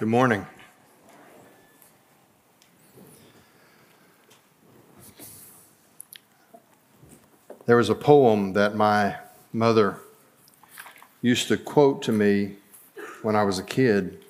Good 0.00 0.08
morning. 0.08 0.46
There 7.66 7.76
was 7.76 7.90
a 7.90 7.94
poem 7.94 8.54
that 8.54 8.74
my 8.74 9.16
mother 9.52 9.98
used 11.20 11.48
to 11.48 11.58
quote 11.58 12.00
to 12.04 12.12
me 12.12 12.56
when 13.20 13.36
I 13.36 13.42
was 13.42 13.58
a 13.58 13.62
kid. 13.62 14.24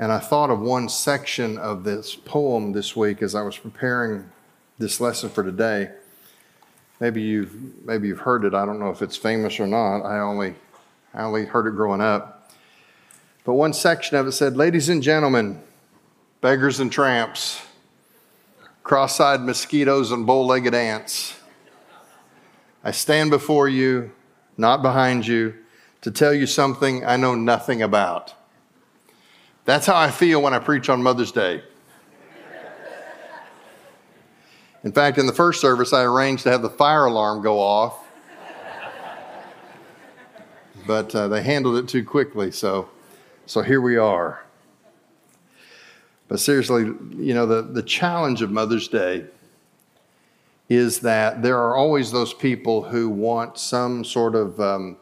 And 0.00 0.10
I 0.10 0.18
thought 0.18 0.50
of 0.50 0.58
one 0.58 0.88
section 0.88 1.58
of 1.58 1.84
this 1.84 2.16
poem 2.16 2.72
this 2.72 2.96
week 2.96 3.22
as 3.22 3.36
I 3.36 3.42
was 3.42 3.56
preparing 3.56 4.32
this 4.80 5.00
lesson 5.00 5.30
for 5.30 5.44
today. 5.44 5.92
Maybe 6.98 7.22
you've, 7.22 7.86
maybe 7.86 8.08
you've 8.08 8.18
heard 8.18 8.44
it. 8.44 8.52
I 8.52 8.66
don't 8.66 8.80
know 8.80 8.90
if 8.90 9.00
it's 9.00 9.16
famous 9.16 9.60
or 9.60 9.68
not. 9.68 10.00
I 10.00 10.18
only, 10.18 10.56
I 11.14 11.22
only 11.22 11.44
heard 11.44 11.68
it 11.68 11.76
growing 11.76 12.00
up. 12.00 12.41
But 13.44 13.54
one 13.54 13.72
section 13.72 14.16
of 14.16 14.26
it 14.26 14.32
said, 14.32 14.56
Ladies 14.56 14.88
and 14.88 15.02
gentlemen, 15.02 15.60
beggars 16.40 16.78
and 16.78 16.92
tramps, 16.92 17.60
cross 18.82 19.18
eyed 19.18 19.40
mosquitoes 19.40 20.12
and 20.12 20.26
bow 20.26 20.42
legged 20.42 20.74
ants, 20.74 21.38
I 22.84 22.92
stand 22.92 23.30
before 23.30 23.68
you, 23.68 24.12
not 24.56 24.82
behind 24.82 25.26
you, 25.26 25.54
to 26.02 26.10
tell 26.10 26.34
you 26.34 26.46
something 26.46 27.04
I 27.04 27.16
know 27.16 27.34
nothing 27.34 27.82
about. 27.82 28.34
That's 29.64 29.86
how 29.86 29.96
I 29.96 30.10
feel 30.10 30.42
when 30.42 30.54
I 30.54 30.58
preach 30.58 30.88
on 30.88 31.02
Mother's 31.02 31.30
Day. 31.30 31.62
In 34.84 34.90
fact, 34.90 35.18
in 35.18 35.26
the 35.26 35.32
first 35.32 35.60
service, 35.60 35.92
I 35.92 36.02
arranged 36.02 36.42
to 36.42 36.50
have 36.50 36.62
the 36.62 36.70
fire 36.70 37.04
alarm 37.04 37.40
go 37.40 37.60
off, 37.60 38.04
but 40.88 41.14
uh, 41.14 41.28
they 41.28 41.40
handled 41.40 41.76
it 41.76 41.88
too 41.88 42.04
quickly, 42.04 42.50
so 42.50 42.88
so 43.46 43.62
here 43.62 43.80
we 43.80 43.96
are. 43.96 44.42
But 46.28 46.40
seriously, 46.40 46.84
you 46.84 47.34
know, 47.34 47.46
the, 47.46 47.62
the 47.62 47.82
challenge 47.82 48.40
of 48.40 48.50
Mother's 48.50 48.88
Day 48.88 49.26
is 50.68 51.00
that 51.00 51.42
there 51.42 51.58
are 51.58 51.76
always 51.76 52.10
those 52.10 52.32
people 52.32 52.82
who 52.82 53.08
want 53.08 53.58
some 53.58 54.04
sort 54.04 54.34
of 54.34 54.58
um, 54.58 54.96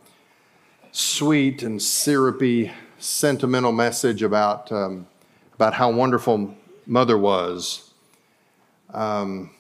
sweet 0.91 1.63
and 1.63 1.81
syrupy, 1.81 2.73
sentimental 2.99 3.71
message 3.71 4.23
about, 4.23 4.73
um, 4.73 5.07
about 5.55 5.75
how 5.75 5.91
wonderful 5.91 6.55
Mother 6.87 7.17
was. 7.17 7.93
Um, 8.93 9.51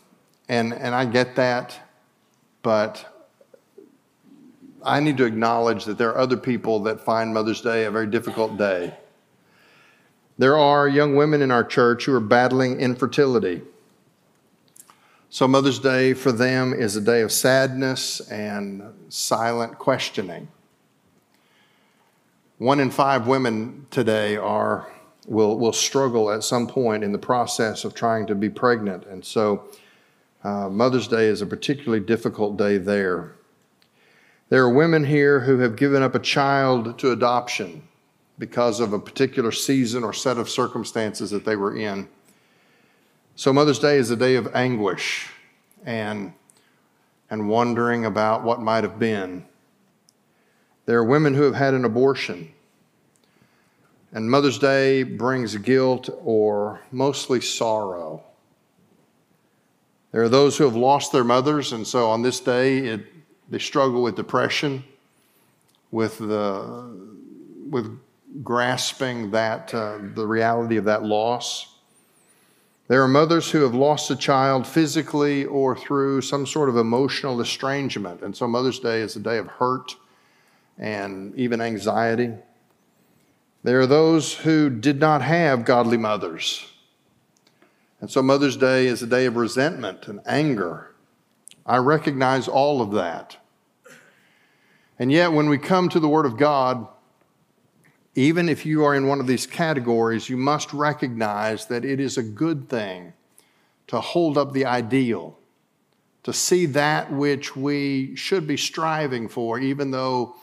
and, 0.48 0.72
and 0.74 0.94
I 0.94 1.04
get 1.04 1.36
that, 1.36 1.78
but 2.62 3.19
I 4.82 5.00
need 5.00 5.16
to 5.18 5.24
acknowledge 5.24 5.84
that 5.84 5.98
there 5.98 6.10
are 6.10 6.18
other 6.18 6.36
people 6.36 6.80
that 6.80 7.00
find 7.00 7.34
Mother's 7.34 7.60
Day 7.60 7.84
a 7.84 7.90
very 7.90 8.06
difficult 8.06 8.56
day. 8.56 8.94
There 10.38 10.56
are 10.56 10.88
young 10.88 11.16
women 11.16 11.42
in 11.42 11.50
our 11.50 11.64
church 11.64 12.06
who 12.06 12.14
are 12.14 12.20
battling 12.20 12.80
infertility. 12.80 13.62
So, 15.28 15.46
Mother's 15.46 15.78
Day 15.78 16.14
for 16.14 16.32
them 16.32 16.72
is 16.72 16.96
a 16.96 17.00
day 17.00 17.20
of 17.20 17.30
sadness 17.30 18.20
and 18.30 18.82
silent 19.10 19.78
questioning. 19.78 20.48
One 22.58 22.80
in 22.80 22.90
five 22.90 23.26
women 23.26 23.86
today 23.90 24.36
are, 24.36 24.90
will, 25.26 25.58
will 25.58 25.72
struggle 25.72 26.30
at 26.30 26.42
some 26.42 26.66
point 26.66 27.04
in 27.04 27.12
the 27.12 27.18
process 27.18 27.84
of 27.84 27.94
trying 27.94 28.26
to 28.26 28.34
be 28.34 28.50
pregnant. 28.50 29.06
And 29.06 29.24
so, 29.24 29.68
uh, 30.42 30.68
Mother's 30.68 31.06
Day 31.06 31.26
is 31.26 31.42
a 31.42 31.46
particularly 31.46 32.04
difficult 32.04 32.56
day 32.56 32.78
there. 32.78 33.34
There 34.50 34.64
are 34.64 34.70
women 34.70 35.04
here 35.04 35.38
who 35.38 35.58
have 35.58 35.76
given 35.76 36.02
up 36.02 36.16
a 36.16 36.18
child 36.18 36.98
to 36.98 37.12
adoption 37.12 37.84
because 38.36 38.80
of 38.80 38.92
a 38.92 38.98
particular 38.98 39.52
season 39.52 40.02
or 40.02 40.12
set 40.12 40.38
of 40.38 40.50
circumstances 40.50 41.30
that 41.30 41.44
they 41.44 41.54
were 41.54 41.76
in. 41.76 42.08
So, 43.36 43.52
Mother's 43.52 43.78
Day 43.78 43.96
is 43.96 44.10
a 44.10 44.16
day 44.16 44.34
of 44.34 44.52
anguish 44.52 45.30
and, 45.84 46.32
and 47.30 47.48
wondering 47.48 48.04
about 48.04 48.42
what 48.42 48.60
might 48.60 48.82
have 48.82 48.98
been. 48.98 49.46
There 50.84 50.98
are 50.98 51.04
women 51.04 51.34
who 51.34 51.42
have 51.42 51.54
had 51.54 51.72
an 51.72 51.84
abortion. 51.84 52.52
And 54.12 54.28
Mother's 54.28 54.58
Day 54.58 55.04
brings 55.04 55.56
guilt 55.58 56.10
or 56.24 56.80
mostly 56.90 57.40
sorrow. 57.40 58.24
There 60.10 60.24
are 60.24 60.28
those 60.28 60.58
who 60.58 60.64
have 60.64 60.74
lost 60.74 61.12
their 61.12 61.22
mothers, 61.22 61.72
and 61.72 61.86
so 61.86 62.10
on 62.10 62.22
this 62.22 62.40
day, 62.40 62.78
it 62.78 63.06
they 63.50 63.58
struggle 63.58 64.02
with 64.02 64.16
depression, 64.16 64.84
with 65.90 66.18
the 66.18 66.96
with 67.68 67.98
grasping 68.42 69.30
that 69.32 69.74
uh, 69.74 69.98
the 70.14 70.26
reality 70.26 70.76
of 70.76 70.84
that 70.84 71.02
loss. 71.02 71.74
There 72.88 73.02
are 73.02 73.08
mothers 73.08 73.50
who 73.50 73.62
have 73.62 73.74
lost 73.74 74.10
a 74.10 74.16
child 74.16 74.66
physically 74.66 75.44
or 75.44 75.76
through 75.76 76.22
some 76.22 76.46
sort 76.46 76.68
of 76.68 76.76
emotional 76.76 77.40
estrangement, 77.40 78.22
and 78.22 78.36
so 78.36 78.48
Mother's 78.48 78.80
Day 78.80 79.00
is 79.00 79.14
a 79.16 79.20
day 79.20 79.38
of 79.38 79.46
hurt 79.46 79.94
and 80.78 81.34
even 81.36 81.60
anxiety. 81.60 82.32
There 83.62 83.80
are 83.80 83.86
those 83.86 84.34
who 84.34 84.70
did 84.70 84.98
not 84.98 85.22
have 85.22 85.64
godly 85.64 85.98
mothers. 85.98 86.66
And 88.00 88.10
so 88.10 88.22
Mother's 88.22 88.56
Day 88.56 88.86
is 88.86 89.02
a 89.02 89.06
day 89.06 89.26
of 89.26 89.36
resentment 89.36 90.08
and 90.08 90.20
anger. 90.24 90.94
I 91.66 91.76
recognize 91.76 92.48
all 92.48 92.80
of 92.80 92.92
that. 92.92 93.36
And 95.00 95.10
yet, 95.10 95.32
when 95.32 95.48
we 95.48 95.56
come 95.56 95.88
to 95.88 95.98
the 95.98 96.10
Word 96.10 96.26
of 96.26 96.36
God, 96.36 96.86
even 98.14 98.50
if 98.50 98.66
you 98.66 98.84
are 98.84 98.94
in 98.94 99.06
one 99.06 99.18
of 99.18 99.26
these 99.26 99.46
categories, 99.46 100.28
you 100.28 100.36
must 100.36 100.74
recognize 100.74 101.64
that 101.68 101.86
it 101.86 101.98
is 102.00 102.18
a 102.18 102.22
good 102.22 102.68
thing 102.68 103.14
to 103.86 103.98
hold 103.98 104.36
up 104.36 104.52
the 104.52 104.66
ideal, 104.66 105.38
to 106.24 106.34
see 106.34 106.66
that 106.66 107.10
which 107.10 107.56
we 107.56 108.14
should 108.14 108.46
be 108.46 108.58
striving 108.58 109.26
for, 109.26 109.58
even 109.58 109.90
though 109.90 110.36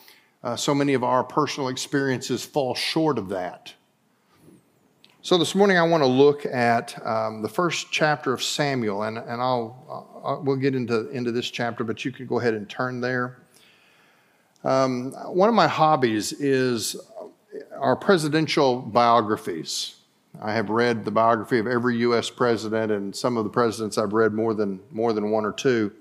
uh, 0.43 0.55
so 0.55 0.73
many 0.73 0.95
of 0.95 1.03
our 1.03 1.23
personal 1.23 1.69
experiences 1.69 2.43
fall 2.43 2.73
short 2.73 3.19
of 3.19 3.29
that. 3.29 3.75
So, 5.21 5.37
this 5.37 5.53
morning 5.53 5.77
I 5.77 5.83
want 5.83 6.01
to 6.01 6.07
look 6.07 6.47
at 6.47 6.99
um, 7.05 7.43
the 7.43 7.49
first 7.49 7.91
chapter 7.91 8.33
of 8.33 8.41
Samuel, 8.41 9.03
and, 9.03 9.19
and 9.19 9.39
I'll, 9.39 10.17
I'll, 10.25 10.41
we'll 10.41 10.55
get 10.55 10.73
into, 10.73 11.09
into 11.11 11.31
this 11.31 11.51
chapter, 11.51 11.83
but 11.83 12.03
you 12.03 12.11
can 12.11 12.25
go 12.25 12.39
ahead 12.39 12.55
and 12.55 12.67
turn 12.67 13.01
there. 13.01 13.37
Um, 14.63 15.11
one 15.11 15.49
of 15.49 15.55
my 15.55 15.67
hobbies 15.67 16.33
is 16.33 16.95
our 17.77 17.95
presidential 17.95 18.81
biographies. 18.81 19.95
I 20.41 20.53
have 20.53 20.69
read 20.69 21.05
the 21.05 21.11
biography 21.11 21.59
of 21.59 21.67
every 21.67 21.97
U.S. 21.97 22.29
president, 22.29 22.91
and 22.91 23.15
some 23.15 23.37
of 23.37 23.43
the 23.43 23.49
presidents 23.49 23.97
I've 23.97 24.13
read 24.13 24.33
more 24.33 24.53
than, 24.53 24.79
more 24.91 25.13
than 25.13 25.31
one 25.31 25.45
or 25.45 25.51
two. 25.51 25.91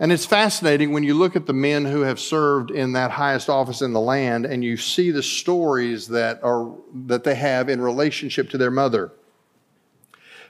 And 0.00 0.12
it's 0.12 0.26
fascinating 0.26 0.92
when 0.92 1.02
you 1.02 1.14
look 1.14 1.34
at 1.34 1.46
the 1.46 1.52
men 1.52 1.84
who 1.84 2.02
have 2.02 2.20
served 2.20 2.70
in 2.70 2.92
that 2.92 3.10
highest 3.10 3.48
office 3.48 3.82
in 3.82 3.92
the 3.92 4.00
land 4.00 4.46
and 4.46 4.62
you 4.62 4.76
see 4.76 5.10
the 5.10 5.24
stories 5.24 6.06
that, 6.08 6.42
are, 6.44 6.72
that 7.06 7.24
they 7.24 7.34
have 7.34 7.68
in 7.68 7.80
relationship 7.80 8.48
to 8.50 8.58
their 8.58 8.70
mother. 8.70 9.10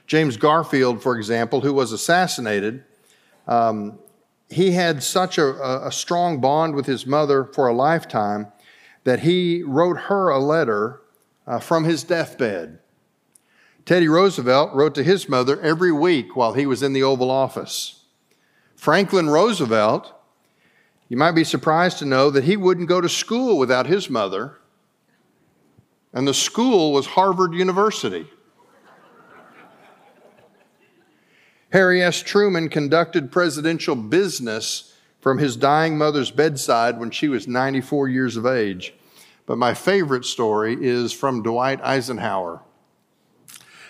James 0.05 0.37
Garfield, 0.37 1.01
for 1.01 1.17
example, 1.17 1.61
who 1.61 1.73
was 1.73 1.91
assassinated, 1.91 2.83
um, 3.47 3.97
he 4.49 4.71
had 4.71 5.03
such 5.03 5.37
a, 5.37 5.87
a 5.87 5.91
strong 5.91 6.41
bond 6.41 6.75
with 6.75 6.85
his 6.85 7.05
mother 7.05 7.45
for 7.45 7.67
a 7.67 7.73
lifetime 7.73 8.47
that 9.03 9.21
he 9.21 9.63
wrote 9.63 9.97
her 9.97 10.29
a 10.29 10.39
letter 10.39 11.01
uh, 11.45 11.59
from 11.59 11.83
his 11.83 12.03
deathbed. 12.03 12.79
Teddy 13.85 14.07
Roosevelt 14.07 14.73
wrote 14.73 14.93
to 14.95 15.03
his 15.03 15.29
mother 15.29 15.59
every 15.61 15.91
week 15.91 16.35
while 16.35 16.53
he 16.53 16.65
was 16.65 16.83
in 16.83 16.93
the 16.93 17.03
Oval 17.03 17.31
Office. 17.31 18.05
Franklin 18.75 19.29
Roosevelt, 19.29 20.13
you 21.07 21.17
might 21.17 21.31
be 21.31 21.43
surprised 21.43 21.97
to 21.99 22.05
know 22.05 22.29
that 22.29 22.43
he 22.43 22.55
wouldn't 22.55 22.89
go 22.89 23.01
to 23.01 23.09
school 23.09 23.57
without 23.57 23.87
his 23.87 24.09
mother, 24.09 24.57
and 26.13 26.27
the 26.27 26.33
school 26.33 26.91
was 26.91 27.07
Harvard 27.07 27.53
University. 27.53 28.27
Harry 31.71 32.01
S. 32.01 32.21
Truman 32.23 32.67
conducted 32.69 33.31
presidential 33.31 33.95
business 33.95 34.95
from 35.19 35.37
his 35.37 35.55
dying 35.55 35.97
mother's 35.97 36.31
bedside 36.31 36.99
when 36.99 37.11
she 37.11 37.27
was 37.27 37.47
94 37.47 38.07
years 38.07 38.37
of 38.37 38.45
age. 38.45 38.93
But 39.45 39.57
my 39.57 39.73
favorite 39.73 40.25
story 40.25 40.77
is 40.79 41.13
from 41.13 41.43
Dwight 41.43 41.79
Eisenhower. 41.83 42.61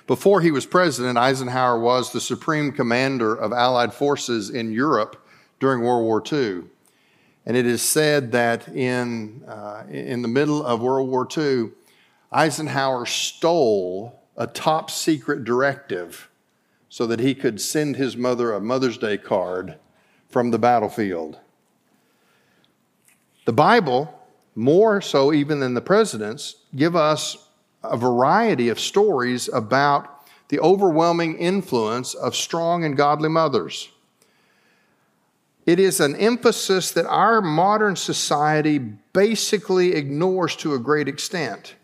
Before 0.08 0.42
he 0.42 0.52
was 0.52 0.66
president, 0.66 1.18
Eisenhower 1.18 1.80
was 1.80 2.12
the 2.12 2.20
supreme 2.20 2.72
commander 2.72 3.36
of 3.36 3.54
Allied 3.54 3.94
forces 3.94 4.50
in 4.50 4.72
Europe 4.72 5.26
during 5.60 5.82
World 5.82 6.04
War 6.04 6.24
II. 6.32 6.64
And 7.46 7.56
it 7.56 7.66
is 7.66 7.82
said 7.82 8.32
that 8.32 8.68
in, 8.70 9.44
uh, 9.48 9.84
in 9.90 10.22
the 10.22 10.28
middle 10.28 10.66
of 10.66 10.82
World 10.82 11.10
War 11.10 11.28
II, 11.38 11.72
Eisenhower 12.32 13.06
stole 13.06 14.20
a 14.36 14.48
top 14.48 14.90
secret 14.90 15.44
directive 15.44 16.29
so 16.90 17.06
that 17.06 17.20
he 17.20 17.36
could 17.36 17.62
send 17.62 17.96
his 17.96 18.18
mother 18.18 18.52
a 18.52 18.60
Mother's 18.60 18.98
Day 18.98 19.18
card 19.18 19.76
from 20.28 20.52
the 20.52 20.60
battlefield. 20.60 21.38
The 23.46 23.54
Bible, 23.54 24.14
more 24.56 25.00
so 25.00 25.32
even 25.32 25.60
than 25.60 25.76
the 25.76 25.82
presidents, 25.82 26.56
give 26.76 26.96
us 26.96 27.48
a 27.84 27.96
variety 27.96 28.70
of 28.70 28.80
stories 28.80 29.48
about 29.48 30.28
the 30.50 30.60
overwhelming 30.60 31.38
influence 31.38 32.16
of 32.16 32.36
strong 32.36 32.84
and 32.84 32.98
godly 32.98 33.30
mothers. 33.30 33.90
It 35.66 35.80
is 35.80 36.00
an 36.00 36.16
emphasis 36.16 36.92
that 36.92 37.06
our 37.06 37.42
modern 37.42 37.96
society 37.96 38.80
basically 38.80 39.94
ignores 39.94 40.56
to 40.58 40.74
a 40.74 40.80
great 40.80 41.08
extent. 41.08 41.76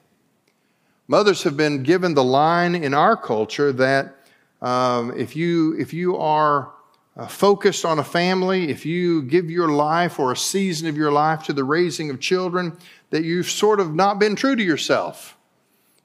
Mothers 1.08 1.44
have 1.44 1.56
been 1.56 1.84
given 1.84 2.16
the 2.16 2.24
line 2.24 2.74
in 2.74 2.96
our 2.96 3.16
culture 3.16 3.72
that 3.74 4.16
um, 4.66 5.16
if, 5.16 5.36
you, 5.36 5.78
if 5.78 5.94
you 5.94 6.18
are 6.18 6.74
uh, 7.16 7.28
focused 7.28 7.86
on 7.86 8.00
a 8.00 8.04
family, 8.04 8.70
if 8.70 8.84
you 8.84 9.22
give 9.22 9.52
your 9.52 9.68
life 9.68 10.18
or 10.18 10.32
a 10.32 10.38
season 10.38 10.88
of 10.88 10.98
your 10.98 11.12
life 11.12 11.44
to 11.44 11.54
the 11.54 11.64
raising 11.64 12.10
of 12.10 12.20
children, 12.20 12.76
that 13.12 13.24
you've 13.24 13.50
sort 13.50 13.80
of 13.80 13.94
not 13.94 14.18
been 14.18 14.36
true 14.36 14.56
to 14.56 14.64
yourself. 14.64 15.38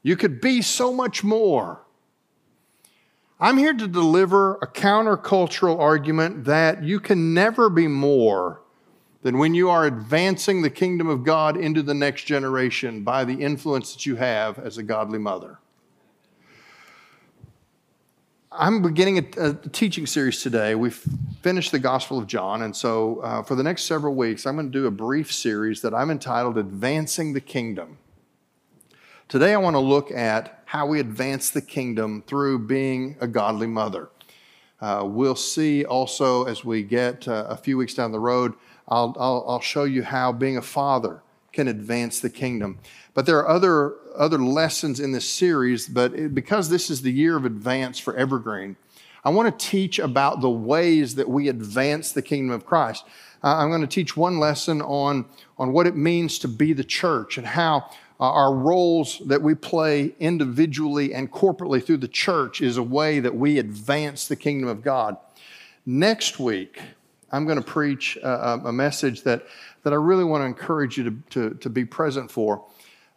You 0.02 0.14
could 0.14 0.42
be 0.42 0.60
so 0.60 0.92
much 0.92 1.24
more. 1.24 1.80
I'm 3.40 3.56
here 3.56 3.72
to 3.72 3.88
deliver 3.88 4.56
a 4.56 4.66
countercultural 4.66 5.78
argument 5.78 6.44
that 6.44 6.84
you 6.84 7.00
can 7.00 7.32
never 7.32 7.70
be 7.70 7.88
more 7.88 8.60
than 9.22 9.38
when 9.38 9.54
you 9.54 9.70
are 9.70 9.86
advancing 9.86 10.60
the 10.60 10.68
kingdom 10.68 11.08
of 11.08 11.24
God 11.24 11.56
into 11.56 11.82
the 11.82 11.94
next 11.94 12.24
generation 12.24 13.04
by 13.04 13.24
the 13.24 13.40
influence 13.40 13.94
that 13.94 14.04
you 14.04 14.16
have 14.16 14.58
as 14.58 14.76
a 14.76 14.82
godly 14.82 15.18
mother. 15.18 15.59
I'm 18.52 18.82
beginning 18.82 19.19
a, 19.19 19.50
a, 19.50 19.55
teaching 19.55 20.06
series 20.06 20.43
today. 20.43 20.75
We've 20.75 21.00
finished 21.41 21.70
the 21.70 21.79
Gospel 21.79 22.19
of 22.19 22.26
John, 22.26 22.62
and 22.62 22.75
so 22.75 23.20
uh, 23.20 23.44
for 23.44 23.55
the 23.55 23.62
next 23.62 23.85
several 23.85 24.17
weeks, 24.17 24.44
I'm 24.44 24.56
going 24.56 24.73
to 24.73 24.76
do 24.76 24.87
a 24.87 24.91
brief 24.91 25.32
series 25.32 25.82
that 25.82 25.94
I'm 25.94 26.11
entitled 26.11 26.58
Advancing 26.58 27.32
the 27.32 27.41
Kingdom. 27.41 27.99
Today, 29.29 29.55
I 29.55 29.56
want 29.58 29.75
to 29.75 29.81
look 29.81 30.11
at 30.11 30.64
how 30.64 30.85
we 30.87 30.99
advance 30.99 31.50
the 31.50 31.62
kingdom 31.62 32.25
through 32.26 32.67
being 32.67 33.17
a 33.20 33.29
godly 33.29 33.69
mother. 33.69 34.08
Uh, 34.81 35.05
we'll 35.06 35.37
see 35.37 35.85
also 35.85 36.43
as 36.43 36.64
we 36.64 36.82
get 36.82 37.29
uh, 37.29 37.46
a 37.49 37.56
few 37.56 37.76
weeks 37.76 37.94
down 37.94 38.11
the 38.11 38.19
road, 38.19 38.55
I'll, 38.88 39.14
I'll, 39.20 39.44
I'll 39.46 39.61
show 39.61 39.85
you 39.85 40.03
how 40.03 40.32
being 40.32 40.56
a 40.56 40.62
father 40.62 41.23
can 41.52 41.69
advance 41.69 42.20
the 42.20 42.31
kingdom. 42.31 42.79
But 43.14 43.26
there 43.26 43.38
are 43.38 43.49
other, 43.49 43.94
other 44.17 44.38
lessons 44.38 45.00
in 45.00 45.12
this 45.12 45.29
series, 45.29 45.88
but 45.88 46.14
it, 46.14 46.35
because 46.35 46.69
this 46.69 46.91
is 46.91 47.02
the 47.02 47.12
year 47.12 47.37
of 47.37 47.44
advance 47.44 47.99
for 47.99 48.17
Evergreen, 48.17 48.76
I 49.25 49.31
want 49.31 49.58
to 49.58 49.67
teach 49.67 49.99
about 49.99 50.41
the 50.41 50.50
ways 50.50 51.17
that 51.17 51.29
we 51.29 51.49
advance 51.49 52.12
the 52.12 52.23
kingdom 52.23 52.52
of 52.52 52.64
Christ. 52.64 53.05
Uh, 53.43 53.56
I'm 53.56 53.69
going 53.69 53.81
to 53.82 53.87
teach 53.87 54.17
one 54.17 54.38
lesson 54.38 54.81
on, 54.82 55.26
on 55.58 55.73
what 55.73 55.87
it 55.87 55.97
means 55.97 56.38
to 56.41 56.49
be 56.49 56.73
the 56.73 56.85
church 56.85 57.37
and 57.37 57.47
how 57.47 57.91
uh, 58.19 58.31
our 58.31 58.55
roles 58.55 59.20
that 59.26 59.41
we 59.41 59.55
play 59.55 60.14
individually 60.20 61.14
and 61.14 61.32
corporately 61.32 61.85
through 61.85 61.96
the 61.96 62.08
church 62.08 62.61
is 62.61 62.76
a 62.76 62.82
way 62.82 63.19
that 63.20 63.35
we 63.35 63.58
advance 63.58 64.29
the 64.29 64.37
kingdom 64.37 64.69
of 64.69 64.82
God. 64.82 65.17
Next 65.87 66.38
week, 66.38 66.81
I'm 67.32 67.46
going 67.46 67.58
to 67.58 67.64
preach 67.64 68.17
a, 68.17 68.61
a 68.64 68.73
message 68.73 69.23
that, 69.23 69.46
that 69.82 69.93
I 69.93 69.97
really 69.97 70.25
want 70.25 70.43
to 70.43 70.47
encourage 70.47 70.99
you 70.99 71.05
to, 71.05 71.23
to, 71.31 71.55
to 71.56 71.71
be 71.71 71.85
present 71.85 72.31
for. 72.31 72.65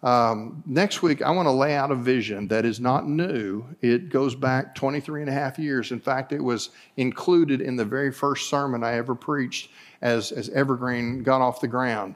Um, 0.04 0.64
next 0.66 1.02
week, 1.02 1.22
I 1.22 1.32
want 1.32 1.46
to 1.46 1.52
lay 1.52 1.76
out 1.76 1.90
a 1.90 1.96
vision 1.96 2.50
that 2.50 2.66
is 2.66 2.82
not 2.82 3.08
new. 3.08 3.64
It 3.82 4.10
goes 4.10 4.36
back 4.36 4.76
23 4.76 5.22
and 5.22 5.30
a 5.30 5.34
half 5.34 5.58
years. 5.58 5.94
In 5.94 6.00
fact, 6.02 6.34
it 6.34 6.44
was 6.44 6.72
included 6.98 7.62
in 7.62 7.78
the 7.78 7.86
very 7.86 8.12
first 8.12 8.50
sermon 8.50 8.84
I 8.84 8.96
ever 8.96 9.16
preached 9.16 9.70
as, 10.02 10.34
as 10.34 10.50
Evergreen 10.50 11.24
got 11.24 11.42
off 11.42 11.62
the 11.62 11.70
ground. 11.70 12.16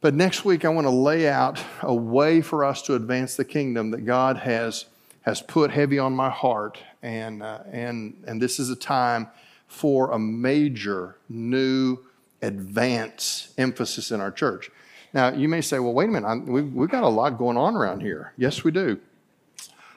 But 0.00 0.14
next 0.14 0.44
week, 0.44 0.64
I 0.64 0.68
want 0.70 0.86
to 0.86 0.92
lay 0.92 1.28
out 1.28 1.62
a 1.82 1.94
way 1.94 2.40
for 2.40 2.64
us 2.64 2.82
to 2.82 2.94
advance 2.94 3.36
the 3.36 3.44
kingdom 3.44 3.92
that 3.92 4.04
God 4.04 4.38
has, 4.38 4.86
has 5.22 5.42
put 5.42 5.70
heavy 5.70 5.98
on 6.00 6.14
my 6.14 6.30
heart. 6.30 6.78
And, 7.02 7.42
uh, 7.42 7.60
and, 7.70 8.20
and 8.26 8.42
this 8.42 8.58
is 8.58 8.68
a 8.68 8.76
time 8.76 9.28
for 9.68 10.10
a 10.10 10.18
major 10.18 11.18
new 11.28 11.98
advance 12.42 13.52
emphasis 13.58 14.10
in 14.10 14.20
our 14.20 14.30
church. 14.30 14.70
Now, 15.12 15.32
you 15.32 15.48
may 15.48 15.60
say, 15.60 15.78
well, 15.78 15.92
wait 15.92 16.08
a 16.08 16.12
minute, 16.12 16.46
we've, 16.46 16.72
we've 16.72 16.88
got 16.88 17.02
a 17.02 17.08
lot 17.08 17.38
going 17.38 17.56
on 17.56 17.76
around 17.76 18.00
here. 18.00 18.32
Yes, 18.36 18.62
we 18.62 18.70
do. 18.70 19.00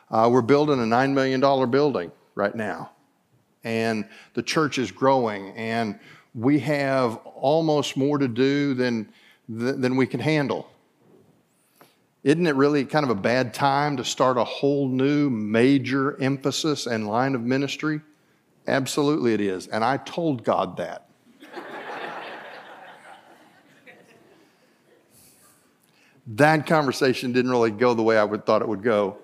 Uh, 0.10 0.30
we're 0.31 0.42
building 0.42 0.80
a 0.80 0.84
$9 0.84 1.13
million 1.13 1.40
building 1.69 2.12
right 2.36 2.56
now, 2.56 2.92
and 3.63 4.07
the 4.34 4.44
church 4.44 4.78
is 4.78 4.92
growing, 4.92 5.50
and 5.51 6.00
we 6.36 6.60
have 6.60 7.18
almost 7.36 7.95
more 7.95 8.18
to 8.18 8.28
do 8.28 8.74
than, 8.74 9.07
than 9.48 9.95
we 9.95 10.07
can 10.07 10.19
handle. 10.19 10.69
Isn't 12.24 12.48
it 12.48 12.56
really 12.56 12.86
kind 12.86 13.04
of 13.04 13.10
a 13.10 13.19
bad 13.19 13.54
time 13.54 13.98
to 13.98 14.06
start 14.06 14.38
a 14.38 14.44
whole 14.44 14.88
new 14.88 15.30
major 15.30 16.19
emphasis 16.22 16.88
and 16.88 17.07
line 17.07 17.36
of 17.36 17.42
ministry? 17.42 18.01
Absolutely, 18.66 19.34
it 19.34 19.42
is. 19.42 19.68
And 19.68 19.84
I 19.84 19.98
told 19.98 20.44
God 20.44 20.78
that. 20.78 21.10
That 26.38 26.65
conversation 26.68 27.31
didn't 27.31 27.51
really 27.51 27.71
go 27.71 27.94
the 27.94 28.03
way 28.03 28.18
I 28.18 28.24
would 28.24 28.45
thought 28.45 28.62
it 28.62 28.68
would 28.68 28.83
go. 28.83 29.18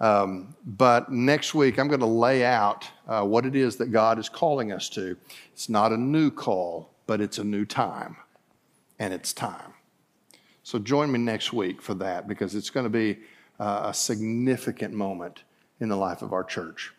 Um, 0.00 0.54
but 0.66 1.10
next 1.10 1.54
week, 1.54 1.78
I'm 1.78 1.88
going 1.88 2.00
to 2.00 2.06
lay 2.06 2.44
out 2.44 2.88
uh, 3.06 3.22
what 3.22 3.46
it 3.46 3.54
is 3.54 3.76
that 3.76 3.92
God 3.92 4.18
is 4.18 4.28
calling 4.28 4.72
us 4.72 4.88
to. 4.90 5.16
It's 5.52 5.68
not 5.68 5.92
a 5.92 5.96
new 5.96 6.30
call, 6.30 6.90
but 7.06 7.20
it's 7.20 7.38
a 7.38 7.44
new 7.44 7.64
time, 7.64 8.16
and 8.98 9.14
it's 9.14 9.32
time. 9.32 9.72
So 10.62 10.78
join 10.78 11.12
me 11.12 11.18
next 11.18 11.52
week 11.52 11.80
for 11.80 11.94
that 11.94 12.26
because 12.26 12.54
it's 12.54 12.70
going 12.70 12.84
to 12.84 12.90
be 12.90 13.18
uh, 13.60 13.82
a 13.84 13.94
significant 13.94 14.94
moment 14.94 15.44
in 15.80 15.88
the 15.88 15.96
life 15.96 16.22
of 16.22 16.32
our 16.32 16.44
church. 16.44 16.92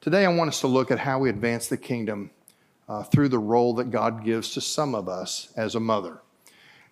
Today, 0.00 0.26
I 0.26 0.28
want 0.28 0.48
us 0.48 0.60
to 0.60 0.66
look 0.66 0.90
at 0.90 0.98
how 0.98 1.18
we 1.18 1.30
advance 1.30 1.68
the 1.68 1.76
kingdom 1.76 2.30
uh, 2.88 3.04
through 3.04 3.30
the 3.30 3.38
role 3.38 3.74
that 3.74 3.90
God 3.90 4.24
gives 4.24 4.52
to 4.54 4.60
some 4.60 4.94
of 4.94 5.08
us 5.08 5.52
as 5.56 5.74
a 5.74 5.80
mother. 5.80 6.20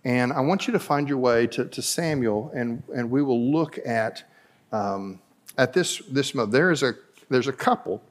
And 0.04 0.32
I 0.32 0.40
want 0.40 0.66
you 0.66 0.72
to 0.72 0.78
find 0.78 1.08
your 1.08 1.19
way 1.19 1.46
to, 1.49 1.64
to 1.66 1.82
Samuel, 1.82 2.50
and, 2.54 2.82
and 2.94 3.10
we 3.10 3.22
will 3.22 3.52
look 3.52 3.78
at, 3.87 4.25
um, 4.72 5.20
at 5.56 5.72
this, 5.72 5.99
this. 6.10 6.32
There 6.32 6.72
is 6.72 6.82
a, 6.82 6.94
there's 7.28 7.46
a 7.46 7.52
couple 7.52 8.02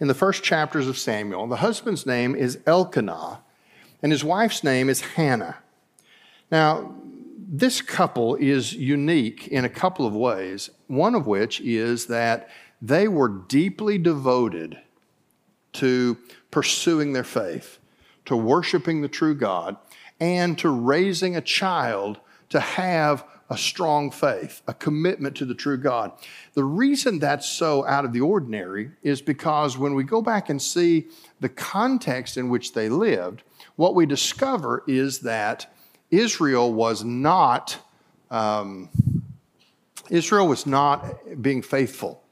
in 0.00 0.08
the 0.08 0.14
first 0.14 0.42
chapters 0.42 0.86
of 0.86 0.98
Samuel. 0.98 1.46
The 1.46 1.56
husband's 1.56 2.04
name 2.04 2.34
is 2.34 2.58
Elkanah, 2.66 3.40
and 4.02 4.12
his 4.12 4.22
wife's 4.22 4.62
name 4.62 4.90
is 4.90 5.00
Hannah. 5.00 5.56
Now, 6.50 6.94
this 7.48 7.80
couple 7.80 8.34
is 8.34 8.74
unique 8.74 9.48
in 9.48 9.64
a 9.64 9.68
couple 9.70 10.06
of 10.06 10.14
ways, 10.14 10.68
one 10.88 11.14
of 11.14 11.26
which 11.26 11.60
is 11.60 12.06
that 12.06 12.50
they 12.82 13.08
were 13.08 13.28
deeply 13.28 13.96
devoted 13.98 14.78
to 15.74 16.18
pursuing 16.50 17.12
their 17.12 17.24
faith, 17.24 17.78
to 18.26 18.36
worshiping 18.36 19.00
the 19.00 19.08
true 19.08 19.34
God, 19.34 19.76
and 20.20 20.58
to 20.58 20.68
raising 20.68 21.36
a 21.36 21.40
child 21.40 22.18
to 22.48 22.60
have 22.60 23.24
a 23.48 23.56
strong 23.56 24.10
faith, 24.10 24.62
a 24.66 24.74
commitment 24.74 25.36
to 25.36 25.44
the 25.44 25.54
true 25.54 25.76
God. 25.76 26.12
The 26.54 26.64
reason 26.64 27.18
that's 27.18 27.48
so 27.48 27.86
out 27.86 28.04
of 28.04 28.12
the 28.12 28.20
ordinary 28.20 28.90
is 29.02 29.22
because 29.22 29.78
when 29.78 29.94
we 29.94 30.02
go 30.02 30.20
back 30.20 30.48
and 30.48 30.60
see 30.60 31.06
the 31.40 31.48
context 31.48 32.36
in 32.36 32.48
which 32.48 32.72
they 32.72 32.88
lived, 32.88 33.42
what 33.76 33.94
we 33.94 34.06
discover 34.06 34.82
is 34.88 35.20
that 35.20 35.72
Israel 36.10 36.72
was 36.72 37.04
not 37.04 37.78
um, 38.30 38.88
Israel 40.10 40.46
was 40.46 40.66
not 40.66 41.42
being 41.42 41.62
faithful 41.62 42.22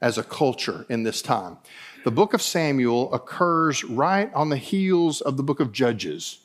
as 0.00 0.18
a 0.18 0.22
culture 0.22 0.86
in 0.88 1.02
this 1.02 1.22
time. 1.22 1.58
The 2.04 2.10
book 2.10 2.34
of 2.34 2.42
Samuel 2.42 3.12
occurs 3.12 3.84
right 3.84 4.32
on 4.34 4.48
the 4.48 4.56
heels 4.56 5.20
of 5.20 5.36
the 5.36 5.42
book 5.42 5.60
of 5.60 5.70
Judges. 5.70 6.39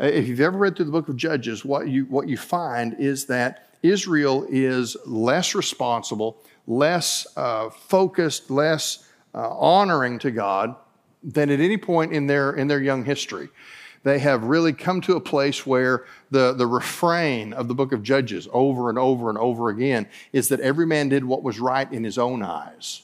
Uh, 0.00 0.06
if 0.06 0.26
you've 0.26 0.40
ever 0.40 0.58
read 0.58 0.76
through 0.76 0.86
the 0.86 0.92
book 0.92 1.08
of 1.08 1.16
Judges, 1.16 1.64
what 1.64 1.88
you, 1.88 2.04
what 2.06 2.28
you 2.28 2.36
find 2.36 2.96
is 2.98 3.26
that 3.26 3.68
Israel 3.82 4.46
is 4.48 4.96
less 5.06 5.54
responsible, 5.54 6.38
less 6.66 7.26
uh, 7.36 7.70
focused, 7.70 8.50
less 8.50 9.08
uh, 9.34 9.50
honoring 9.50 10.18
to 10.20 10.30
God 10.30 10.74
than 11.22 11.50
at 11.50 11.60
any 11.60 11.76
point 11.76 12.12
in 12.12 12.26
their, 12.26 12.52
in 12.52 12.66
their 12.66 12.80
young 12.80 13.04
history. 13.04 13.48
They 14.02 14.18
have 14.18 14.44
really 14.44 14.72
come 14.72 15.00
to 15.02 15.16
a 15.16 15.20
place 15.20 15.64
where 15.64 16.04
the, 16.30 16.52
the 16.52 16.66
refrain 16.66 17.52
of 17.52 17.68
the 17.68 17.74
book 17.74 17.92
of 17.92 18.02
Judges 18.02 18.48
over 18.52 18.90
and 18.90 18.98
over 18.98 19.30
and 19.30 19.38
over 19.38 19.68
again 19.68 20.06
is 20.32 20.48
that 20.48 20.60
every 20.60 20.86
man 20.86 21.08
did 21.08 21.24
what 21.24 21.42
was 21.42 21.60
right 21.60 21.90
in 21.90 22.04
his 22.04 22.18
own 22.18 22.42
eyes 22.42 23.02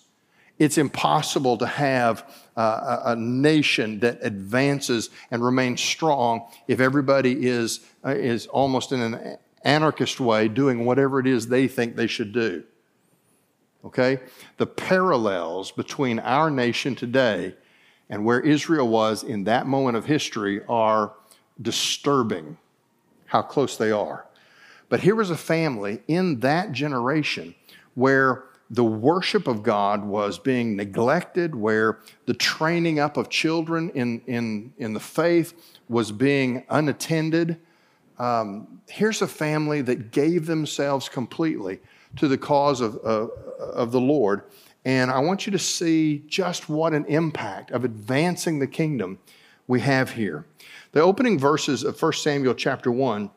it's 0.60 0.76
impossible 0.76 1.56
to 1.56 1.66
have 1.66 2.30
a, 2.60 3.02
a, 3.06 3.16
nation 3.16 4.00
that 4.00 4.18
advances 4.22 5.10
and 5.30 5.44
remains 5.44 5.80
strong 5.80 6.46
if 6.68 6.80
everybody 6.80 7.46
is, 7.46 7.80
uh, 8.04 8.10
is 8.10 8.46
almost 8.48 8.92
in 8.92 9.00
an 9.00 9.38
anarchist 9.64 10.20
way 10.20 10.48
doing 10.48 10.84
whatever 10.84 11.20
it 11.20 11.26
is 11.26 11.48
they 11.48 11.68
think 11.68 11.96
they 11.96 12.06
should 12.06 12.32
do. 12.32 12.62
Okay? 13.84 14.20
The 14.58 14.66
parallels 14.66 15.70
between 15.70 16.18
our 16.18 16.50
nation 16.50 16.94
today 16.94 17.54
and 18.08 18.24
where 18.24 18.40
Israel 18.40 18.88
was 18.88 19.22
in 19.22 19.44
that 19.44 19.66
moment 19.66 19.96
of 19.96 20.04
history 20.04 20.60
are 20.68 21.12
disturbing 21.60 22.58
how 23.26 23.42
close 23.42 23.76
they 23.76 23.92
are. 23.92 24.26
But 24.88 25.00
here 25.00 25.14
was 25.14 25.30
a 25.30 25.36
family 25.36 26.02
in 26.08 26.40
that 26.40 26.72
generation 26.72 27.54
where 27.94 28.44
the 28.70 28.84
worship 28.84 29.48
of 29.48 29.64
God 29.64 30.04
was 30.04 30.38
being 30.38 30.76
neglected, 30.76 31.54
where 31.54 31.98
the 32.26 32.34
training 32.34 33.00
up 33.00 33.16
of 33.16 33.28
children 33.28 33.90
in, 33.90 34.20
in, 34.26 34.72
in 34.78 34.92
the 34.94 35.00
faith 35.00 35.54
was 35.88 36.12
being 36.12 36.64
unattended. 36.70 37.58
Um, 38.18 38.80
here's 38.88 39.22
a 39.22 39.26
family 39.26 39.82
that 39.82 40.12
gave 40.12 40.46
themselves 40.46 41.08
completely 41.08 41.80
to 42.16 42.28
the 42.28 42.38
cause 42.38 42.80
of, 42.80 42.96
uh, 43.04 43.26
of 43.58 43.90
the 43.90 44.00
Lord. 44.00 44.42
And 44.84 45.10
I 45.10 45.18
want 45.18 45.46
you 45.46 45.52
to 45.52 45.58
see 45.58 46.22
just 46.26 46.68
what 46.68 46.92
an 46.94 47.04
impact 47.06 47.72
of 47.72 47.84
advancing 47.84 48.60
the 48.60 48.66
kingdom 48.66 49.18
we 49.66 49.80
have 49.80 50.12
here. 50.12 50.46
The 50.92 51.00
opening 51.00 51.38
verses 51.38 51.82
of 51.82 52.00
1 52.00 52.12
Samuel 52.14 52.54
chapter 52.54 52.90
1 52.90 53.30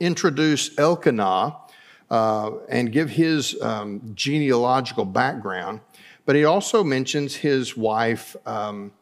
introduce 0.00 0.78
Elkanah 0.78 1.56
uh, 2.10 2.52
and 2.68 2.92
give 2.92 3.10
his 3.10 3.60
um, 3.60 4.12
genealogical 4.14 5.04
background, 5.04 5.80
but 6.24 6.36
he 6.36 6.44
also 6.44 6.82
mentions 6.84 7.36
his 7.36 7.76
wife, 7.76 8.36
um, 8.46 8.92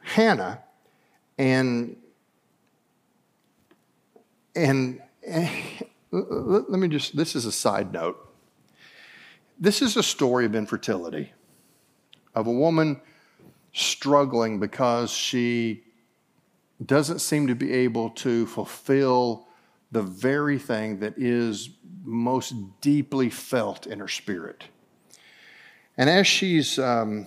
Hannah, 0.00 0.60
and, 1.36 1.96
and, 4.54 5.00
and 5.26 5.48
let 6.10 6.70
me 6.70 6.88
just, 6.88 7.16
this 7.16 7.36
is 7.36 7.44
a 7.44 7.52
side 7.52 7.92
note. 7.92 8.24
This 9.60 9.82
is 9.82 9.96
a 9.96 10.02
story 10.02 10.46
of 10.46 10.54
infertility, 10.54 11.32
of 12.34 12.46
a 12.46 12.52
woman 12.52 13.00
struggling 13.72 14.60
because 14.60 15.10
she 15.10 15.82
doesn't 16.84 17.18
seem 17.18 17.48
to 17.48 17.54
be 17.54 17.72
able 17.72 18.10
to 18.10 18.46
fulfill 18.46 19.47
the 19.90 20.02
very 20.02 20.58
thing 20.58 21.00
that 21.00 21.14
is 21.16 21.70
most 22.04 22.54
deeply 22.80 23.30
felt 23.30 23.86
in 23.86 23.98
her 23.98 24.08
spirit. 24.08 24.64
And 25.96 26.08
as 26.08 26.26
she's 26.26 26.78
um, 26.78 27.26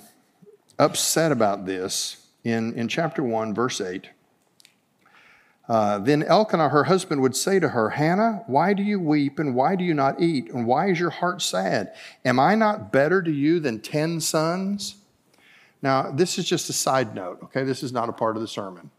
upset 0.79 1.31
about 1.31 1.65
this, 1.65 2.27
in, 2.43 2.73
in 2.73 2.87
chapter 2.87 3.23
1, 3.23 3.53
verse 3.53 3.81
8, 3.81 4.09
uh, 5.67 5.99
then 5.99 6.23
Elkanah, 6.23 6.69
her 6.69 6.85
husband, 6.85 7.21
would 7.21 7.35
say 7.35 7.59
to 7.59 7.69
her, 7.69 7.91
Hannah, 7.91 8.43
why 8.47 8.73
do 8.73 8.83
you 8.83 8.99
weep 8.99 9.39
and 9.39 9.55
why 9.55 9.75
do 9.75 9.83
you 9.83 9.93
not 9.93 10.19
eat? 10.19 10.49
And 10.49 10.65
why 10.65 10.89
is 10.89 10.99
your 10.99 11.11
heart 11.11 11.41
sad? 11.41 11.93
Am 12.25 12.39
I 12.39 12.55
not 12.55 12.91
better 12.91 13.21
to 13.21 13.31
you 13.31 13.59
than 13.59 13.79
10 13.79 14.19
sons? 14.19 14.95
Now, 15.81 16.11
this 16.11 16.37
is 16.37 16.45
just 16.45 16.69
a 16.69 16.73
side 16.73 17.15
note, 17.15 17.39
okay? 17.43 17.63
This 17.63 17.83
is 17.83 17.91
not 17.91 18.09
a 18.09 18.13
part 18.13 18.35
of 18.35 18.41
the 18.41 18.47
sermon. 18.47 18.91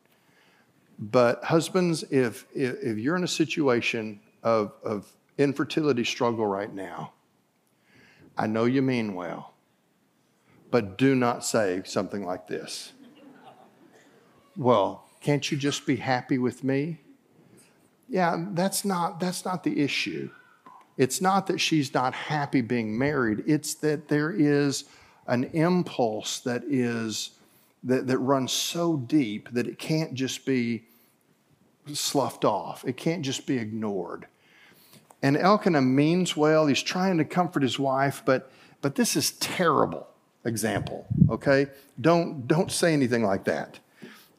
But 0.98 1.42
husbands, 1.44 2.04
if, 2.10 2.46
if, 2.54 2.76
if 2.82 2.98
you're 2.98 3.16
in 3.16 3.24
a 3.24 3.28
situation 3.28 4.20
of, 4.42 4.72
of 4.84 5.10
infertility 5.38 6.04
struggle 6.04 6.46
right 6.46 6.72
now, 6.72 7.12
I 8.36 8.46
know 8.46 8.64
you 8.64 8.82
mean 8.82 9.14
well, 9.14 9.54
but 10.70 10.96
do 10.96 11.14
not 11.14 11.44
say 11.44 11.82
something 11.84 12.24
like 12.24 12.46
this. 12.46 12.92
Well, 14.56 15.04
can't 15.20 15.50
you 15.50 15.56
just 15.56 15.86
be 15.86 15.96
happy 15.96 16.38
with 16.38 16.64
me? 16.64 16.98
Yeah, 18.08 18.44
that's 18.50 18.84
not, 18.84 19.20
that's 19.20 19.44
not 19.44 19.64
the 19.64 19.80
issue. 19.80 20.30
It's 20.98 21.20
not 21.20 21.46
that 21.46 21.58
she's 21.58 21.94
not 21.94 22.14
happy 22.14 22.60
being 22.60 22.96
married, 22.96 23.44
it's 23.46 23.74
that 23.76 24.08
there 24.08 24.30
is 24.30 24.84
an 25.26 25.44
impulse 25.52 26.40
that 26.40 26.64
is 26.64 27.30
that, 27.84 28.06
that 28.06 28.18
runs 28.18 28.52
so 28.52 28.96
deep 28.96 29.48
that 29.52 29.66
it 29.66 29.78
can't 29.78 30.14
just 30.14 30.46
be 30.46 30.84
sloughed 31.92 32.44
off. 32.44 32.84
It 32.86 32.96
can't 32.96 33.22
just 33.22 33.46
be 33.46 33.58
ignored. 33.58 34.26
And 35.22 35.36
Elkanah 35.36 35.82
means 35.82 36.36
well. 36.36 36.66
He's 36.66 36.82
trying 36.82 37.18
to 37.18 37.24
comfort 37.24 37.62
his 37.62 37.78
wife, 37.78 38.22
but, 38.24 38.50
but 38.80 38.94
this 38.94 39.16
is 39.16 39.32
terrible 39.32 40.08
example, 40.44 41.06
okay? 41.30 41.68
Don't, 42.00 42.46
don't 42.46 42.70
say 42.70 42.92
anything 42.92 43.22
like 43.22 43.44
that. 43.44 43.78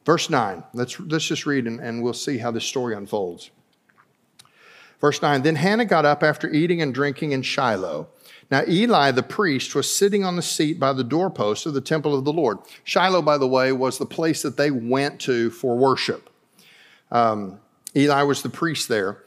Verse 0.04 0.28
9, 0.28 0.62
let's, 0.74 1.00
let's 1.00 1.26
just 1.26 1.46
read 1.46 1.66
and, 1.66 1.80
and 1.80 2.02
we'll 2.02 2.12
see 2.12 2.38
how 2.38 2.50
this 2.50 2.64
story 2.64 2.94
unfolds. 2.94 3.50
Verse 5.00 5.20
9 5.22 5.42
Then 5.42 5.56
Hannah 5.56 5.84
got 5.84 6.04
up 6.04 6.22
after 6.22 6.48
eating 6.50 6.82
and 6.82 6.94
drinking 6.94 7.32
in 7.32 7.42
Shiloh. 7.42 8.08
Now, 8.50 8.62
Eli 8.68 9.10
the 9.10 9.22
priest 9.22 9.74
was 9.74 9.92
sitting 9.92 10.24
on 10.24 10.36
the 10.36 10.42
seat 10.42 10.78
by 10.78 10.92
the 10.92 11.04
doorpost 11.04 11.66
of 11.66 11.74
the 11.74 11.80
temple 11.80 12.14
of 12.14 12.24
the 12.24 12.32
Lord. 12.32 12.58
Shiloh, 12.84 13.22
by 13.22 13.38
the 13.38 13.48
way, 13.48 13.72
was 13.72 13.98
the 13.98 14.06
place 14.06 14.42
that 14.42 14.56
they 14.56 14.70
went 14.70 15.20
to 15.22 15.50
for 15.50 15.76
worship. 15.76 16.30
Um, 17.10 17.60
Eli 17.96 18.22
was 18.22 18.42
the 18.42 18.48
priest 18.48 18.88
there. 18.88 19.22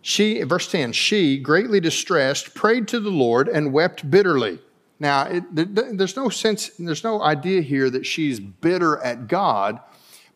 She, 0.00 0.42
verse 0.42 0.70
10, 0.70 0.92
she, 0.92 1.38
greatly 1.38 1.80
distressed, 1.80 2.54
prayed 2.54 2.86
to 2.88 3.00
the 3.00 3.10
Lord 3.10 3.48
and 3.48 3.72
wept 3.72 4.08
bitterly. 4.08 4.60
Now, 5.00 5.24
it, 5.24 5.44
there's 5.52 6.16
no 6.16 6.28
sense, 6.28 6.70
there's 6.78 7.04
no 7.04 7.20
idea 7.22 7.60
here 7.60 7.90
that 7.90 8.06
she's 8.06 8.40
bitter 8.40 8.98
at 9.02 9.28
God 9.28 9.80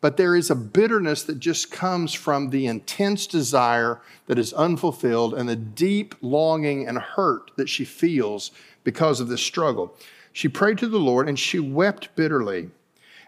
but 0.01 0.17
there 0.17 0.35
is 0.35 0.51
a 0.51 0.55
bitterness 0.55 1.23
that 1.25 1.39
just 1.39 1.71
comes 1.71 2.15
from 2.15 2.51
the 2.51 2.67
intense 2.67 3.27
desire 3.27 4.01
that 4.27 4.39
is 4.39 4.53
unfulfilled 4.53 5.35
and 5.35 5.49
the 5.49 5.57
deep 5.57 6.15
longing 6.21 6.87
and 6.89 6.99
hurt 6.99 7.51
that 7.57 7.69
she 7.69 7.85
feels 7.85 8.51
because 8.85 9.21
of 9.21 9.29
this 9.29 9.43
struggle. 9.43 9.95
She 10.33 10.49
prayed 10.49 10.79
to 10.79 10.89
the 10.89 10.99
Lord 10.99 11.29
and 11.29 11.39
she 11.39 11.59
wept 11.59 12.15
bitterly. 12.17 12.71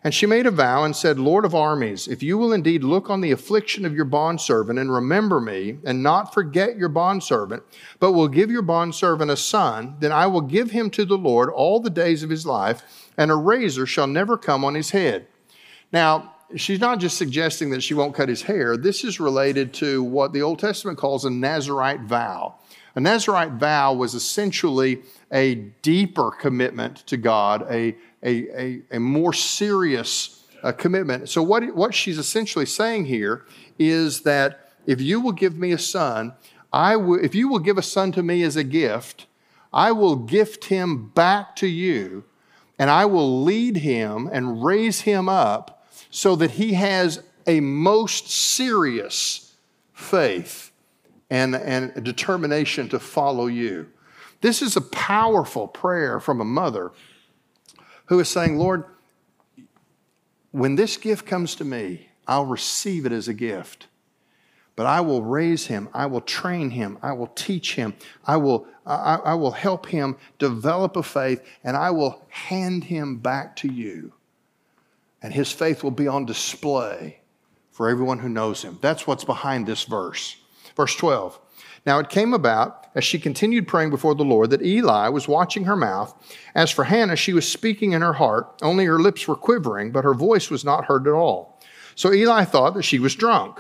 And 0.05 0.13
she 0.13 0.27
made 0.27 0.47
a 0.47 0.51
vow 0.51 0.83
and 0.83 0.97
said, 0.97 1.21
Lord 1.21 1.45
of 1.45 1.55
armies, 1.55 2.09
if 2.09 2.25
you 2.25 2.37
will 2.37 2.53
indeed 2.53 2.83
look 2.83 3.09
on 3.09 3.21
the 3.21 3.31
affliction 3.31 3.85
of 3.85 3.95
your 3.95 4.05
bondservant 4.05 4.77
and 4.79 4.93
remember 4.93 5.41
me, 5.41 5.79
and 5.85 6.03
not 6.03 6.35
forget 6.35 6.77
your 6.77 6.89
bondservant, 6.89 7.63
but 8.01 8.11
will 8.11 8.27
give 8.27 8.51
your 8.51 8.63
bondservant 8.63 9.31
a 9.31 9.37
son, 9.37 9.95
then 10.01 10.11
I 10.11 10.27
will 10.27 10.41
give 10.41 10.73
him 10.73 10.91
to 10.91 11.05
the 11.05 11.17
Lord 11.17 11.51
all 11.51 11.79
the 11.79 11.89
days 11.89 12.25
of 12.25 12.31
his 12.31 12.45
life, 12.45 13.13
and 13.17 13.31
a 13.31 13.37
razor 13.37 13.87
shall 13.87 14.09
never 14.09 14.37
come 14.37 14.65
on 14.65 14.75
his 14.75 14.91
head. 14.91 15.29
Now, 15.93 16.32
she's 16.57 16.81
not 16.81 16.99
just 16.99 17.19
suggesting 17.19 17.71
that 17.71 17.83
she 17.83 17.95
won't 17.95 18.15
cut 18.15 18.29
his 18.29 18.43
hair. 18.43 18.77
This 18.77 19.05
is 19.05 19.21
related 19.21 19.73
to 19.75 20.03
what 20.03 20.33
the 20.33 20.43
Old 20.43 20.59
Testament 20.59 20.99
calls 20.99 21.25
a 21.25 21.31
Nazarite 21.31 22.01
vow. 22.03 22.57
A 22.95 23.01
Nazarite 23.01 23.53
vow 23.53 23.95
was 23.95 24.15
essentially 24.15 25.03
a 25.33 25.55
deeper 25.83 26.31
commitment 26.31 26.99
to 27.07 27.17
God, 27.17 27.67
a, 27.71 27.97
a, 28.23 28.61
a, 28.61 28.83
a 28.93 29.01
more 29.01 29.33
serious 29.33 30.45
uh, 30.63 30.73
commitment. 30.73 31.29
So, 31.29 31.43
what, 31.43 31.75
what 31.75 31.95
she's 31.95 32.19
essentially 32.19 32.67
saying 32.67 33.07
here 33.07 33.47
is 33.79 34.23
that 34.23 34.69
if 34.87 35.01
you 35.01 35.21
will 35.21 35.33
give 35.33 35.57
me 35.57 35.73
a 35.73 35.79
son, 35.79 36.35
I 36.73 36.97
will, 36.97 37.23
if 37.23 37.35
you 37.35 37.49
will 37.49 37.59
give 37.59 37.79
a 37.79 37.83
son 37.83 38.13
to 38.13 38.23
me 38.23 38.43
as 38.43 38.57
a 38.57 38.65
gift, 38.65 39.27
I 39.73 39.93
will 39.93 40.17
gift 40.17 40.67
him 40.67 41.09
back 41.09 41.57
to 41.57 41.67
you, 41.67 42.25
and 42.79 42.91
I 42.91 43.07
will 43.07 43.43
lead 43.43 43.79
him 43.79 44.29
and 44.31 44.63
raise 44.63 45.03
him 45.03 45.29
up 45.29 45.82
so 46.13 46.37
that 46.37 46.53
he 46.53 46.75
has 46.75 47.23
a 47.47 47.59
most 47.61 48.31
serious 48.31 49.57
faith 49.95 50.71
and, 51.31 51.57
and 51.57 52.05
determination 52.05 52.89
to 52.91 53.01
follow 53.01 53.47
you. 53.47 53.89
This 54.43 54.61
is 54.61 54.77
a 54.77 54.83
powerful 54.83 55.67
prayer 55.67 56.21
from 56.21 56.41
a 56.41 56.45
mother 56.45 56.93
who 58.07 58.21
is 58.21 58.29
saying, 58.29 58.59
Lord, 58.59 58.85
when 60.51 60.75
this 60.77 60.99
gift 60.99 61.25
comes 61.25 61.55
to 61.57 61.65
me, 61.65 62.11
I'll 62.29 62.45
receive 62.45 63.07
it 63.07 63.13
as 63.13 63.27
a 63.27 63.35
gift. 63.35 63.87
But 64.77 64.85
I 64.85 65.01
will 65.01 65.23
raise 65.23 65.67
him, 65.67 65.89
I 65.95 66.07
will 66.07 66.21
train 66.21 66.71
him, 66.71 66.99
I 67.01 67.13
will 67.13 67.29
teach 67.29 67.75
him, 67.75 67.95
I 68.27 68.37
will, 68.37 68.67
I, 68.85 69.17
I 69.17 69.35
will 69.35 69.53
help 69.53 69.87
him 69.87 70.17
develop 70.39 70.97
a 70.97 71.03
faith, 71.03 71.43
and 71.65 71.75
I 71.75 71.91
will 71.91 72.27
hand 72.29 72.85
him 72.85 73.17
back 73.17 73.57
to 73.57 73.69
you 73.73 74.13
and 75.23 75.33
his 75.33 75.53
faith 75.53 75.83
will 75.83 75.93
be 75.93 76.09
on 76.09 76.27
display 76.27 77.21
for 77.71 77.89
everyone 77.89 78.19
who 78.19 78.29
knows 78.29 78.63
him. 78.63 78.79
That's 78.83 79.07
what's 79.07 79.25
behind 79.25 79.67
this 79.67 79.85
verse. 79.85 80.37
Verse 80.77 80.95
12. 80.97 81.39
Now 81.87 81.99
it 81.99 82.11
came 82.11 82.33
about, 82.35 82.87
as 82.95 83.05
she 83.05 83.19
continued 83.19 83.67
praying 83.67 83.91
before 83.91 84.15
the 84.15 84.25
Lord, 84.25 84.51
that 84.51 84.63
Eli 84.63 85.09
was 85.09 85.27
watching 85.27 85.65
her 85.65 85.77
mouth. 85.77 86.15
As 86.55 86.71
for 86.71 86.85
Hannah, 86.85 87.17
she 87.17 87.33
was 87.33 87.49
speaking 87.49 87.93
in 87.93 88.03
her 88.03 88.13
heart, 88.13 88.61
only 88.63 88.85
her 88.85 88.99
lips 88.99 89.27
were 89.27 89.37
quivering, 89.37 89.91
but 89.91 90.05
her 90.05 90.15
voice 90.15 90.51
was 90.51 90.65
not 90.65 90.85
heard 90.85 91.07
at 91.07 91.15
all. 91.15 91.61
So 91.95 92.13
Eli 92.13 92.45
thought 92.45 92.75
that 92.75 92.85
she 92.85 92.99
was 92.99 93.15
drunk. 93.15 93.59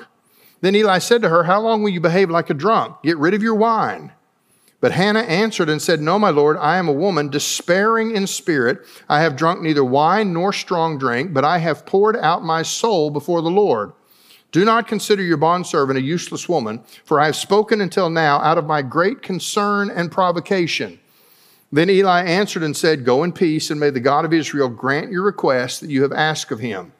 Then 0.60 0.76
Eli 0.76 0.98
said 0.98 1.22
to 1.22 1.28
her, 1.28 1.44
How 1.44 1.60
long 1.60 1.82
will 1.82 1.90
you 1.90 2.00
behave 2.00 2.30
like 2.30 2.48
a 2.48 2.54
drunk? 2.54 3.02
Get 3.02 3.18
rid 3.18 3.34
of 3.34 3.42
your 3.42 3.56
wine. 3.56 4.12
But 4.82 4.90
Hannah 4.90 5.20
answered 5.20 5.70
and 5.70 5.80
said, 5.80 6.00
No, 6.00 6.18
my 6.18 6.30
Lord, 6.30 6.56
I 6.56 6.76
am 6.76 6.88
a 6.88 6.92
woman 6.92 7.28
despairing 7.28 8.16
in 8.16 8.26
spirit. 8.26 8.84
I 9.08 9.20
have 9.20 9.36
drunk 9.36 9.62
neither 9.62 9.84
wine 9.84 10.32
nor 10.32 10.52
strong 10.52 10.98
drink, 10.98 11.32
but 11.32 11.44
I 11.44 11.58
have 11.58 11.86
poured 11.86 12.16
out 12.16 12.42
my 12.42 12.62
soul 12.62 13.08
before 13.08 13.42
the 13.42 13.48
Lord. 13.48 13.92
Do 14.50 14.64
not 14.64 14.88
consider 14.88 15.22
your 15.22 15.36
bondservant 15.36 16.00
a 16.00 16.02
useless 16.02 16.48
woman, 16.48 16.82
for 17.04 17.20
I 17.20 17.26
have 17.26 17.36
spoken 17.36 17.80
until 17.80 18.10
now 18.10 18.40
out 18.40 18.58
of 18.58 18.66
my 18.66 18.82
great 18.82 19.22
concern 19.22 19.88
and 19.88 20.10
provocation. 20.10 20.98
Then 21.70 21.88
Eli 21.88 22.24
answered 22.24 22.64
and 22.64 22.76
said, 22.76 23.04
Go 23.04 23.22
in 23.22 23.30
peace, 23.30 23.70
and 23.70 23.78
may 23.78 23.90
the 23.90 24.00
God 24.00 24.24
of 24.24 24.32
Israel 24.32 24.68
grant 24.68 25.12
your 25.12 25.22
request 25.22 25.80
that 25.80 25.90
you 25.90 26.02
have 26.02 26.12
asked 26.12 26.50
of 26.50 26.58
him. 26.58 26.92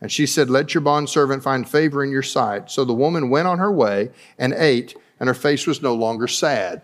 And 0.00 0.10
she 0.10 0.26
said, 0.26 0.50
Let 0.50 0.74
your 0.74 0.80
bondservant 0.80 1.44
find 1.44 1.68
favor 1.68 2.02
in 2.02 2.10
your 2.10 2.22
sight. 2.22 2.68
So 2.68 2.84
the 2.84 2.92
woman 2.92 3.30
went 3.30 3.46
on 3.46 3.60
her 3.60 3.70
way 3.70 4.10
and 4.36 4.52
ate, 4.54 4.96
and 5.20 5.28
her 5.28 5.34
face 5.34 5.68
was 5.68 5.80
no 5.80 5.94
longer 5.94 6.26
sad. 6.26 6.82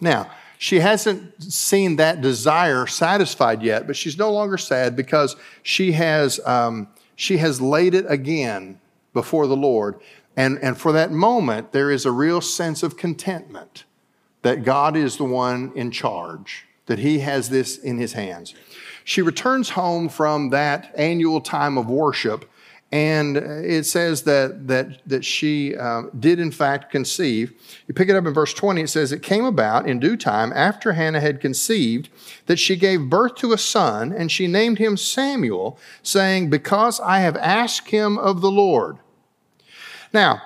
Now, 0.00 0.30
she 0.58 0.80
hasn't 0.80 1.42
seen 1.42 1.96
that 1.96 2.20
desire 2.20 2.86
satisfied 2.86 3.62
yet, 3.62 3.86
but 3.86 3.96
she's 3.96 4.18
no 4.18 4.30
longer 4.30 4.58
sad 4.58 4.94
because 4.94 5.36
she 5.62 5.92
has, 5.92 6.38
um, 6.44 6.88
she 7.16 7.38
has 7.38 7.60
laid 7.60 7.94
it 7.94 8.04
again 8.08 8.78
before 9.14 9.46
the 9.46 9.56
Lord. 9.56 10.00
And, 10.36 10.58
and 10.58 10.76
for 10.76 10.92
that 10.92 11.10
moment, 11.10 11.72
there 11.72 11.90
is 11.90 12.04
a 12.04 12.10
real 12.10 12.40
sense 12.40 12.82
of 12.82 12.96
contentment 12.96 13.84
that 14.42 14.64
God 14.64 14.96
is 14.96 15.16
the 15.16 15.24
one 15.24 15.72
in 15.74 15.90
charge, 15.90 16.66
that 16.86 16.98
He 16.98 17.20
has 17.20 17.48
this 17.48 17.78
in 17.78 17.98
His 17.98 18.12
hands. 18.12 18.54
She 19.04 19.22
returns 19.22 19.70
home 19.70 20.08
from 20.08 20.50
that 20.50 20.92
annual 20.96 21.40
time 21.40 21.78
of 21.78 21.88
worship, 21.88 22.44
and 22.92 23.36
it 23.36 23.86
says 23.86 24.22
that, 24.22 24.66
that, 24.66 25.00
that 25.06 25.24
she 25.24 25.76
uh, 25.76 26.02
did, 26.18 26.40
in 26.40 26.50
fact, 26.50 26.90
conceive. 26.90 27.52
You 27.86 27.94
pick 27.94 28.08
it 28.08 28.16
up 28.16 28.26
in 28.26 28.34
verse 28.34 28.52
20, 28.52 28.82
it 28.82 28.88
says, 28.88 29.12
It 29.12 29.22
came 29.22 29.44
about 29.44 29.88
in 29.88 30.00
due 30.00 30.16
time, 30.16 30.52
after 30.52 30.94
Hannah 30.94 31.20
had 31.20 31.40
conceived, 31.40 32.08
that 32.46 32.58
she 32.58 32.74
gave 32.74 33.08
birth 33.08 33.36
to 33.36 33.52
a 33.52 33.58
son, 33.58 34.12
and 34.12 34.30
she 34.30 34.48
named 34.48 34.78
him 34.78 34.96
Samuel, 34.96 35.78
saying, 36.02 36.50
Because 36.50 36.98
I 36.98 37.20
have 37.20 37.36
asked 37.36 37.90
him 37.90 38.18
of 38.18 38.40
the 38.40 38.50
Lord. 38.50 38.98
Now, 40.12 40.42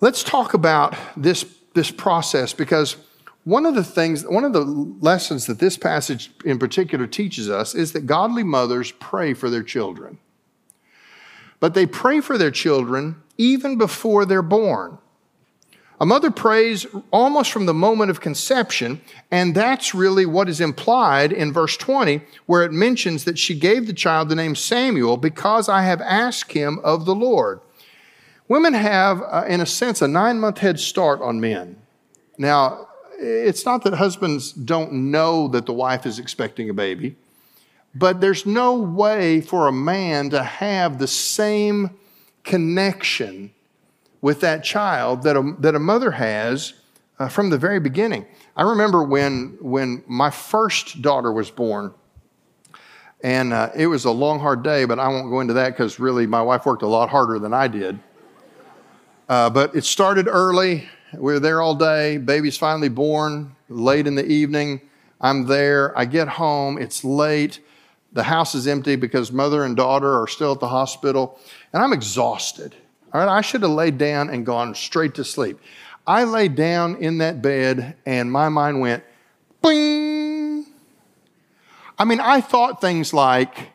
let's 0.00 0.24
talk 0.24 0.52
about 0.52 0.96
this, 1.16 1.44
this 1.74 1.92
process 1.92 2.52
because 2.52 2.96
one 3.44 3.66
of 3.66 3.76
the 3.76 3.84
things, 3.84 4.26
one 4.26 4.44
of 4.44 4.52
the 4.52 4.64
lessons 4.64 5.46
that 5.46 5.60
this 5.60 5.76
passage 5.76 6.32
in 6.44 6.58
particular 6.58 7.06
teaches 7.06 7.48
us 7.48 7.74
is 7.74 7.92
that 7.92 8.06
godly 8.06 8.42
mothers 8.42 8.90
pray 8.90 9.32
for 9.32 9.48
their 9.48 9.62
children. 9.62 10.18
But 11.60 11.74
they 11.74 11.86
pray 11.86 12.20
for 12.20 12.36
their 12.36 12.50
children 12.50 13.22
even 13.36 13.78
before 13.78 14.24
they're 14.24 14.42
born. 14.42 14.98
A 16.00 16.06
mother 16.06 16.30
prays 16.30 16.86
almost 17.10 17.52
from 17.52 17.66
the 17.66 17.74
moment 17.74 18.10
of 18.10 18.22
conception, 18.22 19.02
and 19.30 19.54
that's 19.54 19.94
really 19.94 20.24
what 20.24 20.48
is 20.48 20.58
implied 20.58 21.30
in 21.30 21.52
verse 21.52 21.76
20, 21.76 22.22
where 22.46 22.64
it 22.64 22.72
mentions 22.72 23.24
that 23.24 23.38
she 23.38 23.54
gave 23.54 23.86
the 23.86 23.92
child 23.92 24.30
the 24.30 24.34
name 24.34 24.54
Samuel 24.54 25.18
because 25.18 25.68
I 25.68 25.82
have 25.82 26.00
asked 26.00 26.52
him 26.52 26.80
of 26.82 27.04
the 27.04 27.14
Lord. 27.14 27.60
Women 28.48 28.72
have, 28.72 29.22
uh, 29.22 29.44
in 29.46 29.60
a 29.60 29.66
sense, 29.66 30.00
a 30.00 30.08
nine 30.08 30.40
month 30.40 30.58
head 30.58 30.80
start 30.80 31.20
on 31.20 31.38
men. 31.38 31.76
Now, 32.38 32.88
it's 33.18 33.66
not 33.66 33.84
that 33.84 33.92
husbands 33.92 34.52
don't 34.52 34.92
know 34.92 35.48
that 35.48 35.66
the 35.66 35.74
wife 35.74 36.06
is 36.06 36.18
expecting 36.18 36.70
a 36.70 36.74
baby, 36.74 37.16
but 37.94 38.20
there's 38.20 38.46
no 38.46 38.74
way 38.74 39.40
for 39.40 39.66
a 39.66 39.72
man 39.72 40.30
to 40.30 40.42
have 40.42 40.98
the 40.98 41.06
same 41.06 41.90
connection 42.44 43.52
with 44.20 44.40
that 44.40 44.62
child 44.62 45.22
that 45.22 45.36
a, 45.36 45.54
that 45.58 45.74
a 45.74 45.78
mother 45.78 46.12
has 46.12 46.74
uh, 47.18 47.28
from 47.28 47.50
the 47.50 47.58
very 47.58 47.80
beginning. 47.80 48.26
I 48.56 48.62
remember 48.62 49.02
when, 49.02 49.58
when 49.60 50.02
my 50.06 50.30
first 50.30 51.02
daughter 51.02 51.32
was 51.32 51.50
born, 51.50 51.94
and 53.22 53.52
uh, 53.52 53.70
it 53.76 53.86
was 53.86 54.06
a 54.06 54.10
long, 54.10 54.40
hard 54.40 54.62
day, 54.62 54.84
but 54.86 54.98
I 54.98 55.08
won't 55.08 55.30
go 55.30 55.40
into 55.40 55.54
that 55.54 55.70
because 55.70 56.00
really 56.00 56.26
my 56.26 56.40
wife 56.40 56.64
worked 56.64 56.82
a 56.82 56.86
lot 56.86 57.10
harder 57.10 57.38
than 57.38 57.52
I 57.52 57.68
did. 57.68 57.98
Uh, 59.28 59.50
but 59.50 59.76
it 59.76 59.84
started 59.84 60.26
early. 60.26 60.88
We 61.12 61.34
were 61.34 61.40
there 61.40 61.60
all 61.60 61.74
day. 61.74 62.16
Baby's 62.16 62.56
finally 62.56 62.88
born 62.88 63.54
late 63.68 64.06
in 64.06 64.14
the 64.14 64.26
evening. 64.26 64.80
I'm 65.20 65.46
there. 65.46 65.96
I 65.98 66.06
get 66.06 66.28
home. 66.28 66.78
It's 66.78 67.04
late. 67.04 67.60
The 68.12 68.22
house 68.24 68.54
is 68.54 68.66
empty 68.66 68.96
because 68.96 69.30
mother 69.30 69.64
and 69.64 69.76
daughter 69.76 70.20
are 70.20 70.26
still 70.26 70.52
at 70.52 70.60
the 70.60 70.68
hospital. 70.68 71.38
And 71.72 71.82
I'm 71.82 71.92
exhausted. 71.92 72.74
All 73.12 73.20
right, 73.20 73.28
I 73.28 73.40
should 73.40 73.62
have 73.62 73.70
laid 73.70 73.98
down 73.98 74.30
and 74.30 74.44
gone 74.44 74.74
straight 74.74 75.14
to 75.14 75.24
sleep. 75.24 75.58
I 76.06 76.24
laid 76.24 76.54
down 76.54 76.96
in 76.96 77.18
that 77.18 77.42
bed 77.42 77.96
and 78.06 78.30
my 78.30 78.48
mind 78.48 78.80
went, 78.80 79.04
bing. 79.62 80.66
I 81.98 82.04
mean, 82.04 82.20
I 82.20 82.40
thought 82.40 82.80
things 82.80 83.12
like, 83.12 83.70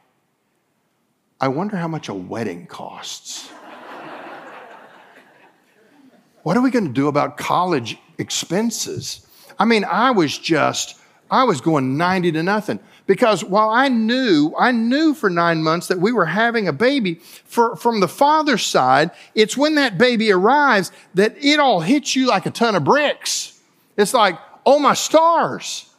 I 1.39 1.47
wonder 1.47 1.77
how 1.77 1.87
much 1.87 2.09
a 2.09 2.13
wedding 2.13 2.65
costs. 2.67 3.49
What 6.43 6.55
are 6.55 6.61
we 6.61 6.69
going 6.69 6.85
to 6.85 6.93
do 6.93 7.07
about 7.07 7.37
college 7.37 7.97
expenses? 8.19 9.25
I 9.57 9.65
mean, 9.65 9.83
I 9.83 10.11
was 10.11 10.37
just, 10.37 10.99
I 11.29 11.43
was 11.43 11.59
going 11.59 11.97
90 11.97 12.33
to 12.33 12.43
nothing 12.43 12.79
because 13.07 13.43
while 13.43 13.69
I 13.69 13.87
knew, 13.87 14.53
I 14.57 14.71
knew 14.71 15.13
for 15.13 15.29
nine 15.29 15.63
months 15.63 15.87
that 15.87 15.99
we 15.99 16.11
were 16.11 16.25
having 16.25 16.67
a 16.67 16.73
baby, 16.73 17.15
for, 17.15 17.75
from 17.75 17.99
the 17.99 18.07
father's 18.07 18.65
side, 18.65 19.11
it's 19.33 19.57
when 19.57 19.75
that 19.75 19.97
baby 19.97 20.31
arrives 20.31 20.91
that 21.15 21.35
it 21.43 21.59
all 21.59 21.81
hits 21.81 22.15
you 22.15 22.27
like 22.27 22.45
a 22.45 22.51
ton 22.51 22.75
of 22.75 22.83
bricks. 22.83 23.59
It's 23.97 24.13
like, 24.13 24.37
oh 24.65 24.79
my 24.79 24.93
stars. 24.93 25.89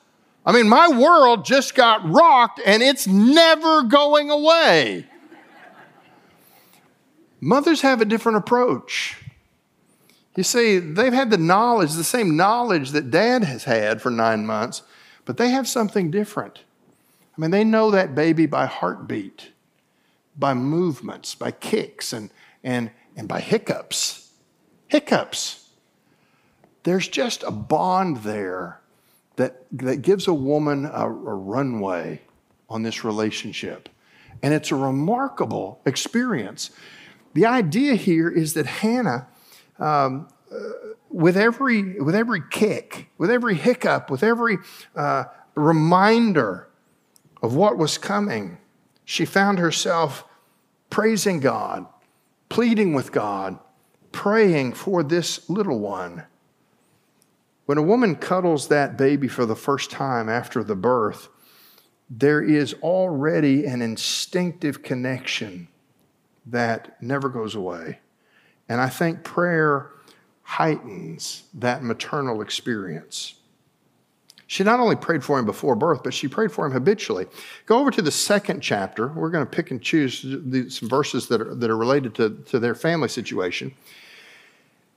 I 0.44 0.52
mean, 0.52 0.68
my 0.68 0.88
world 0.88 1.44
just 1.44 1.74
got 1.74 2.08
rocked 2.08 2.60
and 2.64 2.82
it's 2.82 3.06
never 3.08 3.82
going 3.82 4.30
away. 4.30 5.06
Mothers 7.40 7.80
have 7.82 8.00
a 8.00 8.04
different 8.04 8.38
approach. 8.38 9.16
You 10.36 10.42
see, 10.42 10.78
they've 10.78 11.12
had 11.12 11.30
the 11.30 11.38
knowledge, 11.38 11.92
the 11.94 12.04
same 12.04 12.36
knowledge 12.36 12.90
that 12.90 13.10
dad 13.10 13.42
has 13.42 13.64
had 13.64 14.02
for 14.02 14.10
nine 14.10 14.46
months, 14.46 14.82
but 15.26 15.36
they 15.36 15.50
have 15.50 15.68
something 15.68 16.10
different. 16.10 16.60
I 17.36 17.40
mean, 17.40 17.50
they 17.50 17.64
know 17.64 17.90
that 17.90 18.14
baby 18.14 18.46
by 18.46 18.64
heartbeat, 18.64 19.50
by 20.38 20.54
movements, 20.54 21.34
by 21.34 21.50
kicks, 21.50 22.14
and, 22.14 22.30
and, 22.64 22.90
and 23.14 23.28
by 23.28 23.40
hiccups. 23.40 24.30
Hiccups. 24.88 25.68
There's 26.84 27.08
just 27.08 27.42
a 27.42 27.50
bond 27.50 28.18
there 28.18 28.80
that, 29.34 29.66
that 29.72 30.00
gives 30.00 30.26
a 30.28 30.32
woman 30.32 30.86
a, 30.86 31.06
a 31.06 31.08
runway 31.08 32.22
on 32.70 32.82
this 32.82 33.04
relationship. 33.04 33.88
And 34.42 34.54
it's 34.54 34.70
a 34.70 34.76
remarkable 34.76 35.80
experience. 35.84 36.70
The 37.34 37.46
idea 37.46 37.96
here 37.96 38.30
is 38.30 38.54
that 38.54 38.66
Hannah 38.66 39.26
um, 39.78 40.28
with 41.10 41.36
every 41.36 42.00
with 42.00 42.14
every 42.14 42.42
kick, 42.50 43.10
with 43.18 43.30
every 43.30 43.54
hiccup, 43.54 44.10
with 44.10 44.22
every 44.22 44.58
uh, 44.94 45.24
reminder 45.54 46.68
of 47.42 47.54
what 47.54 47.78
was 47.78 47.98
coming, 47.98 48.58
she 49.04 49.24
found 49.24 49.58
herself 49.58 50.24
praising 50.90 51.40
God, 51.40 51.86
pleading 52.48 52.92
with 52.94 53.12
God, 53.12 53.58
praying 54.12 54.74
for 54.74 55.02
this 55.02 55.48
little 55.48 55.78
one. 55.78 56.24
When 57.66 57.78
a 57.78 57.82
woman 57.82 58.14
cuddles 58.16 58.68
that 58.68 58.96
baby 58.96 59.28
for 59.28 59.44
the 59.44 59.56
first 59.56 59.90
time 59.90 60.28
after 60.28 60.62
the 60.62 60.76
birth, 60.76 61.28
there 62.08 62.40
is 62.40 62.74
already 62.74 63.66
an 63.66 63.82
instinctive 63.82 64.82
connection 64.82 65.68
that 66.46 67.00
never 67.02 67.28
goes 67.28 67.56
away. 67.56 67.98
And 68.68 68.80
I 68.80 68.88
think 68.88 69.24
prayer 69.24 69.90
heightens 70.46 71.42
that 71.54 71.82
maternal 71.82 72.40
experience. 72.40 73.34
She 74.46 74.62
not 74.62 74.78
only 74.78 74.94
prayed 74.94 75.24
for 75.24 75.40
him 75.40 75.44
before 75.44 75.74
birth, 75.74 76.04
but 76.04 76.14
she 76.14 76.28
prayed 76.28 76.52
for 76.52 76.64
him 76.64 76.70
habitually. 76.70 77.26
Go 77.66 77.78
over 77.78 77.90
to 77.90 78.00
the 78.00 78.12
second 78.12 78.60
chapter. 78.60 79.08
We're 79.08 79.30
going 79.30 79.44
to 79.44 79.50
pick 79.50 79.72
and 79.72 79.82
choose 79.82 80.20
some 80.72 80.88
verses 80.88 81.26
that 81.28 81.40
are, 81.40 81.52
that 81.56 81.68
are 81.68 81.76
related 81.76 82.14
to, 82.14 82.30
to 82.46 82.60
their 82.60 82.76
family 82.76 83.08
situation. 83.08 83.74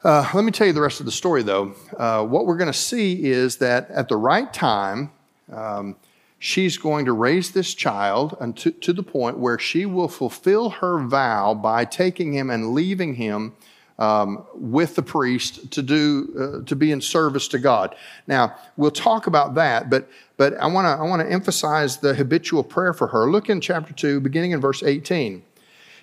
Uh, 0.03 0.29
let 0.35 0.45
me 0.45 0.51
tell 0.51 0.67
you 0.67 0.71
the 0.71 0.81
rest 0.81 0.99
of 0.99 1.07
the 1.07 1.11
story, 1.11 1.41
though. 1.41 1.73
Uh, 1.97 2.23
what 2.23 2.45
we're 2.45 2.55
going 2.55 2.71
to 2.71 2.77
see 2.77 3.25
is 3.25 3.57
that 3.57 3.89
at 3.89 4.07
the 4.07 4.17
right 4.17 4.53
time, 4.53 5.11
um, 5.51 5.95
she's 6.37 6.77
going 6.77 7.05
to 7.05 7.11
raise 7.11 7.51
this 7.51 7.73
child 7.73 8.37
to, 8.57 8.69
to 8.69 8.93
the 8.93 9.03
point 9.03 9.39
where 9.39 9.57
she 9.57 9.87
will 9.87 10.07
fulfill 10.07 10.69
her 10.69 10.99
vow 10.99 11.55
by 11.55 11.85
taking 11.85 12.33
him 12.33 12.51
and 12.51 12.75
leaving 12.75 13.15
him 13.15 13.55
um, 13.99 14.45
with 14.55 14.95
the 14.95 15.03
priest 15.03 15.71
to 15.71 15.83
do 15.83 16.61
uh, 16.63 16.65
to 16.65 16.75
be 16.75 16.91
in 16.91 17.01
service 17.01 17.47
to 17.49 17.59
God. 17.59 17.95
Now 18.25 18.55
we'll 18.77 18.91
talk 18.91 19.27
about 19.27 19.53
that, 19.55 19.89
but 19.89 20.09
but 20.37 20.57
I 20.57 20.67
want 20.67 20.85
to 20.85 21.03
I 21.03 21.07
want 21.07 21.21
to 21.21 21.31
emphasize 21.31 21.97
the 21.97 22.15
habitual 22.15 22.63
prayer 22.63 22.93
for 22.93 23.07
her. 23.07 23.29
Look 23.29 23.49
in 23.49 23.61
chapter 23.61 23.93
two, 23.93 24.19
beginning 24.19 24.51
in 24.51 24.61
verse 24.61 24.81
eighteen. 24.81 25.43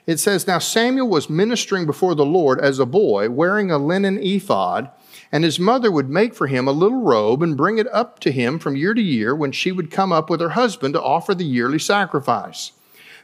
It 0.06 0.20
says, 0.20 0.46
"Now 0.46 0.60
Samuel 0.60 1.08
was 1.08 1.28
ministering 1.28 1.86
before 1.86 2.14
the 2.14 2.24
Lord 2.24 2.60
as 2.60 2.78
a 2.78 2.86
boy, 2.86 3.30
wearing 3.30 3.72
a 3.72 3.78
linen 3.78 4.18
ephod." 4.18 4.90
And 5.32 5.42
his 5.42 5.58
mother 5.58 5.90
would 5.90 6.08
make 6.08 6.34
for 6.36 6.46
him 6.46 6.68
a 6.68 6.72
little 6.72 7.02
robe 7.02 7.42
and 7.42 7.56
bring 7.56 7.78
it 7.78 7.88
up 7.92 8.20
to 8.20 8.30
him 8.30 8.60
from 8.60 8.76
year 8.76 8.94
to 8.94 9.02
year 9.02 9.34
when 9.34 9.50
she 9.50 9.72
would 9.72 9.90
come 9.90 10.12
up 10.12 10.30
with 10.30 10.40
her 10.40 10.50
husband 10.50 10.94
to 10.94 11.02
offer 11.02 11.34
the 11.34 11.44
yearly 11.44 11.80
sacrifice. 11.80 12.70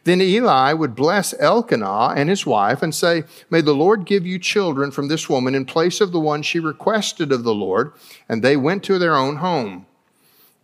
Then 0.05 0.21
Eli 0.21 0.73
would 0.73 0.95
bless 0.95 1.33
Elkanah 1.39 2.15
and 2.17 2.29
his 2.29 2.45
wife 2.45 2.83
and 2.83 2.95
say, 2.95 3.25
May 3.51 3.61
the 3.61 3.75
Lord 3.75 4.05
give 4.05 4.27
you 4.27 4.39
children 4.39 4.91
from 4.91 5.09
this 5.09 5.29
woman 5.29 5.55
in 5.55 5.65
place 5.65 6.01
of 6.01 6.11
the 6.11 6.21
one 6.21 6.43
she 6.43 6.59
requested 6.59 7.31
of 7.31 7.45
the 7.45 7.55
Lord. 7.55 7.93
And 8.29 8.43
they 8.43 8.57
went 8.57 8.83
to 8.85 8.99
their 8.99 9.15
own 9.15 9.37
home. 9.37 9.87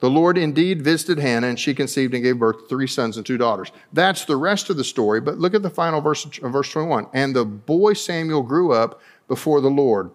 The 0.01 0.11
Lord 0.11 0.39
indeed 0.39 0.83
visited 0.83 1.19
Hannah, 1.19 1.49
and 1.49 1.59
she 1.59 1.75
conceived 1.75 2.15
and 2.15 2.23
gave 2.23 2.39
birth 2.39 2.61
to 2.61 2.69
three 2.69 2.87
sons 2.87 3.17
and 3.17 3.27
two 3.27 3.37
daughters. 3.37 3.73
That's 3.93 4.25
the 4.25 4.37
rest 4.37 4.71
of 4.71 4.77
the 4.77 4.85
story, 4.85 5.21
but 5.21 5.39
look 5.39 5.55
at 5.55 5.63
the 5.63 5.71
final 5.71 6.01
verse 6.01 6.25
of 6.25 6.53
verse 6.53 6.71
21. 6.71 7.09
And 7.13 7.35
the 7.35 7.45
boy 7.45 7.95
Samuel 7.95 8.43
grew 8.43 8.73
up 8.73 9.01
before 9.27 9.61
the 9.61 9.71
Lord. 9.71 10.11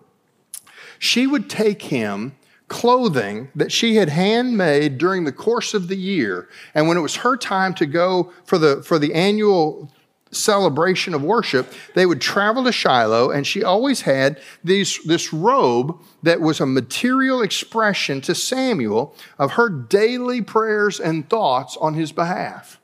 She 0.99 1.27
would 1.27 1.49
take 1.49 1.81
him 1.81 2.35
clothing 2.73 3.49
that 3.55 3.71
she 3.71 3.97
had 3.97 4.09
handmade 4.09 4.97
during 4.97 5.25
the 5.25 5.31
course 5.31 5.75
of 5.75 5.87
the 5.87 5.95
year. 5.95 6.49
And 6.73 6.87
when 6.87 6.97
it 6.97 7.01
was 7.01 7.17
her 7.17 7.37
time 7.37 7.75
to 7.75 7.85
go 7.85 8.33
for 8.45 8.57
the, 8.57 8.81
for 8.81 8.97
the 8.97 9.13
annual 9.13 9.91
celebration 10.31 11.13
of 11.13 11.21
worship, 11.21 11.71
they 11.93 12.07
would 12.07 12.19
travel 12.19 12.63
to 12.63 12.71
Shiloh, 12.71 13.29
and 13.29 13.45
she 13.45 13.63
always 13.63 14.01
had 14.01 14.41
these, 14.63 14.99
this 15.03 15.31
robe 15.31 16.01
that 16.23 16.41
was 16.41 16.59
a 16.59 16.65
material 16.65 17.43
expression 17.43 18.21
to 18.21 18.33
Samuel 18.33 19.15
of 19.37 19.51
her 19.51 19.69
daily 19.69 20.41
prayers 20.41 20.99
and 20.99 21.29
thoughts 21.29 21.77
on 21.79 21.93
his 21.93 22.11
behalf. 22.11 22.79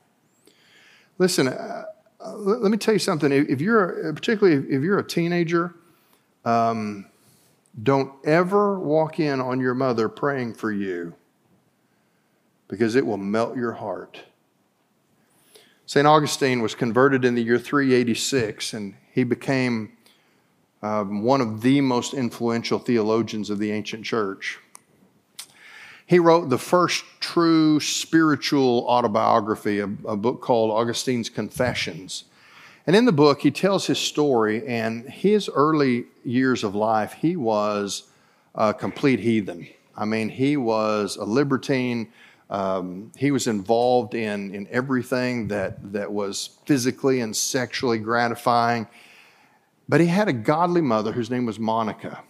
Listen, 1.18 1.48
uh, 1.48 1.86
let 2.36 2.70
me 2.70 2.78
tell 2.78 2.94
you 2.94 3.00
something. 3.00 3.32
If 3.32 3.60
you're, 3.60 4.12
particularly 4.14 4.72
if 4.72 4.82
you're 4.82 5.00
a 5.00 5.06
teenager, 5.06 5.74
um, 6.44 7.09
don't 7.82 8.12
ever 8.26 8.78
walk 8.78 9.20
in 9.20 9.40
on 9.40 9.60
your 9.60 9.74
mother 9.74 10.08
praying 10.08 10.54
for 10.54 10.72
you 10.72 11.14
because 12.68 12.94
it 12.94 13.06
will 13.06 13.16
melt 13.16 13.56
your 13.56 13.72
heart. 13.72 14.22
St. 15.86 16.06
Augustine 16.06 16.62
was 16.62 16.74
converted 16.74 17.24
in 17.24 17.34
the 17.34 17.42
year 17.42 17.58
386, 17.58 18.74
and 18.74 18.94
he 19.12 19.24
became 19.24 19.92
um, 20.82 21.22
one 21.22 21.40
of 21.40 21.62
the 21.62 21.80
most 21.80 22.14
influential 22.14 22.78
theologians 22.78 23.50
of 23.50 23.58
the 23.58 23.72
ancient 23.72 24.04
church. 24.04 24.58
He 26.06 26.18
wrote 26.18 26.48
the 26.48 26.58
first 26.58 27.04
true 27.18 27.80
spiritual 27.80 28.86
autobiography, 28.88 29.80
a, 29.80 29.84
a 30.04 30.16
book 30.16 30.40
called 30.40 30.70
Augustine's 30.70 31.28
Confessions. 31.28 32.24
And 32.90 32.96
in 32.96 33.04
the 33.04 33.12
book, 33.12 33.40
he 33.40 33.52
tells 33.52 33.86
his 33.86 34.00
story 34.00 34.66
and 34.66 35.08
his 35.08 35.48
early 35.48 36.06
years 36.24 36.64
of 36.64 36.74
life, 36.74 37.12
he 37.12 37.36
was 37.36 38.10
a 38.56 38.74
complete 38.74 39.20
heathen. 39.20 39.68
I 39.96 40.06
mean, 40.06 40.28
he 40.28 40.56
was 40.56 41.14
a 41.14 41.22
libertine. 41.22 42.08
Um, 42.50 43.12
he 43.16 43.30
was 43.30 43.46
involved 43.46 44.16
in, 44.16 44.52
in 44.52 44.66
everything 44.72 45.46
that, 45.46 45.92
that 45.92 46.10
was 46.10 46.58
physically 46.66 47.20
and 47.20 47.36
sexually 47.36 47.98
gratifying. 47.98 48.88
But 49.88 50.00
he 50.00 50.08
had 50.08 50.26
a 50.26 50.32
godly 50.32 50.80
mother 50.80 51.12
whose 51.12 51.30
name 51.30 51.46
was 51.46 51.60
Monica. 51.60 52.24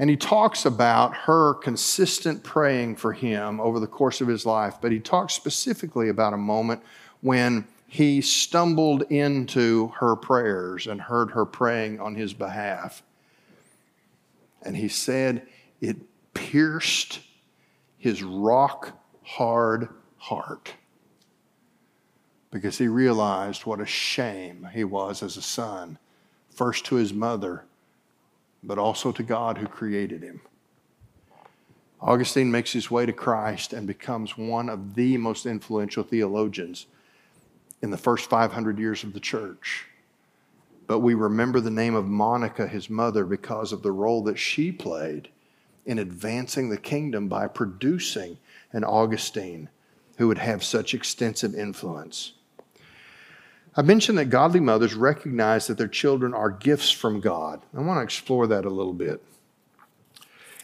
And 0.00 0.10
he 0.10 0.16
talks 0.16 0.66
about 0.66 1.14
her 1.14 1.54
consistent 1.54 2.42
praying 2.42 2.96
for 2.96 3.12
him 3.12 3.60
over 3.60 3.78
the 3.78 3.86
course 3.86 4.20
of 4.20 4.26
his 4.26 4.44
life. 4.44 4.78
But 4.80 4.90
he 4.90 4.98
talks 4.98 5.34
specifically 5.34 6.08
about 6.08 6.32
a 6.32 6.36
moment 6.36 6.82
when 7.20 7.68
he 7.96 8.20
stumbled 8.20 9.04
into 9.10 9.88
her 10.00 10.14
prayers 10.16 10.86
and 10.86 11.00
heard 11.00 11.30
her 11.30 11.46
praying 11.46 11.98
on 11.98 12.14
his 12.14 12.34
behalf. 12.34 13.02
And 14.60 14.76
he 14.76 14.86
said 14.86 15.46
it 15.80 15.96
pierced 16.34 17.20
his 17.96 18.22
rock 18.22 19.00
hard 19.22 19.88
heart 20.18 20.74
because 22.50 22.76
he 22.76 22.86
realized 22.86 23.64
what 23.64 23.80
a 23.80 23.86
shame 23.86 24.68
he 24.74 24.84
was 24.84 25.22
as 25.22 25.38
a 25.38 25.42
son, 25.42 25.96
first 26.50 26.84
to 26.84 26.96
his 26.96 27.14
mother, 27.14 27.64
but 28.62 28.76
also 28.76 29.10
to 29.10 29.22
God 29.22 29.56
who 29.56 29.66
created 29.66 30.22
him. 30.22 30.42
Augustine 32.02 32.50
makes 32.50 32.74
his 32.74 32.90
way 32.90 33.06
to 33.06 33.12
Christ 33.14 33.72
and 33.72 33.86
becomes 33.86 34.36
one 34.36 34.68
of 34.68 34.96
the 34.96 35.16
most 35.16 35.46
influential 35.46 36.02
theologians 36.02 36.84
in 37.82 37.90
the 37.90 37.96
first 37.96 38.28
500 38.28 38.78
years 38.78 39.04
of 39.04 39.12
the 39.12 39.20
church. 39.20 39.86
But 40.86 41.00
we 41.00 41.14
remember 41.14 41.60
the 41.60 41.70
name 41.70 41.94
of 41.94 42.06
Monica, 42.06 42.66
his 42.66 42.88
mother, 42.88 43.24
because 43.24 43.72
of 43.72 43.82
the 43.82 43.92
role 43.92 44.22
that 44.24 44.38
she 44.38 44.70
played 44.70 45.28
in 45.84 45.98
advancing 45.98 46.68
the 46.68 46.76
kingdom 46.76 47.28
by 47.28 47.46
producing 47.46 48.38
an 48.72 48.84
Augustine 48.84 49.68
who 50.18 50.28
would 50.28 50.38
have 50.38 50.64
such 50.64 50.94
extensive 50.94 51.54
influence. 51.54 52.32
I 53.76 53.82
mentioned 53.82 54.16
that 54.18 54.26
godly 54.26 54.60
mothers 54.60 54.94
recognize 54.94 55.66
that 55.66 55.76
their 55.76 55.88
children 55.88 56.32
are 56.32 56.50
gifts 56.50 56.90
from 56.90 57.20
God. 57.20 57.62
I 57.76 57.80
want 57.80 57.98
to 57.98 58.04
explore 58.04 58.46
that 58.46 58.64
a 58.64 58.70
little 58.70 58.94
bit. 58.94 59.22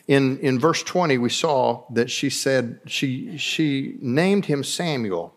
In, 0.09 0.38
in 0.38 0.59
verse 0.59 0.83
20, 0.83 1.18
we 1.18 1.29
saw 1.29 1.85
that 1.90 2.11
she 2.11 2.31
said, 2.31 2.81
she, 2.87 3.37
she 3.37 3.96
named 4.01 4.46
him 4.46 4.64
Samuel 4.64 5.35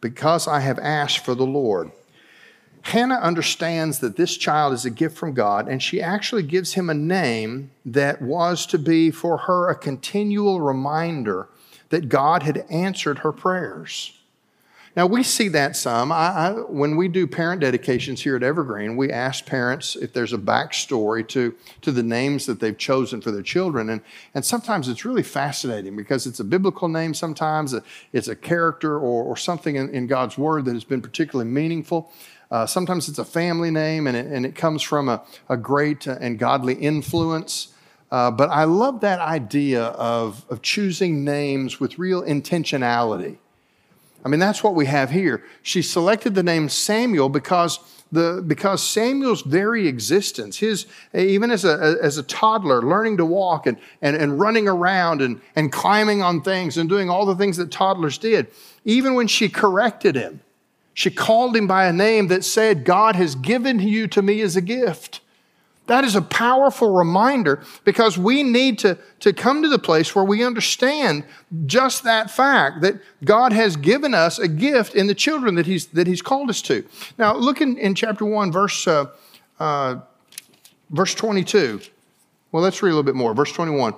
because 0.00 0.46
I 0.46 0.60
have 0.60 0.78
asked 0.78 1.24
for 1.24 1.34
the 1.34 1.46
Lord. 1.46 1.90
Hannah 2.82 3.16
understands 3.16 3.98
that 3.98 4.16
this 4.16 4.36
child 4.36 4.72
is 4.72 4.84
a 4.84 4.90
gift 4.90 5.16
from 5.16 5.34
God, 5.34 5.68
and 5.68 5.82
she 5.82 6.00
actually 6.00 6.44
gives 6.44 6.74
him 6.74 6.88
a 6.88 6.94
name 6.94 7.72
that 7.84 8.22
was 8.22 8.64
to 8.66 8.78
be 8.78 9.10
for 9.10 9.38
her 9.38 9.68
a 9.68 9.74
continual 9.74 10.60
reminder 10.60 11.48
that 11.88 12.08
God 12.08 12.44
had 12.44 12.64
answered 12.70 13.18
her 13.18 13.32
prayers. 13.32 14.12
Now, 14.96 15.04
we 15.04 15.22
see 15.22 15.48
that 15.48 15.76
some. 15.76 16.10
I, 16.10 16.28
I, 16.28 16.50
when 16.52 16.96
we 16.96 17.08
do 17.08 17.26
parent 17.26 17.60
dedications 17.60 18.22
here 18.22 18.34
at 18.34 18.42
Evergreen, 18.42 18.96
we 18.96 19.12
ask 19.12 19.44
parents 19.44 19.94
if 19.94 20.14
there's 20.14 20.32
a 20.32 20.38
backstory 20.38 21.28
to, 21.28 21.54
to 21.82 21.92
the 21.92 22.02
names 22.02 22.46
that 22.46 22.60
they've 22.60 22.78
chosen 22.78 23.20
for 23.20 23.30
their 23.30 23.42
children. 23.42 23.90
And, 23.90 24.00
and 24.34 24.42
sometimes 24.42 24.88
it's 24.88 25.04
really 25.04 25.22
fascinating 25.22 25.96
because 25.96 26.26
it's 26.26 26.40
a 26.40 26.44
biblical 26.44 26.88
name, 26.88 27.12
sometimes 27.12 27.74
it's 28.14 28.28
a 28.28 28.34
character 28.34 28.94
or, 28.94 29.22
or 29.22 29.36
something 29.36 29.76
in, 29.76 29.90
in 29.90 30.06
God's 30.06 30.38
Word 30.38 30.64
that 30.64 30.72
has 30.72 30.84
been 30.84 31.02
particularly 31.02 31.50
meaningful. 31.50 32.10
Uh, 32.50 32.64
sometimes 32.64 33.06
it's 33.06 33.18
a 33.18 33.24
family 33.24 33.70
name 33.70 34.06
and 34.06 34.16
it, 34.16 34.24
and 34.24 34.46
it 34.46 34.54
comes 34.54 34.80
from 34.80 35.10
a, 35.10 35.22
a 35.50 35.58
great 35.58 36.06
and 36.06 36.38
godly 36.38 36.74
influence. 36.74 37.74
Uh, 38.10 38.30
but 38.30 38.48
I 38.48 38.64
love 38.64 39.00
that 39.00 39.20
idea 39.20 39.82
of, 39.82 40.46
of 40.48 40.62
choosing 40.62 41.22
names 41.22 41.80
with 41.80 41.98
real 41.98 42.22
intentionality. 42.22 43.36
I 44.26 44.28
mean, 44.28 44.40
that's 44.40 44.64
what 44.64 44.74
we 44.74 44.86
have 44.86 45.12
here. 45.12 45.44
She 45.62 45.82
selected 45.82 46.34
the 46.34 46.42
name 46.42 46.68
Samuel 46.68 47.28
because 47.28 47.78
the, 48.10 48.42
because 48.44 48.82
Samuel's 48.82 49.42
very 49.42 49.86
existence, 49.86 50.58
his, 50.58 50.86
even 51.14 51.52
as 51.52 51.64
a, 51.64 51.96
as 52.02 52.18
a 52.18 52.24
toddler, 52.24 52.82
learning 52.82 53.18
to 53.18 53.24
walk 53.24 53.68
and, 53.68 53.78
and, 54.02 54.16
and 54.16 54.40
running 54.40 54.66
around 54.66 55.22
and, 55.22 55.40
and 55.54 55.70
climbing 55.70 56.22
on 56.22 56.42
things 56.42 56.76
and 56.76 56.88
doing 56.88 57.08
all 57.08 57.24
the 57.24 57.36
things 57.36 57.56
that 57.58 57.70
toddlers 57.70 58.18
did, 58.18 58.48
even 58.84 59.14
when 59.14 59.28
she 59.28 59.48
corrected 59.48 60.16
him, 60.16 60.40
she 60.92 61.08
called 61.08 61.54
him 61.54 61.68
by 61.68 61.86
a 61.86 61.92
name 61.92 62.26
that 62.26 62.42
said, 62.42 62.84
God 62.84 63.14
has 63.14 63.36
given 63.36 63.78
you 63.78 64.08
to 64.08 64.22
me 64.22 64.40
as 64.40 64.56
a 64.56 64.60
gift. 64.60 65.20
That 65.86 66.04
is 66.04 66.16
a 66.16 66.22
powerful 66.22 66.90
reminder 66.90 67.62
because 67.84 68.18
we 68.18 68.42
need 68.42 68.78
to, 68.80 68.98
to 69.20 69.32
come 69.32 69.62
to 69.62 69.68
the 69.68 69.78
place 69.78 70.14
where 70.14 70.24
we 70.24 70.42
understand 70.42 71.24
just 71.66 72.02
that 72.02 72.30
fact 72.30 72.80
that 72.80 72.96
God 73.24 73.52
has 73.52 73.76
given 73.76 74.12
us 74.12 74.38
a 74.38 74.48
gift 74.48 74.94
in 74.94 75.06
the 75.06 75.14
children 75.14 75.54
that 75.54 75.66
He's, 75.66 75.86
that 75.86 76.06
he's 76.06 76.22
called 76.22 76.50
us 76.50 76.60
to. 76.62 76.84
Now, 77.18 77.36
look 77.36 77.60
in, 77.60 77.78
in 77.78 77.94
chapter 77.94 78.24
1, 78.24 78.50
verse, 78.50 78.86
uh, 78.88 79.06
uh, 79.60 80.00
verse 80.90 81.14
22. 81.14 81.80
Well, 82.50 82.62
let's 82.62 82.82
read 82.82 82.90
a 82.90 82.94
little 82.94 83.02
bit 83.04 83.14
more. 83.14 83.32
Verse 83.34 83.52
21. 83.52 83.94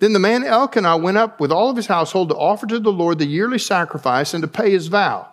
Then 0.00 0.12
the 0.12 0.18
man 0.18 0.44
Elkanah 0.44 0.96
went 0.96 1.16
up 1.16 1.40
with 1.40 1.52
all 1.52 1.70
of 1.70 1.76
his 1.76 1.86
household 1.86 2.28
to 2.30 2.34
offer 2.34 2.66
to 2.66 2.78
the 2.78 2.92
Lord 2.92 3.18
the 3.18 3.26
yearly 3.26 3.58
sacrifice 3.58 4.34
and 4.34 4.42
to 4.42 4.48
pay 4.48 4.70
his 4.70 4.88
vow. 4.88 5.31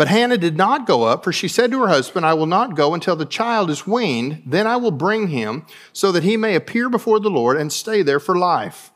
But 0.00 0.08
Hannah 0.08 0.38
did 0.38 0.56
not 0.56 0.86
go 0.86 1.02
up, 1.02 1.22
for 1.22 1.30
she 1.30 1.46
said 1.46 1.70
to 1.72 1.80
her 1.82 1.88
husband, 1.88 2.24
I 2.24 2.32
will 2.32 2.46
not 2.46 2.74
go 2.74 2.94
until 2.94 3.16
the 3.16 3.26
child 3.26 3.68
is 3.68 3.86
weaned, 3.86 4.42
then 4.46 4.66
I 4.66 4.76
will 4.76 4.92
bring 4.92 5.28
him, 5.28 5.66
so 5.92 6.10
that 6.10 6.22
he 6.22 6.38
may 6.38 6.54
appear 6.54 6.88
before 6.88 7.20
the 7.20 7.28
Lord 7.28 7.58
and 7.58 7.70
stay 7.70 8.00
there 8.00 8.18
for 8.18 8.34
life. 8.34 8.92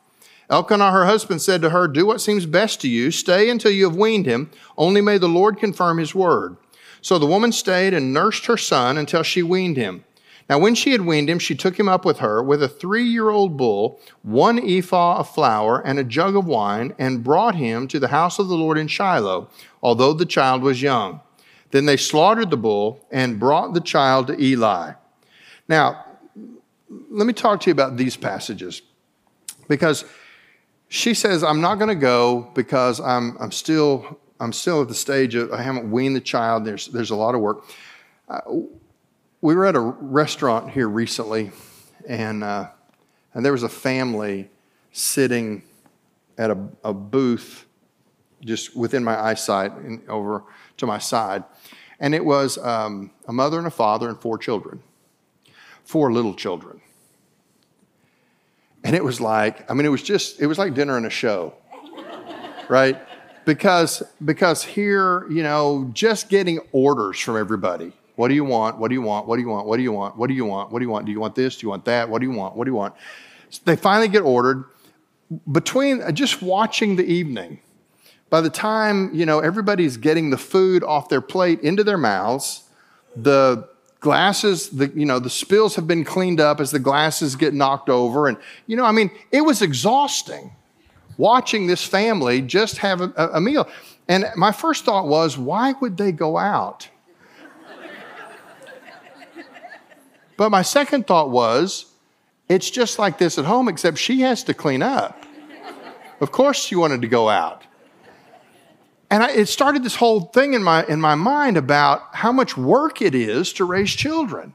Elkanah, 0.49 0.89
her 0.89 1.05
husband, 1.05 1.43
said 1.43 1.61
to 1.61 1.69
her, 1.69 1.87
Do 1.87 2.07
what 2.07 2.21
seems 2.21 2.47
best 2.47 2.81
to 2.81 2.87
you. 2.87 3.11
Stay 3.11 3.51
until 3.51 3.69
you 3.69 3.83
have 3.83 3.95
weaned 3.95 4.25
him. 4.25 4.49
Only 4.79 4.99
may 4.99 5.19
the 5.19 5.29
Lord 5.29 5.59
confirm 5.59 5.99
his 5.99 6.15
word. 6.15 6.57
So 7.01 7.19
the 7.19 7.27
woman 7.27 7.51
stayed 7.51 7.93
and 7.93 8.11
nursed 8.11 8.47
her 8.47 8.57
son 8.57 8.97
until 8.97 9.21
she 9.21 9.43
weaned 9.43 9.77
him. 9.77 10.05
Now, 10.49 10.59
when 10.59 10.75
she 10.75 10.91
had 10.91 11.01
weaned 11.01 11.29
him, 11.29 11.39
she 11.39 11.55
took 11.55 11.79
him 11.79 11.89
up 11.89 12.05
with 12.05 12.19
her 12.19 12.41
with 12.41 12.61
a 12.61 12.67
three 12.67 13.03
year 13.03 13.29
old 13.29 13.57
bull, 13.57 13.99
one 14.21 14.59
ephah 14.59 15.17
of 15.17 15.29
flour, 15.33 15.79
and 15.79 15.97
a 15.97 16.03
jug 16.03 16.35
of 16.35 16.45
wine, 16.45 16.93
and 16.99 17.23
brought 17.23 17.55
him 17.55 17.87
to 17.87 17.99
the 17.99 18.09
house 18.09 18.37
of 18.37 18.47
the 18.47 18.55
Lord 18.55 18.77
in 18.77 18.87
Shiloh, 18.87 19.49
although 19.85 20.13
the 20.13 20.25
child 20.25 20.63
was 20.63 20.81
young. 20.81 21.21
Then 21.69 21.85
they 21.85 21.95
slaughtered 21.95 22.49
the 22.49 22.57
bull 22.57 23.05
and 23.11 23.39
brought 23.39 23.75
the 23.75 23.79
child 23.79 24.25
to 24.27 24.41
Eli. 24.41 24.93
Now, 25.67 26.05
let 27.11 27.27
me 27.27 27.33
talk 27.33 27.59
to 27.61 27.69
you 27.69 27.71
about 27.71 27.95
these 27.95 28.17
passages 28.17 28.81
because 29.67 30.03
she 30.87 31.13
says, 31.13 31.43
I'm 31.43 31.61
not 31.61 31.75
going 31.75 31.89
to 31.89 32.01
go 32.01 32.49
because 32.55 32.99
I'm, 32.99 33.37
I'm, 33.39 33.51
still, 33.51 34.19
I'm 34.39 34.53
still 34.53 34.81
at 34.81 34.87
the 34.87 34.95
stage 34.95 35.35
of 35.35 35.53
I 35.53 35.61
haven't 35.61 35.91
weaned 35.91 36.15
the 36.15 36.21
child. 36.21 36.65
There's, 36.65 36.87
there's 36.87 37.11
a 37.11 37.15
lot 37.15 37.35
of 37.35 37.41
work. 37.41 37.65
Uh, 38.27 38.41
we 39.41 39.53
were 39.53 39.67
at 39.67 39.75
a 39.75 39.79
restaurant 39.79 40.71
here 40.71 40.89
recently, 40.89 41.51
and 42.07 42.43
uh, 42.43 42.69
and 43.35 43.45
there 43.45 43.51
was 43.51 43.61
a 43.61 43.69
family 43.69 44.49
sitting 44.91 45.61
at 46.39 46.49
a, 46.49 46.57
a 46.83 46.93
booth 46.93 47.67
just 48.45 48.75
within 48.75 49.03
my 49.03 49.19
eyesight 49.19 49.71
in, 49.79 50.01
over 50.07 50.43
to 50.77 50.85
my 50.85 50.99
side. 50.99 51.43
And 51.99 52.15
it 52.15 52.23
was 52.23 52.57
um, 52.57 53.11
a 53.27 53.33
mother 53.33 53.57
and 53.57 53.67
a 53.67 53.71
father 53.71 54.07
and 54.07 54.19
four 54.19 54.37
children, 54.37 54.81
four 55.83 56.13
little 56.13 56.33
children. 56.33 56.81
And 58.83 58.95
it 58.95 59.03
was 59.03 59.19
like, 59.19 59.69
I 59.69 59.73
mean, 59.73 59.85
it 59.85 59.89
was 59.89 60.03
just, 60.03 60.39
it 60.39 60.47
was 60.47 60.59
like 60.59 60.75
dinner 60.75 60.95
and 60.95 61.05
a 61.05 61.09
show, 61.09 61.53
right? 62.69 62.97
Because, 63.45 64.03
because 64.23 64.63
here, 64.63 65.25
you 65.29 65.41
know, 65.41 65.89
just 65.93 66.29
getting 66.29 66.59
orders 66.71 67.19
from 67.19 67.37
everybody. 67.37 67.93
What 68.15 68.29
do 68.29 68.33
you 68.33 68.45
want? 68.45 68.77
What 68.77 68.89
do 68.89 68.93
you 68.93 69.01
want? 69.01 69.27
What 69.27 69.37
do 69.37 69.41
you 69.41 69.49
want? 69.49 69.67
What 69.67 69.77
do 69.77 69.83
you 69.83 69.91
want? 69.91 70.17
What 70.17 70.27
do 70.27 70.33
you 70.33 70.45
want? 70.45 70.71
What 70.71 70.79
do 70.79 70.85
you 70.85 70.89
want? 70.89 71.05
Do 71.05 71.11
you 71.11 71.19
want 71.19 71.35
this? 71.35 71.57
Do 71.57 71.65
you 71.65 71.69
want 71.69 71.85
that? 71.85 72.09
What 72.09 72.19
do 72.19 72.27
you 72.27 72.31
want? 72.31 72.55
What 72.55 72.65
do 72.65 72.71
you 72.71 72.75
want? 72.75 72.95
So 73.49 73.61
they 73.65 73.75
finally 73.75 74.07
get 74.07 74.21
ordered. 74.21 74.65
Between 75.51 76.13
just 76.15 76.41
watching 76.41 76.95
the 76.95 77.05
evening, 77.05 77.59
by 78.35 78.41
the 78.41 78.49
time, 78.49 79.15
you 79.15 79.25
know, 79.25 79.39
everybody's 79.39 79.95
getting 79.95 80.29
the 80.29 80.37
food 80.37 80.83
off 80.83 81.07
their 81.07 81.21
plate 81.21 81.61
into 81.61 81.85
their 81.85 81.97
mouths, 81.97 82.63
the 83.15 83.65
glasses, 84.01 84.71
the, 84.71 84.89
you 84.89 85.05
know, 85.05 85.19
the 85.19 85.29
spills 85.29 85.77
have 85.77 85.87
been 85.87 86.03
cleaned 86.03 86.41
up 86.41 86.59
as 86.59 86.69
the 86.69 86.79
glasses 86.79 87.37
get 87.37 87.53
knocked 87.53 87.87
over. 87.87 88.27
And, 88.27 88.37
you 88.67 88.75
know, 88.75 88.83
I 88.83 88.91
mean, 88.91 89.09
it 89.31 89.39
was 89.39 89.61
exhausting 89.61 90.51
watching 91.15 91.67
this 91.67 91.85
family 91.85 92.41
just 92.41 92.79
have 92.79 92.99
a, 92.99 93.13
a 93.35 93.39
meal. 93.39 93.69
And 94.09 94.25
my 94.35 94.51
first 94.51 94.83
thought 94.83 95.07
was, 95.07 95.37
why 95.37 95.71
would 95.79 95.95
they 95.95 96.11
go 96.11 96.37
out? 96.37 96.89
but 100.35 100.49
my 100.49 100.61
second 100.61 101.07
thought 101.07 101.29
was, 101.29 101.85
it's 102.49 102.69
just 102.69 102.99
like 102.99 103.17
this 103.17 103.37
at 103.37 103.45
home, 103.45 103.69
except 103.69 103.97
she 103.97 104.19
has 104.23 104.43
to 104.43 104.53
clean 104.53 104.83
up. 104.83 105.23
Of 106.19 106.33
course, 106.33 106.61
she 106.61 106.75
wanted 106.75 107.01
to 107.01 107.07
go 107.07 107.29
out. 107.29 107.64
And 109.09 109.23
I, 109.23 109.31
it 109.31 109.47
started 109.47 109.83
this 109.83 109.95
whole 109.95 110.21
thing 110.21 110.53
in 110.53 110.63
my, 110.63 110.85
in 110.85 110.99
my 110.99 111.15
mind 111.15 111.57
about 111.57 112.15
how 112.15 112.31
much 112.31 112.57
work 112.57 113.01
it 113.01 113.13
is 113.13 113.53
to 113.53 113.65
raise 113.65 113.91
children. 113.91 114.53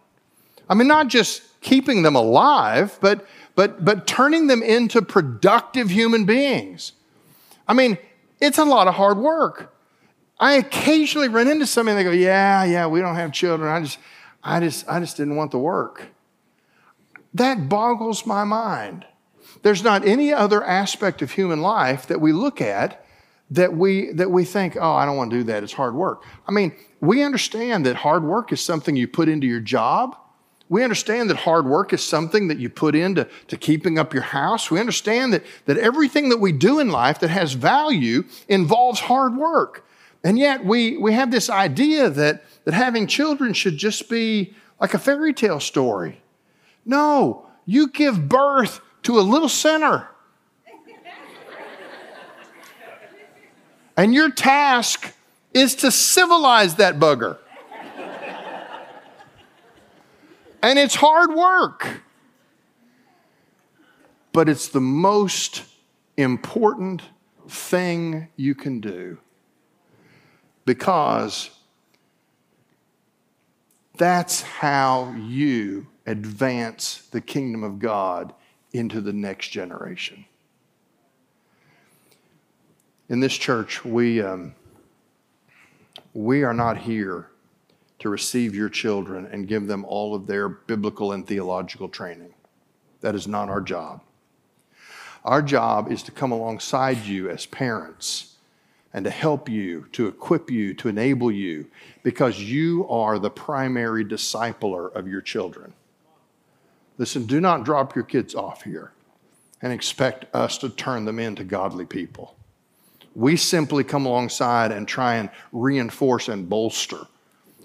I 0.69 0.75
mean, 0.75 0.89
not 0.89 1.09
just 1.09 1.43
keeping 1.61 2.03
them 2.03 2.17
alive, 2.17 2.99
but, 3.01 3.27
but, 3.55 3.85
but 3.85 4.07
turning 4.07 4.47
them 4.47 4.63
into 4.63 5.03
productive 5.03 5.91
human 5.91 6.25
beings. 6.25 6.93
I 7.69 7.75
mean, 7.75 7.99
it's 8.41 8.59
a 8.59 8.65
lot 8.65 8.89
of 8.89 8.95
hard 8.95 9.19
work. 9.19 9.75
I 10.39 10.55
occasionally 10.55 11.29
run 11.29 11.49
into 11.49 11.67
somebody 11.67 11.99
and 11.99 12.01
they 12.01 12.11
go, 12.11 12.17
Yeah, 12.17 12.65
yeah, 12.65 12.87
we 12.87 13.01
don't 13.01 13.17
have 13.17 13.31
children. 13.31 13.71
I 13.71 13.83
just, 13.83 13.99
I 14.43 14.59
just, 14.61 14.89
I 14.89 14.99
just 14.99 15.19
didn't 15.19 15.37
want 15.37 15.51
the 15.51 15.59
work. 15.59 16.07
That 17.35 17.69
boggles 17.69 18.27
my 18.27 18.45
mind. 18.45 19.05
There's 19.63 19.85
not 19.85 20.07
any 20.07 20.33
other 20.33 20.65
aspect 20.65 21.21
of 21.21 21.33
human 21.33 21.61
life 21.61 22.07
that 22.07 22.21
we 22.21 22.33
look 22.33 22.61
at 22.61 23.05
that 23.51 23.77
we 23.77 24.13
that 24.13 24.31
we 24.31 24.45
think, 24.45 24.77
oh, 24.81 24.93
I 24.93 25.05
don't 25.05 25.17
want 25.17 25.31
to 25.31 25.39
do 25.39 25.45
that. 25.45 25.63
It's 25.63 25.73
hard 25.73 25.95
work. 25.95 26.25
I 26.47 26.53
mean, 26.53 26.73
we 27.01 27.23
understand 27.23 27.87
that 27.87 27.97
hard 27.97 28.23
work 28.23 28.53
is 28.53 28.61
something 28.61 28.97
you 28.97 29.09
put 29.09 29.29
into 29.29 29.47
your 29.47 29.61
job. 29.61 30.17
We 30.69 30.85
understand 30.85 31.31
that 31.31 31.39
hard 31.39 31.67
work 31.67 31.93
is 31.93 32.03
something 32.03 32.47
that 32.47 32.59
you 32.59 32.69
put 32.69 32.95
into 32.95 33.29
to 33.49 33.57
keeping 33.57 33.99
up 33.99 34.15
your 34.15 34.23
house. 34.23 34.71
We 34.71 34.79
understand 34.79 35.33
that, 35.33 35.45
that 35.65 35.77
everything 35.79 36.29
that 36.29 36.39
we 36.39 36.53
do 36.53 36.79
in 36.79 36.91
life 36.91 37.19
that 37.21 37.31
has 37.31 37.55
value 37.55 38.23
involves 38.49 39.01
hard 39.01 39.37
work. 39.37 39.85
And 40.23 40.39
yet 40.39 40.65
we, 40.65 40.97
we 40.97 41.13
have 41.13 41.33
this 41.33 41.51
idea 41.51 42.09
that, 42.11 42.45
that 42.65 42.75
having 42.75 43.09
children 43.09 43.53
should 43.53 43.79
just 43.79 44.09
be 44.09 44.55
like 44.81 44.95
a 44.95 44.99
fairy 44.99 45.33
tale 45.33 45.59
story. 45.59 46.23
No, 46.85 47.49
you 47.67 47.89
give 47.89 48.29
birth 48.29 48.81
to 49.03 49.19
a 49.19 49.23
little 49.23 49.49
sinner. 49.49 50.09
And 54.01 54.15
your 54.15 54.31
task 54.31 55.13
is 55.53 55.75
to 55.75 55.91
civilize 55.91 56.77
that 56.77 56.99
bugger. 56.99 57.37
and 60.63 60.79
it's 60.79 60.95
hard 60.95 61.35
work. 61.35 62.01
But 64.33 64.49
it's 64.49 64.69
the 64.69 64.81
most 64.81 65.65
important 66.17 67.03
thing 67.47 68.29
you 68.37 68.55
can 68.55 68.81
do 68.81 69.19
because 70.65 71.51
that's 73.99 74.41
how 74.41 75.13
you 75.13 75.89
advance 76.07 77.07
the 77.11 77.21
kingdom 77.21 77.63
of 77.63 77.79
God 77.79 78.33
into 78.73 79.03
the 79.03 79.13
next 79.13 79.49
generation. 79.49 80.25
In 83.11 83.19
this 83.19 83.37
church, 83.37 83.85
we, 83.85 84.23
um, 84.23 84.55
we 86.15 86.45
are 86.45 86.55
not 86.55 86.79
here 86.79 87.27
to 87.99 88.09
receive 88.09 88.55
your 88.55 88.69
children 88.69 89.27
and 89.33 89.49
give 89.49 89.67
them 89.67 89.85
all 89.85 90.15
of 90.15 90.29
their 90.29 90.49
biblical 90.49 91.11
and 91.11 91.27
theological 91.27 91.89
training. 91.89 92.33
That 93.01 93.17
is 93.17 93.27
not 93.27 93.49
our 93.49 93.61
job. 93.61 94.01
Our 95.25 95.43
job 95.43 95.91
is 95.91 96.05
to 96.05 96.13
come 96.13 96.31
alongside 96.31 96.99
you 96.99 97.29
as 97.29 97.47
parents 97.47 98.37
and 98.95 99.05
to 99.05 99.11
help 99.11 99.49
you, 99.49 99.87
to 99.91 100.07
equip 100.07 100.49
you, 100.49 100.73
to 100.75 100.89
enable 100.89 101.33
you, 101.33 101.67
because 102.05 102.39
you 102.39 102.89
are 102.89 103.19
the 103.19 103.29
primary 103.29 104.05
discipler 104.05 104.95
of 104.95 105.09
your 105.09 105.21
children. 105.21 105.73
Listen, 106.97 107.27
do 107.27 107.41
not 107.41 107.65
drop 107.65 107.97
your 107.97 108.05
kids 108.05 108.37
off 108.37 108.63
here 108.63 108.93
and 109.61 109.73
expect 109.73 110.33
us 110.33 110.59
to 110.59 110.69
turn 110.69 111.07
them 111.07 111.19
into 111.19 111.43
godly 111.43 111.85
people. 111.85 112.37
We 113.15 113.37
simply 113.37 113.85
come 113.85 114.07
alongside 114.07 114.73
and 114.73 114.87
try 114.87 115.17
and 115.17 115.31
reinforce 115.53 116.29
and 116.29 116.49
bolster 116.49 117.07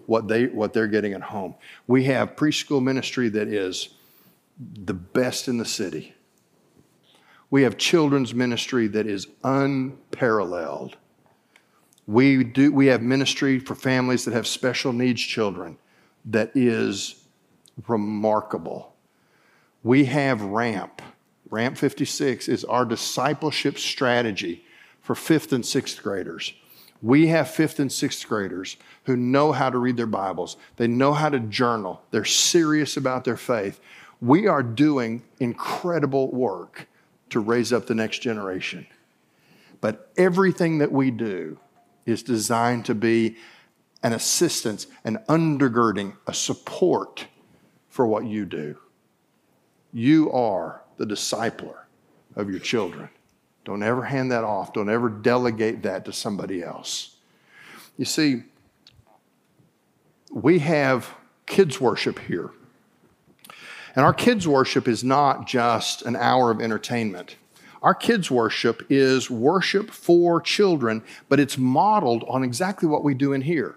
what, 0.05 0.27
they, 0.27 0.47
what 0.47 0.73
they're 0.73 0.87
getting 0.87 1.13
at 1.13 1.21
home. 1.21 1.55
We 1.87 2.05
have 2.05 2.35
preschool 2.35 2.81
ministry 2.81 3.29
that 3.29 3.47
is 3.47 3.89
the 4.57 4.93
best 4.93 5.47
in 5.47 5.57
the 5.57 5.65
city. 5.65 6.13
We 7.49 7.63
have 7.63 7.77
children's 7.77 8.33
ministry 8.33 8.87
that 8.87 9.07
is 9.07 9.27
unparalleled. 9.43 10.97
We, 12.07 12.43
do, 12.43 12.71
we 12.71 12.87
have 12.87 13.01
ministry 13.01 13.59
for 13.59 13.75
families 13.75 14.25
that 14.25 14.33
have 14.33 14.47
special 14.47 14.93
needs 14.93 15.21
children 15.21 15.77
that 16.25 16.51
is 16.55 17.23
remarkable. 17.87 18.95
We 19.83 20.05
have 20.05 20.41
RAMP. 20.41 21.01
RAMP 21.49 21.77
56 21.77 22.47
is 22.47 22.65
our 22.65 22.85
discipleship 22.85 23.77
strategy 23.77 24.64
for 25.05 25.13
fifth 25.13 25.53
and 25.53 25.63
sixth 25.63 26.01
graders. 26.01 26.51
We 26.99 27.27
have 27.27 27.51
fifth 27.51 27.77
and 27.77 27.91
sixth 27.91 28.27
graders 28.27 28.75
who 29.03 29.15
know 29.15 29.51
how 29.51 29.69
to 29.69 29.77
read 29.77 29.97
their 29.97 30.07
Bibles, 30.07 30.57
they 30.77 30.87
know 30.87 31.13
how 31.13 31.29
to 31.29 31.39
journal, 31.39 32.01
they're 32.09 32.25
serious 32.25 32.97
about 32.97 33.23
their 33.23 33.37
faith. 33.37 33.79
We 34.19 34.47
are 34.47 34.63
doing 34.63 35.21
incredible 35.39 36.31
work 36.31 36.87
to 37.29 37.39
raise 37.39 37.71
up 37.71 37.85
the 37.85 37.93
next 37.93 38.23
generation. 38.23 38.87
But 39.79 40.11
everything 40.17 40.79
that 40.79 40.91
we 40.91 41.11
do 41.11 41.59
is 42.07 42.23
designed 42.23 42.85
to 42.85 42.95
be 42.95 43.37
an 44.01 44.13
assistance, 44.13 44.87
an 45.03 45.19
undergirding, 45.29 46.15
a 46.25 46.33
support 46.33 47.27
for 47.89 48.07
what 48.07 48.25
you 48.25 48.45
do. 48.45 48.75
You 49.93 50.31
are 50.31 50.81
the 50.97 51.05
discipler 51.05 51.81
of 52.35 52.49
your 52.49 52.59
children. 52.59 53.09
Don't 53.65 53.83
ever 53.83 54.03
hand 54.03 54.31
that 54.31 54.43
off. 54.43 54.73
Don't 54.73 54.89
ever 54.89 55.09
delegate 55.09 55.81
that 55.83 56.05
to 56.05 56.13
somebody 56.13 56.63
else. 56.63 57.15
You 57.97 58.05
see, 58.05 58.43
we 60.31 60.59
have 60.59 61.09
kids' 61.47 61.81
worship 61.81 62.19
here. 62.19 62.51
And 63.95 64.05
our 64.05 64.13
kids' 64.13 64.47
worship 64.47 64.87
is 64.87 65.03
not 65.03 65.47
just 65.47 66.03
an 66.03 66.15
hour 66.15 66.51
of 66.51 66.61
entertainment. 66.61 67.37
Our 67.81 67.95
kids' 67.95 68.29
worship 68.29 68.85
is 68.89 69.29
worship 69.31 69.89
for 69.89 70.41
children, 70.41 71.03
but 71.29 71.39
it's 71.39 71.57
modeled 71.57 72.23
on 72.27 72.43
exactly 72.43 72.87
what 72.87 73.03
we 73.03 73.13
do 73.13 73.33
in 73.33 73.41
here. 73.41 73.75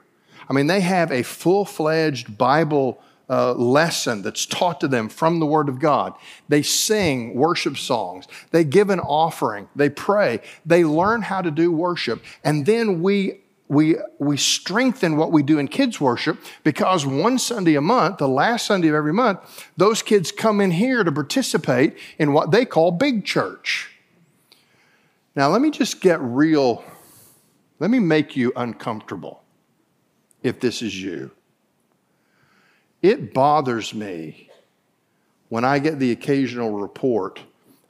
I 0.49 0.53
mean, 0.53 0.67
they 0.67 0.81
have 0.81 1.13
a 1.13 1.23
full 1.23 1.65
fledged 1.65 2.37
Bible 2.37 3.01
uh, 3.31 3.53
lesson 3.53 4.23
that's 4.23 4.47
taught 4.47 4.81
to 4.81 4.89
them 4.89 5.09
from 5.09 5.39
the 5.39 5.47
Word 5.47 5.69
of 5.69 5.79
God. 5.79 6.15
They 6.49 6.63
sing 6.63 7.35
worship 7.35 7.77
songs. 7.77 8.27
They 8.51 8.65
give 8.65 8.91
an 8.91 9.01
offering. 9.01 9.69
They 9.77 9.91
pray. 9.91 10.41
They 10.65 10.85
learn 10.85 11.23
how 11.23 11.43
to 11.43 11.51
do 11.51 11.71
worship. 11.71 12.23
And 12.43 12.67
then 12.67 13.03
we 13.03 13.41
we, 13.69 13.97
we 14.19 14.39
strengthen 14.39 15.17
what 15.17 15.31
we 15.31 15.43
do 15.43 15.59
in 15.59 15.69
kids 15.69 16.01
worship 16.01 16.39
because 16.65 17.05
one 17.05 17.39
Sunday 17.39 17.75
a 17.75 17.83
month, 17.83 18.17
the 18.17 18.29
last 18.29 18.67
Sunday 18.67 18.89
of 18.89 18.95
every 18.95 19.13
month, 19.13 19.41
those 19.77 20.03
kids 20.03 20.33
come 20.33 20.61
in 20.61 20.71
here 20.71 21.05
to 21.05 21.13
participate 21.13 21.97
in 22.19 22.33
what 22.33 22.51
they 22.51 22.65
call 22.65 22.91
big 22.91 23.27
church. 23.27 23.91
Now, 25.37 25.51
let 25.51 25.61
me 25.61 25.71
just 25.71 26.01
get 26.01 26.19
real. 26.21 26.83
Let 27.79 27.91
me 27.91 27.99
make 27.99 28.37
you 28.37 28.53
uncomfortable 28.57 29.43
if 30.43 30.61
this 30.61 30.81
is 30.81 31.01
you. 31.01 31.31
It 33.03 33.33
bothers 33.33 33.95
me 33.95 34.51
when 35.49 35.65
I 35.65 35.79
get 35.79 35.99
the 35.99 36.13
occasional 36.13 36.73
report 36.73 37.41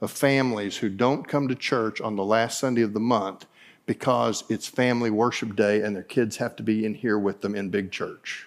of 0.00 0.10
families 0.10 0.76
who 0.76 0.88
don't 0.88 1.26
come 1.26 1.48
to 1.48 1.54
church 1.54 2.00
on 2.00 2.16
the 2.16 2.24
last 2.24 2.58
Sunday 2.58 2.82
of 2.82 2.92
the 2.92 3.00
month 3.00 3.46
because 3.86 4.44
it's 4.48 4.68
family 4.68 5.10
worship 5.10 5.56
day 5.56 5.80
and 5.80 5.96
their 5.96 6.02
kids 6.02 6.36
have 6.36 6.54
to 6.56 6.62
be 6.62 6.84
in 6.84 6.94
here 6.94 7.18
with 7.18 7.40
them 7.40 7.54
in 7.54 7.70
big 7.70 7.90
church. 7.90 8.46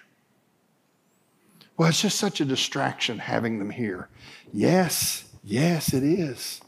Well, 1.76 1.88
it's 1.88 2.02
just 2.02 2.18
such 2.18 2.40
a 2.40 2.44
distraction 2.44 3.18
having 3.18 3.58
them 3.58 3.70
here. 3.70 4.08
Yes, 4.52 5.24
yes, 5.42 5.92
it 5.92 6.04
is. 6.04 6.60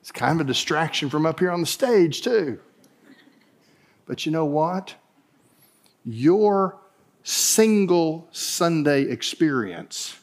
It's 0.00 0.10
kind 0.10 0.40
of 0.40 0.44
a 0.44 0.48
distraction 0.48 1.08
from 1.08 1.26
up 1.26 1.38
here 1.38 1.52
on 1.52 1.60
the 1.60 1.66
stage, 1.66 2.22
too. 2.22 2.58
But 4.04 4.26
you 4.26 4.32
know 4.32 4.46
what? 4.46 4.96
Your 6.04 6.81
single 7.22 8.28
Sunday 8.32 9.02
experience, 9.02 10.16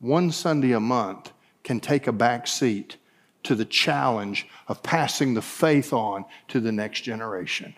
one 0.00 0.30
Sunday 0.30 0.72
a 0.72 0.80
month, 0.80 1.32
can 1.64 1.80
take 1.80 2.06
a 2.06 2.12
back 2.12 2.46
seat 2.46 2.96
to 3.42 3.54
the 3.54 3.64
challenge 3.64 4.46
of 4.68 4.82
passing 4.82 5.34
the 5.34 5.42
faith 5.42 5.92
on 5.92 6.24
to 6.48 6.60
the 6.60 6.72
next 6.72 7.02
generation. 7.02 7.74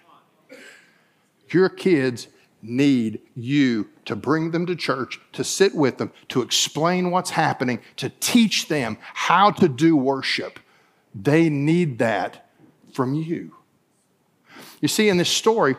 Your 1.51 1.68
kids 1.68 2.29
need 2.61 3.21
you 3.35 3.88
to 4.05 4.16
bring 4.16 4.51
them 4.51 4.66
to 4.66 4.75
church, 4.75 5.21
to 5.33 5.44
sit 5.44 5.75
with 5.75 5.99
them, 5.99 6.11
to 6.29 6.42
explain 6.42 7.11
what's 7.11 7.31
happening, 7.31 7.81
to 7.97 8.11
teach 8.21 8.68
them 8.68 8.99
how 9.01 9.51
to 9.51 9.68
do 9.68 9.97
worship. 9.97 10.59
They 11.14 11.49
need 11.49 11.99
that 11.99 12.51
from 12.92 13.14
you. 13.14 13.55
You 14.81 14.88
see, 14.88 15.09
in 15.09 15.16
this 15.16 15.31
story, 15.31 15.77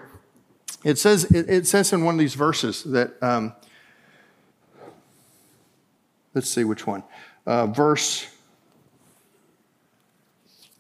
it 0.83 0.97
says, 0.97 1.25
it, 1.25 1.67
says 1.67 1.91
in 1.93 2.03
one 2.03 2.15
of 2.15 2.19
these 2.19 2.35
verses 2.35 2.83
that, 2.83 3.21
um, 3.21 3.53
let's 6.33 6.49
see 6.49 6.63
which 6.63 6.87
one. 6.87 7.03
Uh, 7.45 7.67
verse 7.67 8.27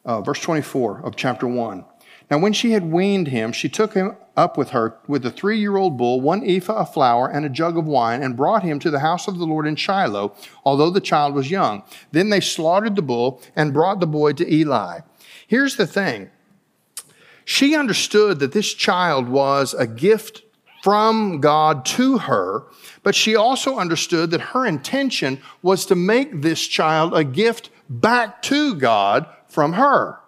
uh, 0.05 0.21
verse 0.21 0.39
24 0.39 1.01
of 1.03 1.15
chapter 1.15 1.47
1. 1.47 1.85
Now, 2.31 2.37
when 2.37 2.53
she 2.53 2.71
had 2.71 2.91
weaned 2.91 3.27
him, 3.27 3.51
she 3.51 3.69
took 3.69 3.93
him 3.93 4.15
up 4.37 4.57
with 4.57 4.69
her 4.69 4.97
with 5.07 5.25
a 5.25 5.31
three 5.31 5.59
year 5.59 5.77
old 5.77 5.97
bull, 5.97 6.21
one 6.21 6.47
ephah 6.47 6.81
of 6.81 6.93
flour, 6.93 7.27
and 7.27 7.45
a 7.45 7.49
jug 7.49 7.77
of 7.77 7.85
wine, 7.85 8.21
and 8.21 8.37
brought 8.37 8.63
him 8.63 8.79
to 8.79 8.91
the 8.91 8.99
house 8.99 9.27
of 9.27 9.37
the 9.37 9.45
Lord 9.45 9.67
in 9.67 9.75
Shiloh, 9.75 10.35
although 10.63 10.89
the 10.89 11.01
child 11.01 11.33
was 11.33 11.51
young. 11.51 11.83
Then 12.11 12.29
they 12.29 12.39
slaughtered 12.39 12.95
the 12.95 13.01
bull 13.01 13.41
and 13.55 13.73
brought 13.73 13.99
the 13.99 14.07
boy 14.07 14.33
to 14.33 14.51
Eli. 14.51 14.99
Here's 15.47 15.75
the 15.75 15.87
thing 15.87 16.29
she 17.49 17.75
understood 17.75 18.37
that 18.37 18.51
this 18.51 18.75
child 18.75 19.27
was 19.27 19.73
a 19.73 19.87
gift 19.87 20.43
from 20.83 21.39
God 21.41 21.83
to 21.83 22.19
her, 22.19 22.65
but 23.01 23.15
she 23.15 23.35
also 23.35 23.79
understood 23.79 24.29
that 24.29 24.53
her 24.53 24.67
intention 24.67 25.41
was 25.63 25.87
to 25.87 25.95
make 25.95 26.43
this 26.43 26.67
child 26.67 27.17
a 27.17 27.23
gift 27.23 27.71
back 27.89 28.43
to 28.43 28.75
God 28.75 29.25
from 29.47 29.73
her. 29.73 30.19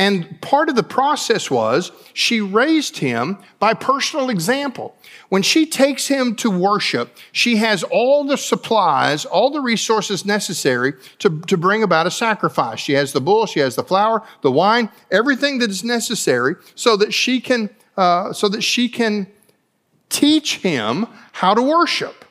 And 0.00 0.40
part 0.40 0.70
of 0.70 0.76
the 0.76 0.82
process 0.82 1.50
was 1.50 1.92
she 2.14 2.40
raised 2.40 2.96
him 2.96 3.36
by 3.58 3.74
personal 3.74 4.30
example. 4.30 4.96
When 5.28 5.42
she 5.42 5.66
takes 5.66 6.06
him 6.06 6.36
to 6.36 6.50
worship, 6.50 7.18
she 7.32 7.56
has 7.56 7.82
all 7.82 8.24
the 8.24 8.38
supplies, 8.38 9.26
all 9.26 9.50
the 9.50 9.60
resources 9.60 10.24
necessary 10.24 10.94
to, 11.18 11.42
to 11.42 11.58
bring 11.58 11.82
about 11.82 12.06
a 12.06 12.10
sacrifice. 12.10 12.80
She 12.80 12.94
has 12.94 13.12
the 13.12 13.20
bull, 13.20 13.44
she 13.44 13.60
has 13.60 13.76
the 13.76 13.84
flour, 13.84 14.22
the 14.40 14.50
wine, 14.50 14.88
everything 15.10 15.58
that 15.58 15.68
is 15.68 15.84
necessary 15.84 16.54
so 16.74 16.96
that 16.96 17.12
she 17.12 17.38
can, 17.38 17.68
uh, 17.98 18.32
so 18.32 18.48
that 18.48 18.62
she 18.62 18.88
can 18.88 19.26
teach 20.08 20.56
him 20.60 21.08
how 21.32 21.52
to 21.52 21.60
worship. 21.60 22.24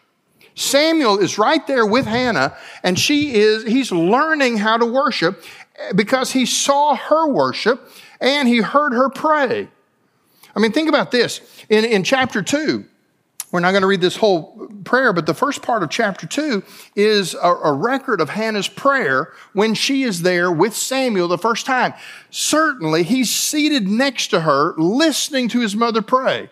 Samuel 0.60 1.20
is 1.20 1.38
right 1.38 1.66
there 1.68 1.86
with 1.86 2.06
Hannah, 2.06 2.58
and 2.84 3.00
she 3.00 3.34
is, 3.36 3.64
he's 3.64 3.94
learning 3.94 4.58
how 4.58 4.76
to 4.76 4.86
worship 4.86 5.42
because 5.96 6.32
he 6.32 6.46
saw 6.46 6.96
her 6.96 7.28
worship 7.28 7.90
and 8.20 8.48
he 8.48 8.58
heard 8.58 8.94
her 8.94 9.10
pray. 9.10 9.68
I 10.56 10.60
mean, 10.60 10.72
think 10.72 10.90
about 10.90 11.12
this. 11.12 11.42
In, 11.70 11.86
in 11.86 12.04
chapter 12.04 12.42
2, 12.42 12.86
we're 13.52 13.60
not 13.62 13.72
going 13.72 13.82
to 13.82 13.88
read 13.88 14.02
this 14.02 14.18
whole 14.18 14.68
prayer, 14.84 15.12
but 15.12 15.26
the 15.26 15.34
first 15.34 15.62
part 15.62 15.82
of 15.82 15.90
chapter 15.90 16.28
2 16.28 16.64
is 16.96 17.34
a, 17.34 17.38
a 17.48 17.74
record 17.74 18.22
of 18.22 18.30
Hannah's 18.30 18.68
prayer 18.68 19.34
when 19.54 19.74
she 19.74 20.04
is 20.04 20.22
there 20.22 20.52
with 20.52 20.76
Samuel 20.76 21.28
the 21.28 21.38
first 21.38 21.66
time. 21.66 21.94
Certainly, 22.30 23.04
he's 23.04 23.34
seated 23.34 23.88
next 23.88 24.28
to 24.28 24.42
her, 24.42 24.76
listening 24.78 25.48
to 25.50 25.60
his 25.62 25.76
mother 25.76 26.02
pray. 26.02 26.50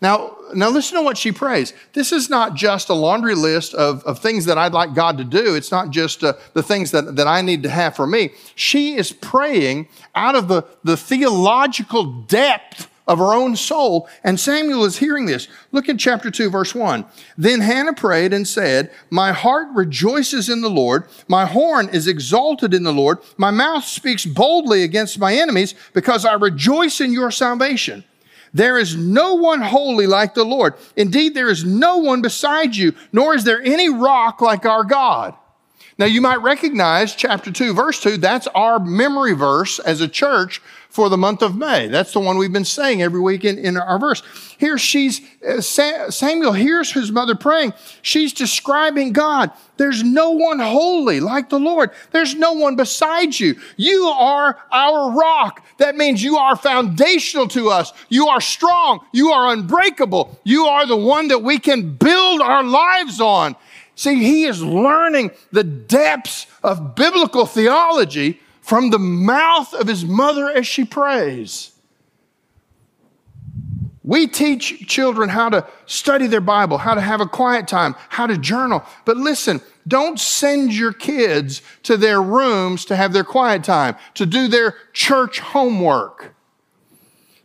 Now, 0.00 0.36
now 0.54 0.70
listen 0.70 0.96
to 0.96 1.04
what 1.04 1.18
she 1.18 1.30
prays. 1.30 1.74
This 1.92 2.10
is 2.10 2.30
not 2.30 2.54
just 2.54 2.88
a 2.88 2.94
laundry 2.94 3.34
list 3.34 3.74
of, 3.74 4.02
of 4.04 4.18
things 4.18 4.46
that 4.46 4.56
I'd 4.56 4.72
like 4.72 4.94
God 4.94 5.18
to 5.18 5.24
do. 5.24 5.54
It's 5.54 5.70
not 5.70 5.90
just 5.90 6.24
uh, 6.24 6.34
the 6.54 6.62
things 6.62 6.90
that, 6.92 7.16
that 7.16 7.26
I 7.26 7.42
need 7.42 7.62
to 7.64 7.70
have 7.70 7.96
for 7.96 8.06
me. 8.06 8.30
She 8.54 8.96
is 8.96 9.12
praying 9.12 9.88
out 10.14 10.34
of 10.34 10.48
the, 10.48 10.64
the 10.84 10.96
theological 10.96 12.22
depth 12.22 12.88
of 13.06 13.18
her 13.18 13.34
own 13.34 13.56
soul. 13.56 14.08
And 14.22 14.38
Samuel 14.38 14.84
is 14.84 14.98
hearing 14.98 15.26
this. 15.26 15.48
Look 15.72 15.88
at 15.88 15.98
chapter 15.98 16.30
2, 16.30 16.48
verse 16.48 16.74
1. 16.74 17.04
Then 17.36 17.60
Hannah 17.60 17.92
prayed 17.92 18.32
and 18.32 18.46
said, 18.46 18.90
My 19.10 19.32
heart 19.32 19.68
rejoices 19.74 20.48
in 20.48 20.60
the 20.60 20.70
Lord. 20.70 21.08
My 21.26 21.44
horn 21.44 21.88
is 21.88 22.06
exalted 22.06 22.72
in 22.72 22.84
the 22.84 22.92
Lord. 22.92 23.18
My 23.36 23.50
mouth 23.50 23.84
speaks 23.84 24.24
boldly 24.24 24.84
against 24.84 25.18
my 25.18 25.34
enemies 25.34 25.74
because 25.92 26.24
I 26.24 26.34
rejoice 26.34 27.00
in 27.00 27.12
your 27.12 27.32
salvation. 27.32 28.04
There 28.52 28.78
is 28.78 28.96
no 28.96 29.34
one 29.34 29.60
holy 29.60 30.06
like 30.06 30.34
the 30.34 30.44
Lord. 30.44 30.74
Indeed, 30.96 31.34
there 31.34 31.48
is 31.48 31.64
no 31.64 31.98
one 31.98 32.22
beside 32.22 32.74
you, 32.74 32.94
nor 33.12 33.34
is 33.34 33.44
there 33.44 33.62
any 33.62 33.88
rock 33.88 34.40
like 34.40 34.66
our 34.66 34.84
God. 34.84 35.34
Now, 35.98 36.06
you 36.06 36.20
might 36.20 36.40
recognize 36.40 37.14
chapter 37.14 37.52
2, 37.52 37.74
verse 37.74 38.00
2. 38.00 38.16
That's 38.16 38.46
our 38.48 38.78
memory 38.78 39.34
verse 39.34 39.78
as 39.78 40.00
a 40.00 40.08
church 40.08 40.62
for 40.90 41.08
the 41.08 41.16
month 41.16 41.40
of 41.40 41.56
May. 41.56 41.86
That's 41.86 42.12
the 42.12 42.20
one 42.20 42.36
we've 42.36 42.52
been 42.52 42.64
saying 42.64 43.00
every 43.00 43.20
week 43.20 43.44
in, 43.44 43.58
in 43.58 43.76
our 43.76 43.98
verse. 43.98 44.22
Here 44.58 44.76
she's, 44.76 45.20
uh, 45.48 45.60
Samuel 45.60 46.52
hears 46.52 46.92
his 46.92 47.12
mother 47.12 47.36
praying. 47.36 47.72
She's 48.02 48.32
describing 48.32 49.12
God. 49.12 49.52
There's 49.76 50.02
no 50.02 50.32
one 50.32 50.58
holy 50.58 51.20
like 51.20 51.48
the 51.48 51.60
Lord. 51.60 51.90
There's 52.10 52.34
no 52.34 52.54
one 52.54 52.74
beside 52.74 53.38
you. 53.38 53.54
You 53.76 54.06
are 54.06 54.58
our 54.72 55.12
rock. 55.12 55.64
That 55.78 55.96
means 55.96 56.22
you 56.22 56.36
are 56.36 56.56
foundational 56.56 57.46
to 57.48 57.70
us. 57.70 57.92
You 58.08 58.26
are 58.26 58.40
strong. 58.40 59.00
You 59.12 59.30
are 59.30 59.52
unbreakable. 59.52 60.38
You 60.44 60.66
are 60.66 60.86
the 60.86 60.96
one 60.96 61.28
that 61.28 61.42
we 61.42 61.58
can 61.58 61.94
build 61.94 62.42
our 62.42 62.64
lives 62.64 63.20
on. 63.20 63.54
See, 63.94 64.16
he 64.16 64.44
is 64.44 64.62
learning 64.62 65.30
the 65.52 65.64
depths 65.64 66.46
of 66.64 66.94
biblical 66.96 67.46
theology 67.46 68.40
from 68.70 68.90
the 68.90 69.00
mouth 69.00 69.74
of 69.74 69.88
his 69.88 70.04
mother 70.04 70.48
as 70.48 70.64
she 70.64 70.84
prays. 70.84 71.72
We 74.04 74.28
teach 74.28 74.86
children 74.86 75.28
how 75.28 75.48
to 75.48 75.66
study 75.86 76.28
their 76.28 76.40
Bible, 76.40 76.78
how 76.78 76.94
to 76.94 77.00
have 77.00 77.20
a 77.20 77.26
quiet 77.26 77.66
time, 77.66 77.96
how 78.10 78.28
to 78.28 78.38
journal. 78.38 78.84
But 79.04 79.16
listen, 79.16 79.60
don't 79.88 80.20
send 80.20 80.72
your 80.72 80.92
kids 80.92 81.62
to 81.82 81.96
their 81.96 82.22
rooms 82.22 82.84
to 82.84 82.94
have 82.94 83.12
their 83.12 83.24
quiet 83.24 83.64
time, 83.64 83.96
to 84.14 84.24
do 84.24 84.46
their 84.46 84.76
church 84.92 85.40
homework. 85.40 86.32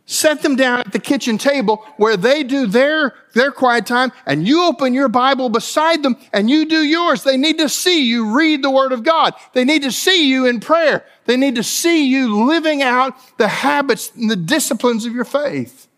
Set 0.08 0.42
them 0.42 0.54
down 0.54 0.78
at 0.78 0.92
the 0.92 1.00
kitchen 1.00 1.36
table 1.36 1.84
where 1.96 2.16
they 2.16 2.44
do 2.44 2.68
their, 2.68 3.14
their 3.34 3.50
quiet 3.50 3.84
time 3.84 4.12
and 4.24 4.46
you 4.46 4.62
open 4.62 4.94
your 4.94 5.08
Bible 5.08 5.48
beside 5.48 6.04
them 6.04 6.16
and 6.32 6.48
you 6.48 6.66
do 6.66 6.84
yours. 6.84 7.24
They 7.24 7.36
need 7.36 7.58
to 7.58 7.68
see 7.68 8.06
you 8.06 8.36
read 8.36 8.62
the 8.62 8.70
Word 8.70 8.92
of 8.92 9.02
God. 9.02 9.34
They 9.52 9.64
need 9.64 9.82
to 9.82 9.90
see 9.90 10.30
you 10.30 10.46
in 10.46 10.60
prayer. 10.60 11.04
They 11.26 11.36
need 11.36 11.56
to 11.56 11.62
see 11.62 12.06
you 12.06 12.46
living 12.46 12.82
out 12.82 13.14
the 13.36 13.48
habits 13.48 14.12
and 14.14 14.30
the 14.30 14.36
disciplines 14.36 15.06
of 15.06 15.12
your 15.12 15.24
faith. 15.24 15.88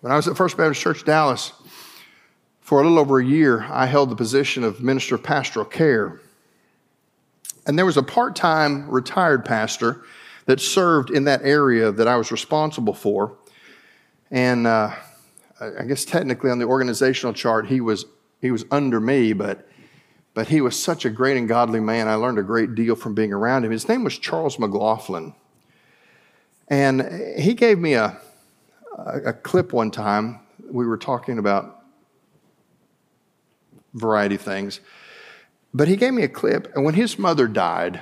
When 0.00 0.12
I 0.12 0.16
was 0.16 0.26
at 0.26 0.36
First 0.36 0.56
Baptist 0.56 0.80
Church 0.80 1.04
Dallas, 1.04 1.52
for 2.60 2.80
a 2.80 2.84
little 2.84 2.98
over 2.98 3.20
a 3.20 3.24
year, 3.24 3.66
I 3.68 3.86
held 3.86 4.08
the 4.08 4.16
position 4.16 4.64
of 4.64 4.80
minister 4.80 5.16
of 5.16 5.22
pastoral 5.22 5.66
care. 5.66 6.20
And 7.66 7.78
there 7.78 7.86
was 7.86 7.96
a 7.96 8.02
part 8.02 8.34
time 8.34 8.88
retired 8.88 9.44
pastor 9.44 10.02
that 10.46 10.60
served 10.60 11.10
in 11.10 11.24
that 11.24 11.42
area 11.42 11.92
that 11.92 12.08
I 12.08 12.16
was 12.16 12.32
responsible 12.32 12.94
for. 12.94 13.36
And 14.30 14.66
uh, 14.66 14.94
I 15.60 15.84
guess 15.84 16.04
technically 16.04 16.50
on 16.50 16.58
the 16.58 16.64
organizational 16.64 17.34
chart, 17.34 17.66
he 17.66 17.80
was, 17.80 18.06
he 18.40 18.50
was 18.50 18.64
under 18.70 19.00
me, 19.00 19.34
but, 19.34 19.68
but 20.34 20.48
he 20.48 20.60
was 20.60 20.80
such 20.80 21.04
a 21.04 21.10
great 21.10 21.36
and 21.36 21.48
godly 21.48 21.80
man. 21.80 22.08
I 22.08 22.14
learned 22.14 22.38
a 22.38 22.42
great 22.42 22.74
deal 22.74 22.96
from 22.96 23.14
being 23.14 23.32
around 23.32 23.64
him. 23.64 23.70
His 23.70 23.88
name 23.88 24.04
was 24.04 24.18
Charles 24.18 24.58
McLaughlin. 24.58 25.34
And 26.68 27.38
he 27.38 27.54
gave 27.54 27.78
me 27.78 27.94
a, 27.94 28.18
a, 28.96 29.18
a 29.26 29.32
clip 29.32 29.72
one 29.72 29.90
time. 29.90 30.40
We 30.70 30.86
were 30.86 30.96
talking 30.96 31.38
about 31.38 31.82
variety 33.94 34.36
of 34.36 34.40
things. 34.40 34.80
But 35.74 35.88
he 35.88 35.96
gave 35.96 36.12
me 36.12 36.22
a 36.22 36.28
clip, 36.28 36.74
and 36.74 36.84
when 36.84 36.94
his 36.94 37.18
mother 37.18 37.46
died, 37.46 38.00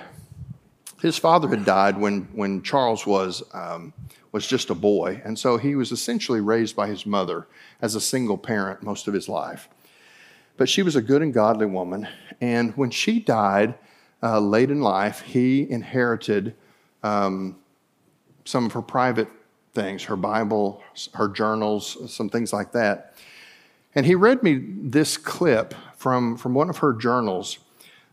his 1.00 1.16
father 1.16 1.48
had 1.48 1.64
died 1.64 1.98
when, 1.98 2.22
when 2.32 2.62
Charles 2.62 3.06
was, 3.06 3.42
um, 3.54 3.92
was 4.32 4.46
just 4.46 4.70
a 4.70 4.74
boy, 4.74 5.22
and 5.24 5.38
so 5.38 5.56
he 5.56 5.74
was 5.74 5.92
essentially 5.92 6.40
raised 6.40 6.76
by 6.76 6.88
his 6.88 7.06
mother 7.06 7.46
as 7.80 7.94
a 7.94 8.00
single 8.00 8.36
parent 8.36 8.82
most 8.82 9.08
of 9.08 9.14
his 9.14 9.28
life. 9.28 9.68
But 10.60 10.68
she 10.68 10.82
was 10.82 10.94
a 10.94 11.00
good 11.00 11.22
and 11.22 11.32
godly 11.32 11.64
woman, 11.64 12.06
and 12.38 12.76
when 12.76 12.90
she 12.90 13.18
died, 13.18 13.76
uh, 14.22 14.38
late 14.38 14.70
in 14.70 14.82
life, 14.82 15.22
he 15.22 15.66
inherited 15.70 16.54
um, 17.02 17.56
some 18.44 18.66
of 18.66 18.72
her 18.72 18.82
private 18.82 19.28
things, 19.72 20.04
her 20.04 20.16
Bible, 20.16 20.82
her 21.14 21.28
journals, 21.28 22.14
some 22.14 22.28
things 22.28 22.52
like 22.52 22.72
that. 22.72 23.14
And 23.94 24.04
he 24.04 24.14
read 24.14 24.42
me 24.42 24.62
this 24.82 25.16
clip 25.16 25.74
from, 25.96 26.36
from 26.36 26.52
one 26.52 26.68
of 26.68 26.76
her 26.76 26.92
journals. 26.92 27.58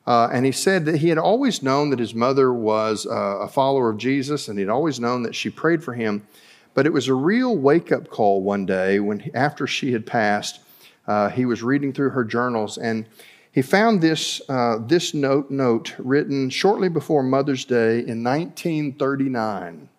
Uh, 0.06 0.30
and 0.32 0.46
he 0.46 0.54
said 0.54 0.86
that 0.86 1.00
he 1.00 1.10
had 1.10 1.18
always 1.18 1.62
known 1.62 1.90
that 1.90 2.00
his 2.00 2.16
mother 2.16 2.54
was 2.54 3.06
a 3.12 3.50
follower 3.50 3.90
of 3.90 3.98
Jesus, 3.98 4.48
and 4.48 4.58
he'd 4.58 4.70
always 4.70 5.02
known 5.02 5.24
that 5.24 5.36
she 5.36 5.50
prayed 5.50 5.84
for 5.84 5.96
him. 5.96 6.26
But 6.74 6.86
it 6.86 6.94
was 6.94 7.10
a 7.10 7.14
real 7.14 7.58
wake 7.58 7.92
up 7.92 8.10
call 8.10 8.42
one 8.42 8.66
day 8.66 9.02
when, 9.02 9.32
after 9.34 9.68
she 9.68 9.92
had 9.92 10.06
passed, 10.06 10.62
uh, 11.08 11.30
he 11.30 11.46
was 11.46 11.64
reading 11.64 11.94
through 11.94 12.10
her 12.10 12.24
journals 12.24 12.78
and 12.78 13.06
he 13.52 13.62
found 13.62 14.02
this, 14.02 14.42
uh, 14.50 14.78
this 14.86 15.14
note, 15.14 15.50
note 15.50 15.96
written 15.98 16.50
shortly 16.50 16.90
before 16.90 17.24
Mother's 17.24 17.66
Day 17.66 18.00
in 18.00 18.24
1939 18.24 19.90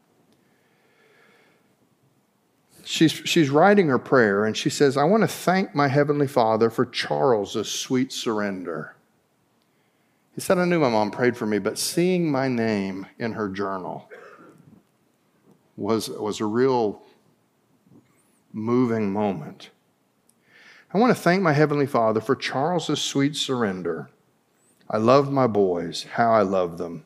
she's, 2.89 3.13
she's 3.13 3.51
writing 3.51 3.89
her 3.89 3.99
prayer 3.99 4.47
and 4.47 4.57
she 4.57 4.71
says, 4.71 4.97
I 4.97 5.05
want 5.05 5.23
to 5.23 5.29
thank 5.29 5.75
my 5.75 5.89
Heavenly 5.89 6.27
Father 6.27 6.71
for 6.71 6.87
Charles's 6.87 7.71
sweet 7.71 8.13
surrender. 8.13 8.97
He 10.35 10.41
said, 10.41 10.59
I 10.59 10.65
knew 10.65 10.81
my 10.81 10.89
mom 10.89 11.11
prayed 11.11 11.37
for 11.37 11.47
me, 11.47 11.59
but 11.59 11.79
seeing 11.79 12.31
my 12.31 12.49
name 12.49 13.07
in 13.19 13.33
her 13.33 13.49
journal 13.49 14.09
was, 15.77 16.09
was 16.09 16.41
a 16.41 16.47
real 16.47 17.03
moving 18.53 19.13
moment. 19.13 19.71
I 20.93 20.99
want 20.99 21.14
to 21.14 21.22
thank 21.22 21.43
my 21.43 21.53
Heavenly 21.53 21.86
Father 21.86 22.20
for 22.20 22.34
Charles's 22.34 23.01
sweet 23.01 23.36
surrender. 23.36 24.11
I 24.89 24.97
love 24.97 25.30
my 25.30 25.47
boys, 25.47 26.05
how 26.14 26.32
I 26.32 26.43
love 26.43 26.78
them. 26.78 27.05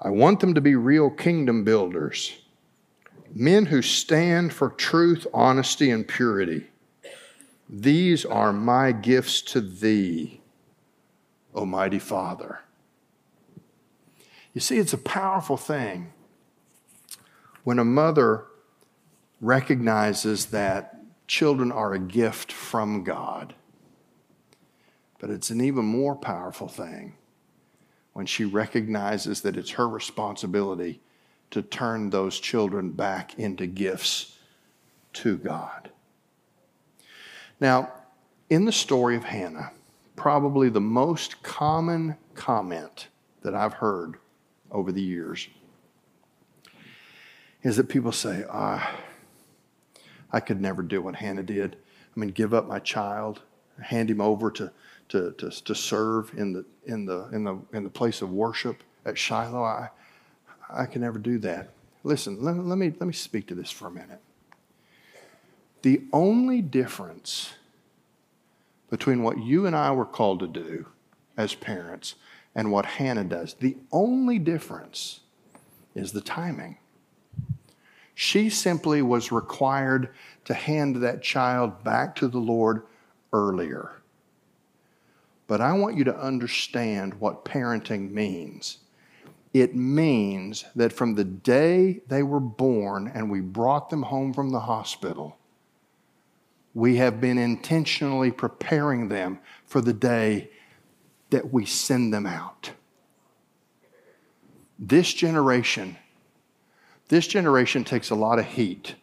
I 0.00 0.10
want 0.10 0.40
them 0.40 0.54
to 0.54 0.60
be 0.60 0.74
real 0.74 1.10
kingdom 1.10 1.64
builders 1.64 2.42
men 3.34 3.66
who 3.66 3.82
stand 3.82 4.52
for 4.52 4.70
truth, 4.70 5.26
honesty, 5.32 5.90
and 5.90 6.06
purity. 6.06 6.66
These 7.68 8.24
are 8.24 8.52
my 8.52 8.92
gifts 8.92 9.40
to 9.42 9.60
thee, 9.60 10.40
Almighty 11.54 11.98
Father. 11.98 12.60
You 14.52 14.60
see, 14.60 14.78
it's 14.78 14.92
a 14.92 14.98
powerful 14.98 15.56
thing 15.56 16.12
when 17.64 17.78
a 17.78 17.84
mother 17.84 18.44
recognizes 19.40 20.46
that 20.46 21.01
children 21.32 21.72
are 21.72 21.94
a 21.94 21.98
gift 21.98 22.52
from 22.52 23.02
God. 23.02 23.54
But 25.18 25.30
it's 25.30 25.48
an 25.48 25.62
even 25.62 25.86
more 25.86 26.14
powerful 26.14 26.68
thing 26.68 27.14
when 28.12 28.26
she 28.26 28.44
recognizes 28.44 29.40
that 29.40 29.56
it's 29.56 29.70
her 29.70 29.88
responsibility 29.88 31.00
to 31.50 31.62
turn 31.62 32.10
those 32.10 32.38
children 32.38 32.90
back 32.90 33.38
into 33.38 33.66
gifts 33.66 34.36
to 35.14 35.38
God. 35.38 35.88
Now, 37.58 37.90
in 38.50 38.66
the 38.66 38.70
story 38.72 39.16
of 39.16 39.24
Hannah, 39.24 39.72
probably 40.16 40.68
the 40.68 40.82
most 40.82 41.42
common 41.42 42.18
comment 42.34 43.08
that 43.40 43.54
I've 43.54 43.72
heard 43.72 44.18
over 44.70 44.92
the 44.92 45.00
years 45.00 45.48
is 47.62 47.78
that 47.78 47.88
people 47.88 48.12
say, 48.12 48.44
ah, 48.50 48.94
I 50.32 50.40
could 50.40 50.60
never 50.60 50.82
do 50.82 51.02
what 51.02 51.16
Hannah 51.16 51.42
did. 51.42 51.76
I 52.16 52.20
mean, 52.20 52.30
give 52.30 52.54
up 52.54 52.66
my 52.66 52.78
child, 52.78 53.42
hand 53.80 54.10
him 54.10 54.20
over 54.20 54.50
to, 54.52 54.70
to, 55.10 55.32
to, 55.32 55.50
to 55.50 55.74
serve 55.74 56.32
in 56.36 56.52
the, 56.52 56.64
in, 56.86 57.04
the, 57.04 57.28
in, 57.32 57.44
the, 57.44 57.58
in 57.72 57.84
the 57.84 57.90
place 57.90 58.22
of 58.22 58.32
worship 58.32 58.82
at 59.04 59.18
Shiloh. 59.18 59.62
I, 59.62 59.90
I 60.70 60.86
can 60.86 61.02
never 61.02 61.18
do 61.18 61.38
that. 61.40 61.70
Listen, 62.04 62.42
let, 62.42 62.56
let, 62.56 62.78
me, 62.78 62.92
let 62.98 63.06
me 63.06 63.12
speak 63.12 63.46
to 63.48 63.54
this 63.54 63.70
for 63.70 63.88
a 63.88 63.90
minute. 63.90 64.20
The 65.82 66.02
only 66.12 66.62
difference 66.62 67.54
between 68.90 69.22
what 69.22 69.38
you 69.38 69.66
and 69.66 69.74
I 69.74 69.90
were 69.92 70.04
called 70.04 70.40
to 70.40 70.46
do 70.46 70.86
as 71.36 71.54
parents 71.54 72.14
and 72.54 72.70
what 72.70 72.84
Hannah 72.84 73.24
does, 73.24 73.54
the 73.54 73.76
only 73.90 74.38
difference 74.38 75.20
is 75.94 76.12
the 76.12 76.20
timing. 76.20 76.78
She 78.22 78.50
simply 78.50 79.02
was 79.02 79.32
required 79.32 80.10
to 80.44 80.54
hand 80.54 80.94
that 81.02 81.24
child 81.24 81.82
back 81.82 82.14
to 82.16 82.28
the 82.28 82.38
Lord 82.38 82.84
earlier. 83.32 84.00
But 85.48 85.60
I 85.60 85.72
want 85.72 85.96
you 85.96 86.04
to 86.04 86.16
understand 86.16 87.14
what 87.14 87.44
parenting 87.44 88.12
means 88.12 88.78
it 89.52 89.74
means 89.74 90.64
that 90.76 90.92
from 90.92 91.16
the 91.16 91.24
day 91.24 92.00
they 92.06 92.22
were 92.22 92.38
born 92.38 93.10
and 93.12 93.28
we 93.28 93.40
brought 93.40 93.90
them 93.90 94.04
home 94.04 94.32
from 94.32 94.50
the 94.50 94.60
hospital, 94.60 95.36
we 96.74 96.98
have 96.98 97.20
been 97.20 97.38
intentionally 97.38 98.30
preparing 98.30 99.08
them 99.08 99.40
for 99.66 99.80
the 99.80 99.92
day 99.92 100.48
that 101.30 101.52
we 101.52 101.66
send 101.66 102.14
them 102.14 102.26
out. 102.26 102.70
This 104.78 105.12
generation, 105.12 105.98
this 107.12 107.26
generation 107.26 107.84
takes 107.84 108.08
a 108.08 108.14
lot 108.14 108.38
of 108.38 108.46
heat 108.46 108.94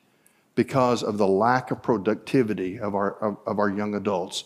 because 0.55 1.03
of 1.03 1.19
the 1.19 1.27
lack 1.27 1.69
of 1.69 1.83
productivity 1.83 2.79
of 2.79 2.95
our, 2.95 3.11
of, 3.19 3.37
of 3.45 3.59
our 3.59 3.69
young 3.69 3.93
adults. 3.93 4.45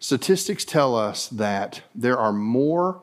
Statistics 0.00 0.66
tell 0.66 0.94
us 0.94 1.26
that 1.28 1.80
there 1.94 2.18
are 2.18 2.32
more 2.32 3.02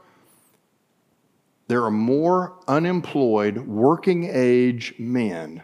there 1.67 1.83
are 1.83 1.91
more 1.91 2.53
unemployed 2.67 3.57
working 3.57 4.29
age 4.31 4.93
men 4.99 5.63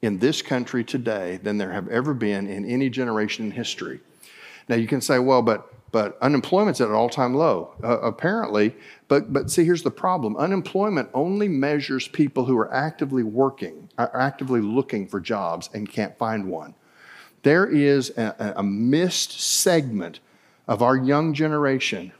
in 0.00 0.18
this 0.18 0.40
country 0.40 0.82
today 0.82 1.36
than 1.42 1.58
there 1.58 1.72
have 1.72 1.88
ever 1.88 2.14
been 2.14 2.46
in 2.48 2.64
any 2.64 2.88
generation 2.88 3.44
in 3.44 3.50
history. 3.50 4.00
Now 4.66 4.76
you 4.76 4.86
can 4.86 5.02
say, 5.02 5.18
well, 5.18 5.42
but 5.42 5.70
but 5.92 6.16
unemployment's 6.20 6.80
at 6.80 6.88
an 6.88 6.94
all-time 6.94 7.34
low, 7.34 7.74
uh, 7.82 8.00
apparently. 8.00 8.74
But 9.08 9.32
but 9.32 9.50
see, 9.50 9.64
here's 9.64 9.82
the 9.82 9.90
problem: 9.90 10.36
unemployment 10.36 11.08
only 11.14 11.48
measures 11.48 12.08
people 12.08 12.44
who 12.44 12.56
are 12.58 12.72
actively 12.72 13.22
working, 13.22 13.88
are 13.98 14.16
actively 14.18 14.60
looking 14.60 15.06
for 15.06 15.20
jobs 15.20 15.70
and 15.74 15.90
can't 15.90 16.16
find 16.18 16.48
one. 16.48 16.74
There 17.42 17.66
is 17.66 18.10
a, 18.16 18.54
a 18.56 18.62
missed 18.62 19.40
segment 19.40 20.20
of 20.68 20.82
our 20.82 20.96
young 20.96 21.34
generation 21.34 22.12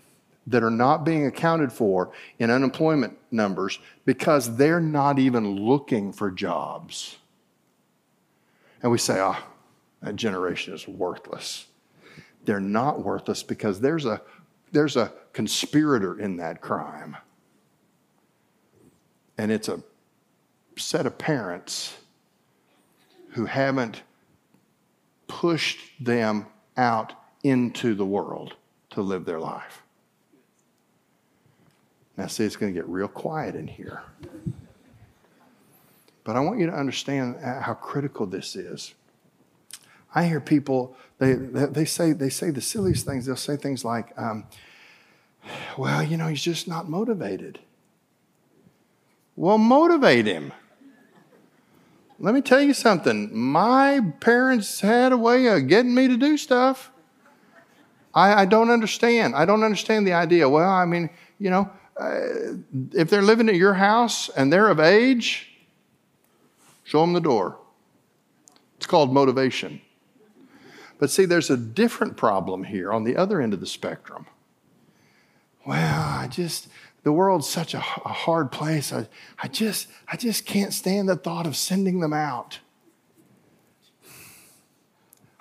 that 0.46 0.62
are 0.62 0.70
not 0.70 1.04
being 1.04 1.26
accounted 1.26 1.72
for 1.72 2.10
in 2.38 2.50
unemployment 2.50 3.16
numbers 3.30 3.78
because 4.04 4.56
they're 4.56 4.80
not 4.80 5.18
even 5.18 5.46
looking 5.60 6.12
for 6.12 6.30
jobs. 6.30 7.18
And 8.82 8.90
we 8.90 8.98
say, 8.98 9.20
oh, 9.20 9.36
that 10.02 10.16
generation 10.16 10.74
is 10.74 10.88
worthless. 10.88 11.66
They're 12.44 12.60
not 12.60 13.04
worthless 13.04 13.42
because 13.42 13.80
there's 13.80 14.06
a, 14.06 14.22
there's 14.72 14.96
a 14.96 15.12
conspirator 15.32 16.18
in 16.18 16.36
that 16.36 16.60
crime. 16.60 17.16
And 19.38 19.50
it's 19.50 19.68
a 19.68 19.82
set 20.76 21.06
of 21.06 21.18
parents 21.18 21.96
who 23.30 23.46
haven't 23.46 24.02
pushed 25.28 25.78
them 26.00 26.46
out 26.76 27.14
into 27.42 27.94
the 27.94 28.04
world 28.04 28.54
to 28.90 29.02
live 29.02 29.24
their 29.24 29.40
life. 29.40 29.82
Now, 32.16 32.26
see, 32.26 32.44
it's 32.44 32.56
going 32.56 32.74
to 32.74 32.78
get 32.78 32.88
real 32.88 33.08
quiet 33.08 33.54
in 33.54 33.66
here. 33.66 34.02
But 36.24 36.36
I 36.36 36.40
want 36.40 36.58
you 36.60 36.66
to 36.66 36.74
understand 36.74 37.36
how 37.40 37.74
critical 37.74 38.26
this 38.26 38.56
is. 38.56 38.94
I 40.14 40.26
hear 40.26 40.40
people, 40.40 40.96
they, 41.18 41.34
they, 41.34 41.84
say, 41.84 42.12
they 42.12 42.30
say 42.30 42.50
the 42.50 42.60
silliest 42.60 43.06
things. 43.06 43.26
They'll 43.26 43.36
say 43.36 43.56
things 43.56 43.84
like, 43.84 44.12
um, 44.18 44.46
well, 45.78 46.02
you 46.02 46.16
know, 46.16 46.26
he's 46.26 46.42
just 46.42 46.66
not 46.66 46.88
motivated. 46.88 47.60
Well, 49.36 49.58
motivate 49.58 50.26
him. 50.26 50.52
Let 52.18 52.34
me 52.34 52.42
tell 52.42 52.60
you 52.60 52.74
something. 52.74 53.34
My 53.34 54.00
parents 54.20 54.80
had 54.80 55.12
a 55.12 55.16
way 55.16 55.46
of 55.46 55.68
getting 55.68 55.94
me 55.94 56.08
to 56.08 56.16
do 56.16 56.36
stuff. 56.36 56.90
I, 58.12 58.42
I 58.42 58.44
don't 58.44 58.70
understand. 58.70 59.34
I 59.34 59.44
don't 59.44 59.62
understand 59.62 60.06
the 60.06 60.12
idea. 60.12 60.48
Well, 60.48 60.68
I 60.68 60.84
mean, 60.84 61.08
you 61.38 61.48
know, 61.48 61.70
uh, 61.98 62.56
if 62.92 63.08
they're 63.08 63.22
living 63.22 63.48
at 63.48 63.54
your 63.54 63.74
house 63.74 64.28
and 64.30 64.52
they're 64.52 64.68
of 64.68 64.80
age, 64.80 65.50
show 66.84 67.00
them 67.00 67.12
the 67.12 67.20
door. 67.20 67.58
It's 68.76 68.86
called 68.86 69.12
motivation. 69.12 69.80
But 71.00 71.10
see, 71.10 71.24
there's 71.24 71.48
a 71.48 71.56
different 71.56 72.18
problem 72.18 72.64
here 72.64 72.92
on 72.92 73.04
the 73.04 73.16
other 73.16 73.40
end 73.40 73.54
of 73.54 73.60
the 73.60 73.66
spectrum. 73.66 74.26
Well, 75.66 76.02
I 76.02 76.28
just, 76.28 76.68
the 77.04 77.12
world's 77.12 77.48
such 77.48 77.72
a, 77.72 77.78
a 77.78 78.12
hard 78.12 78.52
place. 78.52 78.92
I, 78.92 79.08
I, 79.42 79.48
just, 79.48 79.88
I 80.06 80.18
just 80.18 80.44
can't 80.44 80.74
stand 80.74 81.08
the 81.08 81.16
thought 81.16 81.46
of 81.46 81.56
sending 81.56 82.00
them 82.00 82.12
out. 82.12 82.58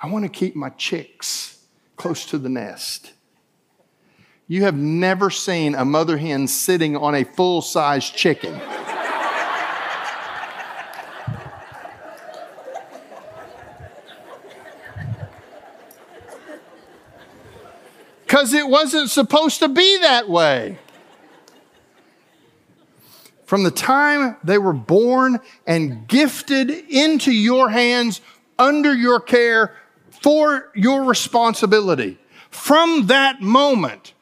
I 0.01 0.07
want 0.07 0.23
to 0.23 0.29
keep 0.29 0.55
my 0.55 0.69
chicks 0.69 1.61
close 1.97 2.25
to 2.27 2.37
the 2.37 2.47
nest. 2.47 3.11
You 4.47 4.63
have 4.63 4.77
never 4.77 5.29
seen 5.29 5.75
a 5.75 5.83
mother 5.83 6.17
hen 6.17 6.47
sitting 6.47 6.95
on 6.95 7.15
a 7.15 7.25
full 7.25 7.61
size 7.61 8.09
chicken. 8.09 8.53
Because 18.29 18.53
it 18.53 18.67
wasn't 18.67 19.09
supposed 19.09 19.57
to 19.57 19.67
be 19.67 19.97
that 20.01 20.29
way. 20.29 20.77
From 23.43 23.63
the 23.63 23.71
time 23.71 24.37
they 24.43 24.59
were 24.59 24.71
born 24.71 25.39
and 25.65 26.07
gifted 26.07 26.69
into 26.69 27.31
your 27.31 27.71
hands, 27.71 28.21
under 28.59 28.93
your 28.93 29.19
care, 29.19 29.75
for 30.21 30.71
your 30.75 31.05
responsibility. 31.05 32.19
From 32.51 33.07
that 33.07 33.41
moment, 33.41 34.13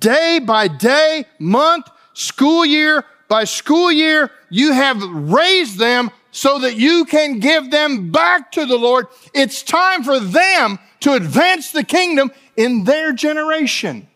day 0.00 0.40
by 0.40 0.66
day, 0.66 1.26
month, 1.38 1.88
school 2.14 2.66
year 2.66 3.04
by 3.28 3.44
school 3.44 3.92
year, 3.92 4.32
you 4.50 4.72
have 4.72 5.00
raised 5.00 5.78
them 5.78 6.10
so 6.32 6.58
that 6.58 6.74
you 6.74 7.04
can 7.04 7.38
give 7.38 7.70
them 7.70 8.10
back 8.10 8.50
to 8.52 8.66
the 8.66 8.76
Lord. 8.76 9.06
It's 9.32 9.62
time 9.62 10.02
for 10.02 10.18
them 10.18 10.80
to 11.00 11.12
advance 11.12 11.70
the 11.70 11.84
kingdom 11.84 12.32
in 12.56 12.84
their 12.84 13.12
generation. 13.12 14.08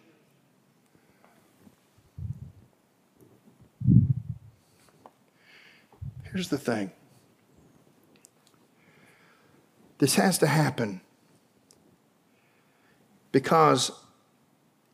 Here's 6.24 6.48
the 6.48 6.58
thing 6.58 6.90
this 9.98 10.16
has 10.16 10.38
to 10.38 10.46
happen 10.46 11.00
because 13.32 13.90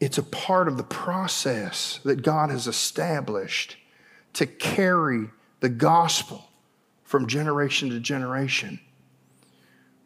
it's 0.00 0.18
a 0.18 0.22
part 0.22 0.68
of 0.68 0.76
the 0.76 0.84
process 0.84 2.00
that 2.04 2.22
God 2.22 2.50
has 2.50 2.66
established 2.66 3.76
to 4.34 4.46
carry 4.46 5.30
the 5.60 5.68
gospel 5.68 6.48
from 7.04 7.26
generation 7.26 7.90
to 7.90 8.00
generation. 8.00 8.80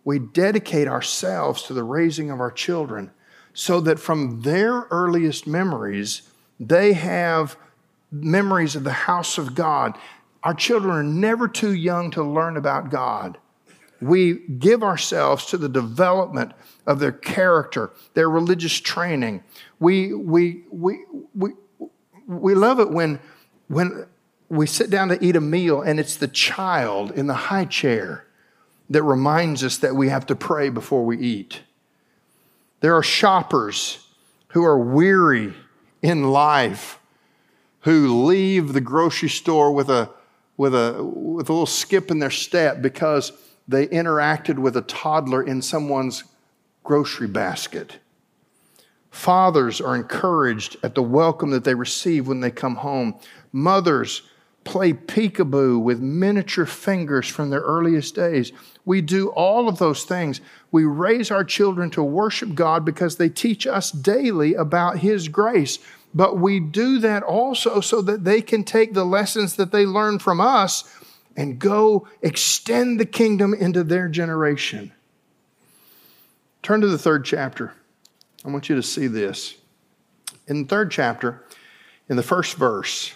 We 0.05 0.19
dedicate 0.19 0.89
ourselves 0.89 1.63
to 1.65 1.75
the 1.75 1.85
raising 1.85 2.31
of 2.31 2.41
our 2.41 2.51
children 2.51 3.11
so 3.57 3.81
that 3.81 3.99
from 3.99 4.43
their 4.43 4.87
earliest 4.91 5.47
memories, 5.47 6.29
they 6.61 6.93
have 6.93 7.57
memories 8.13 8.77
of 8.77 8.85
the 8.85 8.93
house 8.93 9.39
of 9.39 9.55
God. 9.55 9.97
Our 10.43 10.53
children 10.53 10.95
are 10.95 11.03
never 11.03 11.49
too 11.49 11.73
young 11.73 12.11
to 12.11 12.23
learn 12.23 12.59
about 12.59 12.91
God. 12.91 13.39
We 13.99 14.35
give 14.35 14.83
ourselves 14.83 15.47
to 15.47 15.57
the 15.57 15.71
development 15.71 16.53
of 16.87 16.99
their 16.99 17.13
character, 17.13 17.93
their 18.13 18.29
religious 18.29 18.79
training. 18.79 19.43
We, 19.81 20.13
we, 20.13 20.65
we, 20.71 21.07
we, 21.35 21.53
we 22.27 22.55
love 22.55 22.79
it 22.79 22.91
when, 22.91 23.21
when 23.69 24.05
we 24.51 24.67
sit 24.67 24.91
down 24.91 25.09
to 25.09 25.25
eat 25.25 25.35
a 25.35 25.41
meal 25.41 25.81
and 25.81 25.99
it's 25.99 26.17
the 26.17 26.29
child 26.29 27.11
in 27.13 27.27
the 27.27 27.35
high 27.35 27.65
chair 27.65 28.27
that 28.91 29.03
reminds 29.03 29.65
us 29.65 29.79
that 29.79 29.97
we 29.97 30.11
have 30.11 30.27
to 30.27 30.37
pray 30.37 30.69
before 30.69 31.07
we 31.07 31.19
eat. 31.19 31.63
There 32.81 32.95
are 32.95 33.03
shoppers 33.03 34.07
who 34.49 34.65
are 34.65 34.79
weary 34.79 35.55
in 36.03 36.31
life 36.31 36.99
who 37.81 38.25
leave 38.25 38.73
the 38.73 38.81
grocery 38.81 39.29
store 39.29 39.73
with 39.73 39.89
a, 39.89 40.11
with 40.57 40.75
a, 40.75 41.03
with 41.03 41.49
a 41.49 41.53
little 41.53 41.67
skip 41.67 42.11
in 42.11 42.19
their 42.19 42.31
step 42.31 42.83
because 42.83 43.33
they 43.69 43.87
interacted 43.87 44.59
with 44.59 44.77
a 44.77 44.83
toddler 44.83 45.43
in 45.43 45.63
someone's 45.63 46.25
grocery 46.83 47.29
basket. 47.29 47.99
Fathers 49.11 49.81
are 49.81 49.95
encouraged 49.95 50.77
at 50.83 50.95
the 50.95 51.03
welcome 51.03 51.51
that 51.51 51.65
they 51.65 51.75
receive 51.75 52.29
when 52.29 52.41
they 52.41 52.51
come 52.51 52.77
home. 52.77 53.19
Mothers 53.53 54.23
play 54.67 54.93
peekaboo 54.93 55.81
with 55.81 56.01
miniature 56.01 56.67
fingers 56.67 57.29
from 57.29 57.49
their 57.49 57.61
earliest 57.61 58.15
days. 58.15 58.53
We 58.85 59.01
do 59.01 59.29
all 59.29 59.69
of 59.69 59.79
those 59.79 60.05
things. 60.05 60.41
We 60.71 60.85
raise 60.85 61.31
our 61.31 61.45
children 61.45 61.89
to 61.93 62.03
worship 62.03 62.55
God 62.55 62.85
because 62.85 63.17
they 63.17 63.31
teach 63.31 63.67
us 63.67 63.91
daily 63.91 64.55
about 64.55 64.99
His 64.99 65.29
grace. 65.29 65.79
But 66.13 66.39
we 66.39 66.61
do 66.61 66.99
that 66.99 67.23
also 67.23 67.81
so 67.81 68.03
that 68.03 68.25
they 68.25 68.43
can 68.43 68.65
take 68.65 68.93
the 68.93 69.05
lessons 69.05 69.57
that 69.57 69.71
they 69.71 69.87
learn 69.87 70.19
from 70.19 70.41
us 70.41 70.85
and 71.37 71.59
go 71.59 72.09
extend 72.21 72.99
the 72.99 73.07
kingdom 73.07 73.55
into 73.55 73.85
their 73.85 74.09
generation. 74.09 74.93
Turn 76.63 76.81
to 76.81 76.89
the 76.89 76.99
third 76.99 77.25
chapter. 77.25 77.73
I 78.45 78.51
want 78.51 78.69
you 78.69 78.75
to 78.75 78.83
see 78.83 79.07
this. 79.07 79.55
In 80.49 80.63
the 80.63 80.69
third 80.69 80.91
chapter, 80.91 81.45
in 82.09 82.17
the 82.17 82.23
first 82.23 82.57
verse, 82.57 83.13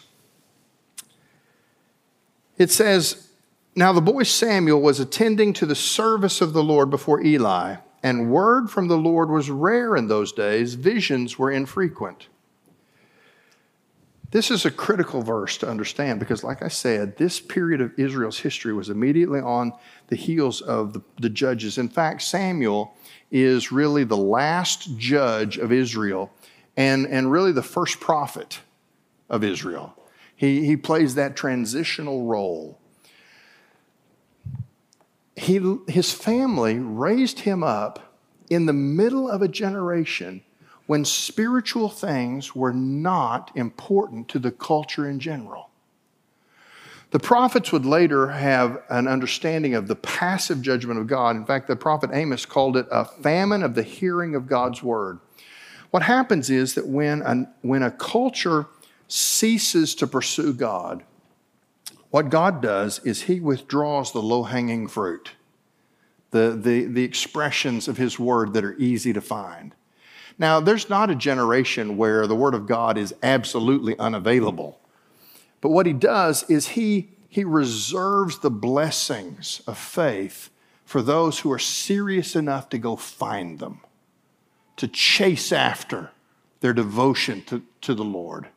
it 2.61 2.71
says, 2.71 3.29
Now 3.75 3.95
the 3.95 4.03
boy 4.03 4.25
Samuel 4.25 4.83
was 4.83 5.01
attending 5.01 5.55
to 5.55 5.65
the 5.65 5.75
service 5.75 6.43
of 6.43 6.53
the 6.53 6.63
Lord 6.63 6.91
before 6.91 7.23
Eli, 7.23 7.77
and 8.03 8.31
word 8.31 8.71
from 8.71 8.87
the 8.89 8.99
Lord 8.99 9.31
was 9.31 9.49
rare 9.49 9.97
in 9.97 10.09
those 10.09 10.31
days, 10.31 10.75
visions 10.75 11.39
were 11.39 11.51
infrequent. 11.51 12.29
This 14.31 14.51
is 14.51 14.67
a 14.67 14.71
critical 14.71 15.23
verse 15.23 15.57
to 15.59 15.69
understand 15.69 16.21
because, 16.21 16.45
like 16.45 16.63
I 16.63 16.69
said, 16.69 17.17
this 17.17 17.41
period 17.41 17.81
of 17.81 17.99
Israel's 17.99 18.39
history 18.39 18.75
was 18.75 18.91
immediately 18.91 19.41
on 19.41 19.73
the 20.09 20.17
heels 20.17 20.61
of 20.61 20.93
the, 20.93 21.01
the, 21.19 21.31
judges. 21.31 21.79
In 21.79 21.89
fact, 21.89 22.21
Samuel 22.21 22.95
is 23.31 23.73
really 23.73 24.05
the 24.05 24.19
last 24.19 24.99
judge 24.99 25.57
of 25.57 25.73
Israel 25.73 26.31
and, 26.77 27.07
and 27.07 27.33
really 27.33 27.53
the 27.53 27.63
first 27.63 28.01
prophet 28.01 28.61
of 29.31 29.43
Israel. 29.43 29.97
He, 30.41 30.65
he 30.65 30.75
plays 30.75 31.17
that 31.17 31.37
transitional 31.37 32.25
role. 32.25 32.79
He, 35.37 35.77
his 35.87 36.15
family 36.15 36.79
raised 36.79 37.41
him 37.41 37.63
up 37.63 38.17
in 38.49 38.65
the 38.65 38.73
middle 38.73 39.29
of 39.29 39.43
a 39.43 39.49
generation 39.49 40.41
when 40.87 41.05
spiritual 41.05 41.91
things 41.91 42.57
were 42.57 42.73
not 42.73 43.51
important 43.55 44.29
to 44.29 44.39
the 44.39 44.51
culture 44.51 45.07
in 45.07 45.21
general. 45.21 45.69
The 47.11 47.19
prophets 47.19 47.71
would 47.71 47.85
later 47.85 48.29
have 48.29 48.83
an 48.89 49.09
understanding 49.09 49.75
of 49.75 49.89
the 49.89 49.97
passive 49.97 50.63
judgment 50.63 50.99
of 50.99 51.07
God. 51.07 51.37
In 51.37 51.45
fact, 51.45 51.69
the 51.69 51.77
prophet 51.77 52.09
Amos 52.15 52.47
called 52.47 52.79
it 52.79 52.87
a 52.91 53.05
famine 53.05 53.63
of 53.63 53.75
the 53.75 53.83
hearing 53.83 54.35
of 54.35 54.47
God's 54.47 54.83
word. 54.83 55.19
What 55.91 56.03
happens 56.03 56.49
is 56.49 56.77
that 56.77 56.87
when 56.87 57.21
a, 57.21 57.47
when 57.61 57.83
a 57.83 57.91
culture 57.91 58.69
ceases 59.13 59.95
to 59.97 60.07
pursue 60.07 60.53
God, 60.53 61.05
what 62.11 62.31
God 62.31 62.61
does 62.61 62.99
is 63.01 63.23
He 63.23 63.41
withdraws 63.41 64.13
the 64.13 64.23
low 64.23 64.43
hanging 64.45 64.89
fruit, 64.89 65.33
the, 66.31 66.59
the, 66.61 66.87
the 66.87 67.05
expressions 67.05 67.89
of 67.89 67.97
His 67.97 68.19
word 68.19 68.53
that 68.55 68.65
are 68.65 68.77
easy 68.79 69.13
to 69.13 69.21
find. 69.21 69.75
Now, 70.39 70.59
there's 70.59 70.89
not 70.89 71.11
a 71.11 71.15
generation 71.15 71.97
where 71.97 72.27
the 72.27 72.35
Word 72.35 72.55
of 72.55 72.67
God 72.67 72.97
is 72.97 73.15
absolutely 73.23 73.99
unavailable. 73.99 74.81
But 75.61 75.71
what 75.71 75.87
he 75.87 75.93
does 75.93 76.49
is 76.49 76.69
he, 76.69 77.11
he 77.29 77.45
reserves 77.45 78.39
the 78.39 78.51
blessings 78.51 79.61
of 79.67 79.77
faith 79.77 80.51
for 80.85 81.03
those 81.03 81.41
who 81.41 81.53
are 81.53 81.59
serious 81.59 82.35
enough 82.35 82.69
to 82.71 82.79
go 82.79 82.97
find 82.97 83.59
them, 83.59 83.81
to 84.77 84.89
chase 84.89 85.53
after 85.53 86.11
their 86.61 86.73
devotion 86.73 87.43
to, 87.45 87.63
to 87.83 87.95
the 87.95 88.05
Lord. 88.05 88.49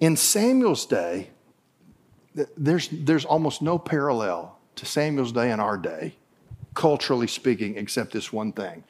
In 0.00 0.16
Samuel's 0.16 0.86
day, 0.86 1.30
there's, 2.56 2.88
there's 2.92 3.24
almost 3.24 3.62
no 3.62 3.78
parallel 3.78 4.58
to 4.76 4.86
Samuel's 4.86 5.32
day 5.32 5.50
and 5.50 5.60
our 5.60 5.76
day, 5.76 6.14
culturally 6.74 7.26
speaking, 7.26 7.76
except 7.76 8.12
this 8.12 8.32
one 8.32 8.52
thing. 8.52 8.84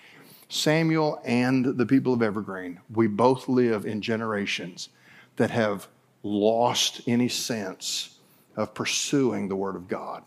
Samuel 0.51 1.21
and 1.25 1.65
the 1.65 1.87
people 1.87 2.13
of 2.13 2.23
Evergreen, 2.23 2.81
we 2.95 3.07
both 3.07 3.49
live 3.49 3.87
in 3.87 4.03
generations 4.03 4.91
that 5.37 5.51
have 5.51 5.89
lost 6.23 7.03
any 7.07 7.29
sense 7.29 8.19
of 8.57 8.75
pursuing 8.75 9.49
the 9.49 9.57
Word 9.57 9.77
of 9.77 9.89
God. 9.89 10.25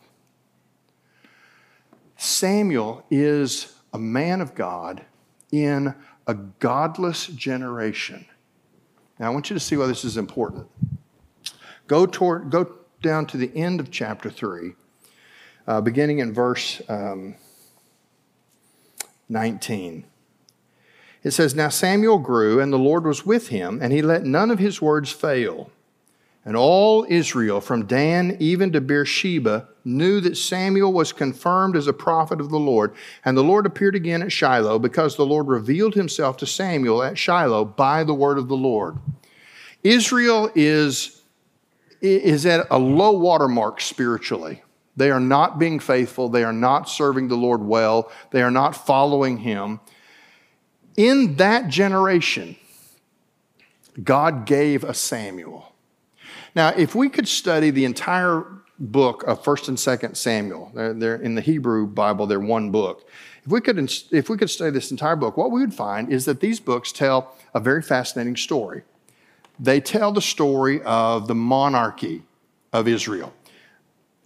Samuel 2.17 3.03
is 3.09 3.75
a 3.93 3.99
man 3.99 4.41
of 4.41 4.55
God 4.55 5.03
in 5.51 5.93
a 6.27 6.33
godless 6.33 7.27
generation. 7.27 8.25
Now, 9.21 9.27
I 9.27 9.29
want 9.29 9.51
you 9.51 9.53
to 9.53 9.59
see 9.59 9.77
why 9.77 9.85
this 9.85 10.03
is 10.03 10.17
important. 10.17 10.67
Go, 11.85 12.07
toward, 12.07 12.49
go 12.49 12.73
down 13.03 13.27
to 13.27 13.37
the 13.37 13.55
end 13.55 13.79
of 13.79 13.91
chapter 13.91 14.31
3, 14.31 14.73
uh, 15.67 15.79
beginning 15.81 16.17
in 16.17 16.33
verse 16.33 16.81
um, 16.89 17.35
19. 19.29 20.05
It 21.23 21.31
says, 21.31 21.53
Now 21.53 21.69
Samuel 21.69 22.17
grew, 22.17 22.59
and 22.59 22.73
the 22.73 22.79
Lord 22.79 23.05
was 23.05 23.23
with 23.23 23.49
him, 23.49 23.77
and 23.79 23.93
he 23.93 24.01
let 24.01 24.23
none 24.23 24.49
of 24.49 24.57
his 24.57 24.81
words 24.81 25.11
fail. 25.11 25.69
And 26.43 26.57
all 26.57 27.05
Israel, 27.07 27.61
from 27.61 27.85
Dan 27.85 28.35
even 28.39 28.71
to 28.71 28.81
Beersheba, 28.81 29.67
knew 29.85 30.19
that 30.21 30.37
Samuel 30.37 30.91
was 30.91 31.13
confirmed 31.13 31.75
as 31.75 31.85
a 31.85 31.93
prophet 31.93 32.41
of 32.41 32.49
the 32.49 32.57
Lord. 32.57 32.95
And 33.23 33.37
the 33.37 33.43
Lord 33.43 33.67
appeared 33.67 33.95
again 33.95 34.23
at 34.23 34.31
Shiloh 34.31 34.79
because 34.79 35.15
the 35.15 35.25
Lord 35.25 35.47
revealed 35.47 35.93
himself 35.93 36.37
to 36.37 36.47
Samuel 36.47 37.03
at 37.03 37.17
Shiloh 37.17 37.65
by 37.65 38.03
the 38.03 38.15
word 38.15 38.39
of 38.39 38.47
the 38.47 38.57
Lord. 38.57 38.97
Israel 39.83 40.51
is, 40.55 41.21
is 42.01 42.45
at 42.45 42.67
a 42.69 42.77
low 42.77 43.11
water 43.11 43.47
mark 43.47 43.81
spiritually. 43.81 44.61
They 44.97 45.09
are 45.09 45.19
not 45.19 45.57
being 45.57 45.79
faithful. 45.79 46.29
They 46.29 46.43
are 46.43 46.53
not 46.53 46.89
serving 46.89 47.27
the 47.27 47.37
Lord 47.37 47.61
well. 47.61 48.11
They 48.31 48.41
are 48.41 48.51
not 48.51 48.71
following 48.75 49.37
him. 49.37 49.79
In 50.97 51.37
that 51.37 51.69
generation, 51.69 52.57
God 54.03 54.45
gave 54.45 54.83
a 54.83 54.93
Samuel. 54.93 55.73
Now, 56.55 56.69
if 56.69 56.95
we 56.95 57.09
could 57.09 57.27
study 57.27 57.69
the 57.69 57.85
entire 57.85 58.45
book 58.77 59.23
of 59.23 59.43
First 59.43 59.67
and 59.69 59.79
Second 59.79 60.15
Samuel, 60.15 60.71
they're, 60.73 60.93
they're, 60.93 61.15
in 61.15 61.35
the 61.35 61.41
Hebrew 61.41 61.87
Bible, 61.87 62.27
they're 62.27 62.39
one 62.39 62.71
book. 62.71 63.07
If 63.45 63.51
we 63.51 63.61
could, 63.61 63.91
if 64.11 64.29
we 64.29 64.37
could 64.37 64.49
study 64.49 64.71
this 64.71 64.91
entire 64.91 65.15
book, 65.15 65.37
what 65.37 65.51
we 65.51 65.61
would 65.61 65.73
find 65.73 66.11
is 66.11 66.25
that 66.25 66.41
these 66.41 66.59
books 66.59 66.91
tell 66.91 67.35
a 67.53 67.59
very 67.59 67.81
fascinating 67.81 68.35
story. 68.35 68.83
They 69.61 69.79
tell 69.79 70.11
the 70.11 70.23
story 70.23 70.81
of 70.81 71.27
the 71.27 71.35
monarchy 71.35 72.23
of 72.73 72.87
Israel. 72.87 73.31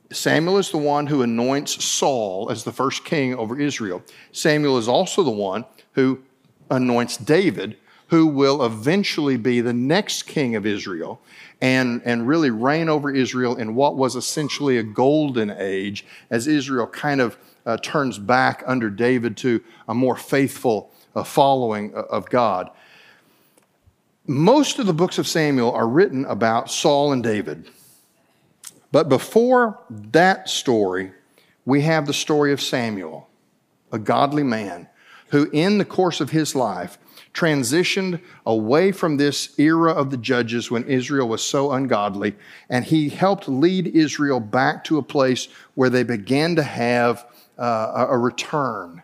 Samuel 0.09 0.57
is 0.57 0.71
the 0.71 0.77
one 0.77 1.07
who 1.07 1.23
anoints 1.23 1.83
Saul 1.83 2.49
as 2.49 2.63
the 2.63 2.71
first 2.71 3.03
king 3.03 3.35
over 3.35 3.59
Israel. 3.59 4.01
Samuel 4.31 4.77
is 4.77 4.87
also 4.87 5.23
the 5.23 5.31
one 5.31 5.65
who 5.91 6.21
anoints 6.71 7.17
David, 7.17 7.75
who 8.07 8.27
will 8.27 8.65
eventually 8.65 9.35
be 9.35 9.59
the 9.59 9.73
next 9.73 10.23
king 10.23 10.55
of 10.55 10.65
Israel 10.65 11.19
and, 11.59 12.01
and 12.05 12.27
really 12.27 12.49
reign 12.49 12.87
over 12.87 13.13
Israel 13.13 13.57
in 13.57 13.75
what 13.75 13.97
was 13.97 14.15
essentially 14.15 14.77
a 14.77 14.83
golden 14.83 15.49
age 15.49 16.05
as 16.29 16.47
Israel 16.47 16.87
kind 16.87 17.19
of 17.19 17.37
uh, 17.65 17.75
turns 17.77 18.17
back 18.17 18.63
under 18.65 18.89
David 18.89 19.35
to 19.37 19.61
a 19.89 19.93
more 19.93 20.15
faithful 20.15 20.91
uh, 21.13 21.23
following 21.23 21.93
of 21.93 22.29
God. 22.29 22.69
Most 24.27 24.79
of 24.79 24.87
the 24.87 24.93
books 24.93 25.19
of 25.19 25.27
Samuel 25.27 25.71
are 25.71 25.87
written 25.87 26.25
about 26.25 26.71
Saul 26.71 27.13
and 27.13 27.23
David. 27.23 27.69
But 28.91 29.07
before 29.07 29.79
that 29.89 30.49
story, 30.49 31.11
we 31.63 31.81
have 31.81 32.07
the 32.07 32.13
story 32.13 32.51
of 32.51 32.59
Samuel, 32.59 33.29
a 33.91 33.99
godly 33.99 34.41
man 34.41 34.87
who, 35.29 35.49
in 35.51 35.77
the 35.77 35.85
course 35.85 36.21
of 36.21 36.31
his 36.31 36.55
life, 36.55 36.97
transitioned 37.35 38.19
away 38.47 38.91
from 38.91 39.17
this 39.17 39.59
era 39.59 39.91
of 39.91 40.09
the 40.09 40.17
judges 40.17 40.71
when 40.71 40.85
Israel 40.85 41.27
was 41.27 41.43
so 41.43 41.73
ungodly, 41.73 42.35
and 42.69 42.85
he 42.85 43.09
helped 43.09 43.47
lead 43.47 43.87
Israel 43.87 44.39
back 44.39 44.83
to 44.85 44.97
a 44.97 45.03
place 45.03 45.49
where 45.75 45.89
they 45.89 46.03
began 46.03 46.55
to 46.55 46.63
have 46.63 47.27
uh, 47.59 48.07
a 48.09 48.17
return 48.17 49.03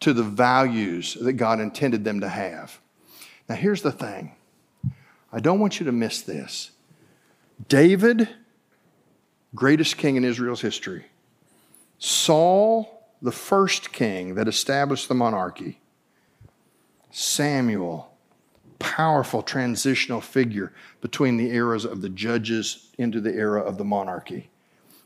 to 0.00 0.14
the 0.14 0.22
values 0.22 1.18
that 1.20 1.34
God 1.34 1.60
intended 1.60 2.04
them 2.04 2.20
to 2.20 2.28
have. 2.28 2.78
Now, 3.48 3.56
here's 3.56 3.82
the 3.82 3.92
thing 3.92 4.32
I 5.32 5.40
don't 5.40 5.60
want 5.60 5.78
you 5.80 5.86
to 5.86 5.92
miss 5.92 6.22
this. 6.22 6.70
David, 7.68 8.28
greatest 9.54 9.96
king 9.96 10.16
in 10.16 10.24
Israel's 10.24 10.60
history, 10.60 11.06
Saul, 11.98 13.06
the 13.20 13.32
first 13.32 13.92
king 13.92 14.36
that 14.36 14.46
established 14.46 15.08
the 15.08 15.14
monarchy, 15.14 15.80
Samuel, 17.10 18.12
powerful 18.78 19.42
transitional 19.42 20.20
figure 20.20 20.72
between 21.00 21.36
the 21.36 21.50
eras 21.50 21.84
of 21.84 22.00
the 22.00 22.08
judges 22.08 22.90
into 22.96 23.20
the 23.20 23.32
era 23.34 23.60
of 23.60 23.76
the 23.76 23.84
monarchy. 23.84 24.50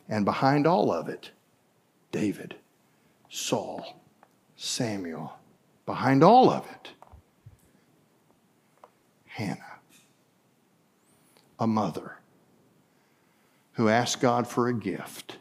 And 0.08 0.24
behind 0.24 0.66
all 0.66 0.92
of 0.92 1.08
it, 1.08 1.30
David, 2.10 2.56
Saul, 3.30 4.02
Samuel. 4.56 5.32
Behind 5.86 6.22
all 6.22 6.50
of 6.50 6.66
it, 6.70 6.90
Hannah, 9.26 9.71
a 11.62 11.66
mother 11.66 12.18
who 13.74 13.88
asked 13.88 14.20
God 14.20 14.48
for 14.48 14.66
a 14.66 14.74
gift. 14.74 15.36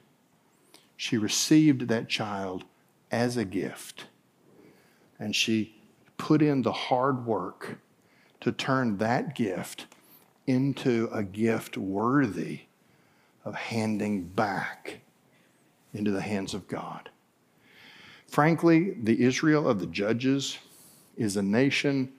She 0.96 1.18
received 1.18 1.88
that 1.88 2.10
child 2.10 2.64
as 3.10 3.38
a 3.38 3.44
gift, 3.44 4.06
and 5.18 5.36
she 5.36 5.82
put 6.18 6.44
in 6.44 6.62
the 6.62 6.72
hard 6.72 7.26
work 7.26 7.80
to 8.42 8.52
turn 8.52 8.98
that 9.00 9.34
gift 9.34 9.88
into 10.46 11.10
a 11.12 11.24
gift 11.24 11.76
worthy 11.76 12.62
of 13.44 13.56
handing 13.56 14.24
back 14.24 15.00
into 15.92 16.12
the 16.12 16.22
hands 16.22 16.54
of 16.54 16.68
God. 16.68 17.10
Frankly, 18.28 18.92
the 18.92 19.24
Israel 19.24 19.68
of 19.68 19.80
the 19.80 19.88
judges 19.88 20.60
is 21.18 21.36
a 21.36 21.42
nation 21.42 22.14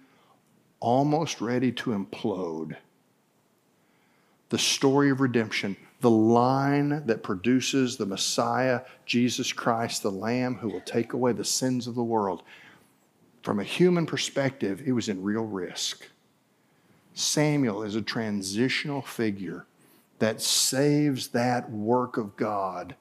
almost 0.81 1.41
ready 1.41 1.71
to 1.71 1.91
implode. 1.91 2.77
The 4.53 4.59
story 4.59 5.09
of 5.09 5.23
redemption, 5.23 5.79
the 6.03 6.11
line 6.11 7.07
that 7.07 7.23
produces 7.23 7.97
the 7.97 8.05
Messiah, 8.05 8.83
Jesus 9.07 9.51
Christ, 9.51 10.03
the 10.03 10.11
Lamb 10.11 10.57
who 10.57 10.69
will 10.69 10.83
take 10.83 11.15
away 11.15 11.33
the 11.33 11.43
sins 11.43 11.87
of 11.87 11.95
the 11.95 12.05
world, 12.05 12.43
from 13.43 13.61
a 13.61 13.65
human 13.65 14.05
perspective, 14.05 14.83
it 14.85 14.93
was 14.93 15.09
in 15.09 15.23
real 15.23 15.47
risk. 15.47 16.07
Samuel 17.15 17.83
is 17.83 17.97
a 17.97 18.03
transitional 18.03 19.01
figure 19.01 19.65
that 20.19 20.43
saves 20.43 21.29
that 21.29 21.71
work 21.71 22.19
of 22.19 22.37
God 22.37 22.95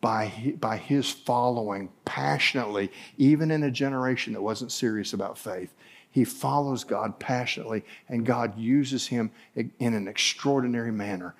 by, 0.00 0.56
by 0.58 0.76
his 0.76 1.08
following 1.08 1.90
passionately, 2.04 2.90
even 3.16 3.52
in 3.52 3.62
a 3.62 3.70
generation 3.70 4.32
that 4.32 4.42
wasn't 4.42 4.72
serious 4.72 5.12
about 5.12 5.38
faith. 5.38 5.72
He 6.10 6.24
follows 6.24 6.84
God 6.84 7.18
passionately, 7.18 7.84
and 8.08 8.26
God 8.26 8.58
uses 8.58 9.06
him 9.08 9.30
in 9.54 9.94
an 9.94 10.08
extraordinary 10.08 10.90
manner. 10.90 11.34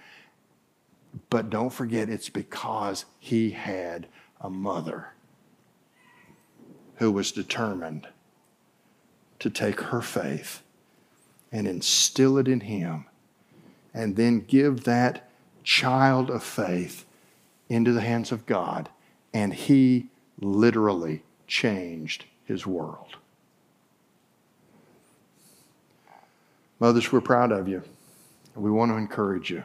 But 1.29 1.51
don't 1.51 1.73
forget, 1.73 2.09
it's 2.09 2.29
because 2.29 3.05
he 3.19 3.51
had 3.51 4.07
a 4.41 4.49
mother 4.49 5.09
who 6.97 7.11
was 7.11 7.33
determined 7.33 8.07
to 9.41 9.51
take 9.51 9.81
her 9.81 10.03
faith 10.03 10.63
and 11.51 11.67
instill 11.67 12.39
it 12.39 12.47
in 12.47 12.61
him, 12.61 13.07
and 13.93 14.15
then 14.15 14.39
give 14.39 14.85
that 14.85 15.29
child 15.65 16.31
of 16.31 16.45
faith 16.45 17.05
into 17.69 17.93
the 17.93 18.03
hands 18.03 18.31
of 18.31 18.47
God. 18.47 18.89
And 19.35 19.53
he 19.53 20.11
literally 20.41 21.25
changed 21.49 22.25
his 22.45 22.67
world. 22.67 23.17
Mothers, 26.81 27.13
we're 27.13 27.21
proud 27.21 27.53
of 27.53 27.69
you. 27.69 27.83
We 28.57 28.71
want 28.71 28.91
to 28.91 28.97
encourage 28.97 29.51
you. 29.51 29.63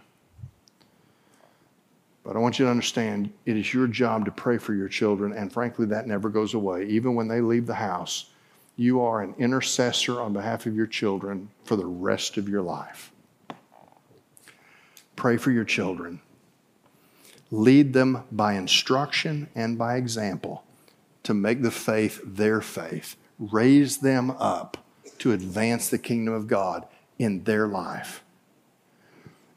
But 2.25 2.35
I 2.35 2.39
want 2.39 2.59
you 2.59 2.65
to 2.65 2.71
understand 2.71 3.31
it 3.45 3.55
is 3.55 3.73
your 3.73 3.87
job 3.87 4.25
to 4.25 4.31
pray 4.31 4.57
for 4.57 4.73
your 4.73 4.89
children, 4.89 5.31
and 5.31 5.51
frankly, 5.51 5.85
that 5.87 6.07
never 6.07 6.29
goes 6.29 6.53
away. 6.53 6.85
Even 6.87 7.15
when 7.15 7.27
they 7.27 7.39
leave 7.39 7.67
the 7.67 7.75
house, 7.75 8.31
you 8.75 9.01
are 9.01 9.21
an 9.21 9.33
intercessor 9.37 10.19
on 10.19 10.33
behalf 10.33 10.65
of 10.65 10.75
your 10.75 10.87
children 10.87 11.49
for 11.63 11.75
the 11.75 11.85
rest 11.85 12.37
of 12.37 12.49
your 12.49 12.61
life. 12.61 13.11
Pray 15.15 15.37
for 15.37 15.51
your 15.51 15.63
children. 15.63 16.19
Lead 17.51 17.93
them 17.93 18.23
by 18.31 18.53
instruction 18.53 19.47
and 19.55 19.77
by 19.77 19.95
example 19.95 20.63
to 21.23 21.33
make 21.33 21.61
the 21.61 21.71
faith 21.71 22.19
their 22.25 22.59
faith. 22.59 23.15
Raise 23.39 23.99
them 23.99 24.31
up 24.31 24.77
to 25.19 25.31
advance 25.31 25.89
the 25.89 25.97
kingdom 25.97 26.33
of 26.33 26.47
God 26.47 26.85
in 27.17 27.43
their 27.43 27.67
life. 27.67 28.23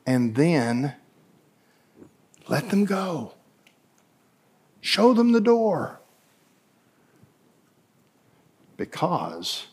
And 0.06 0.34
then 0.34 0.94
let 2.48 2.70
them 2.70 2.84
go. 2.84 3.34
Show 4.80 5.12
them 5.12 5.32
the 5.32 5.40
door 5.40 6.00
because 8.76 9.66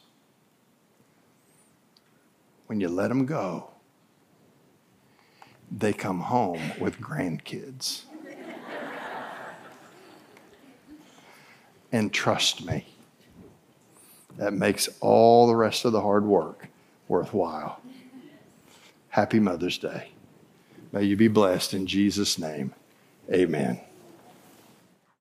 when 2.68 2.82
you 2.82 2.90
let 2.90 3.08
them 3.08 3.26
go, 3.26 3.70
they 5.72 5.94
come 5.94 6.20
home 6.22 6.74
with 6.80 7.00
grandkids. 7.00 8.04
and 11.92 12.12
trust 12.12 12.66
me, 12.66 12.86
that 14.38 14.54
makes 14.54 14.90
all 15.00 15.48
the 15.48 15.56
rest 15.56 15.86
of 15.86 15.92
the 15.92 16.02
hard 16.02 16.26
work 16.26 16.68
worthwhile. 17.08 17.82
Happy 19.10 19.40
Mother's 19.40 19.78
Day. 19.78 20.12
May 20.92 21.04
you 21.04 21.16
be 21.16 21.28
blessed 21.28 21.74
in 21.74 21.88
Jesus' 21.88 22.38
name. 22.38 22.74
Amen. 23.32 23.82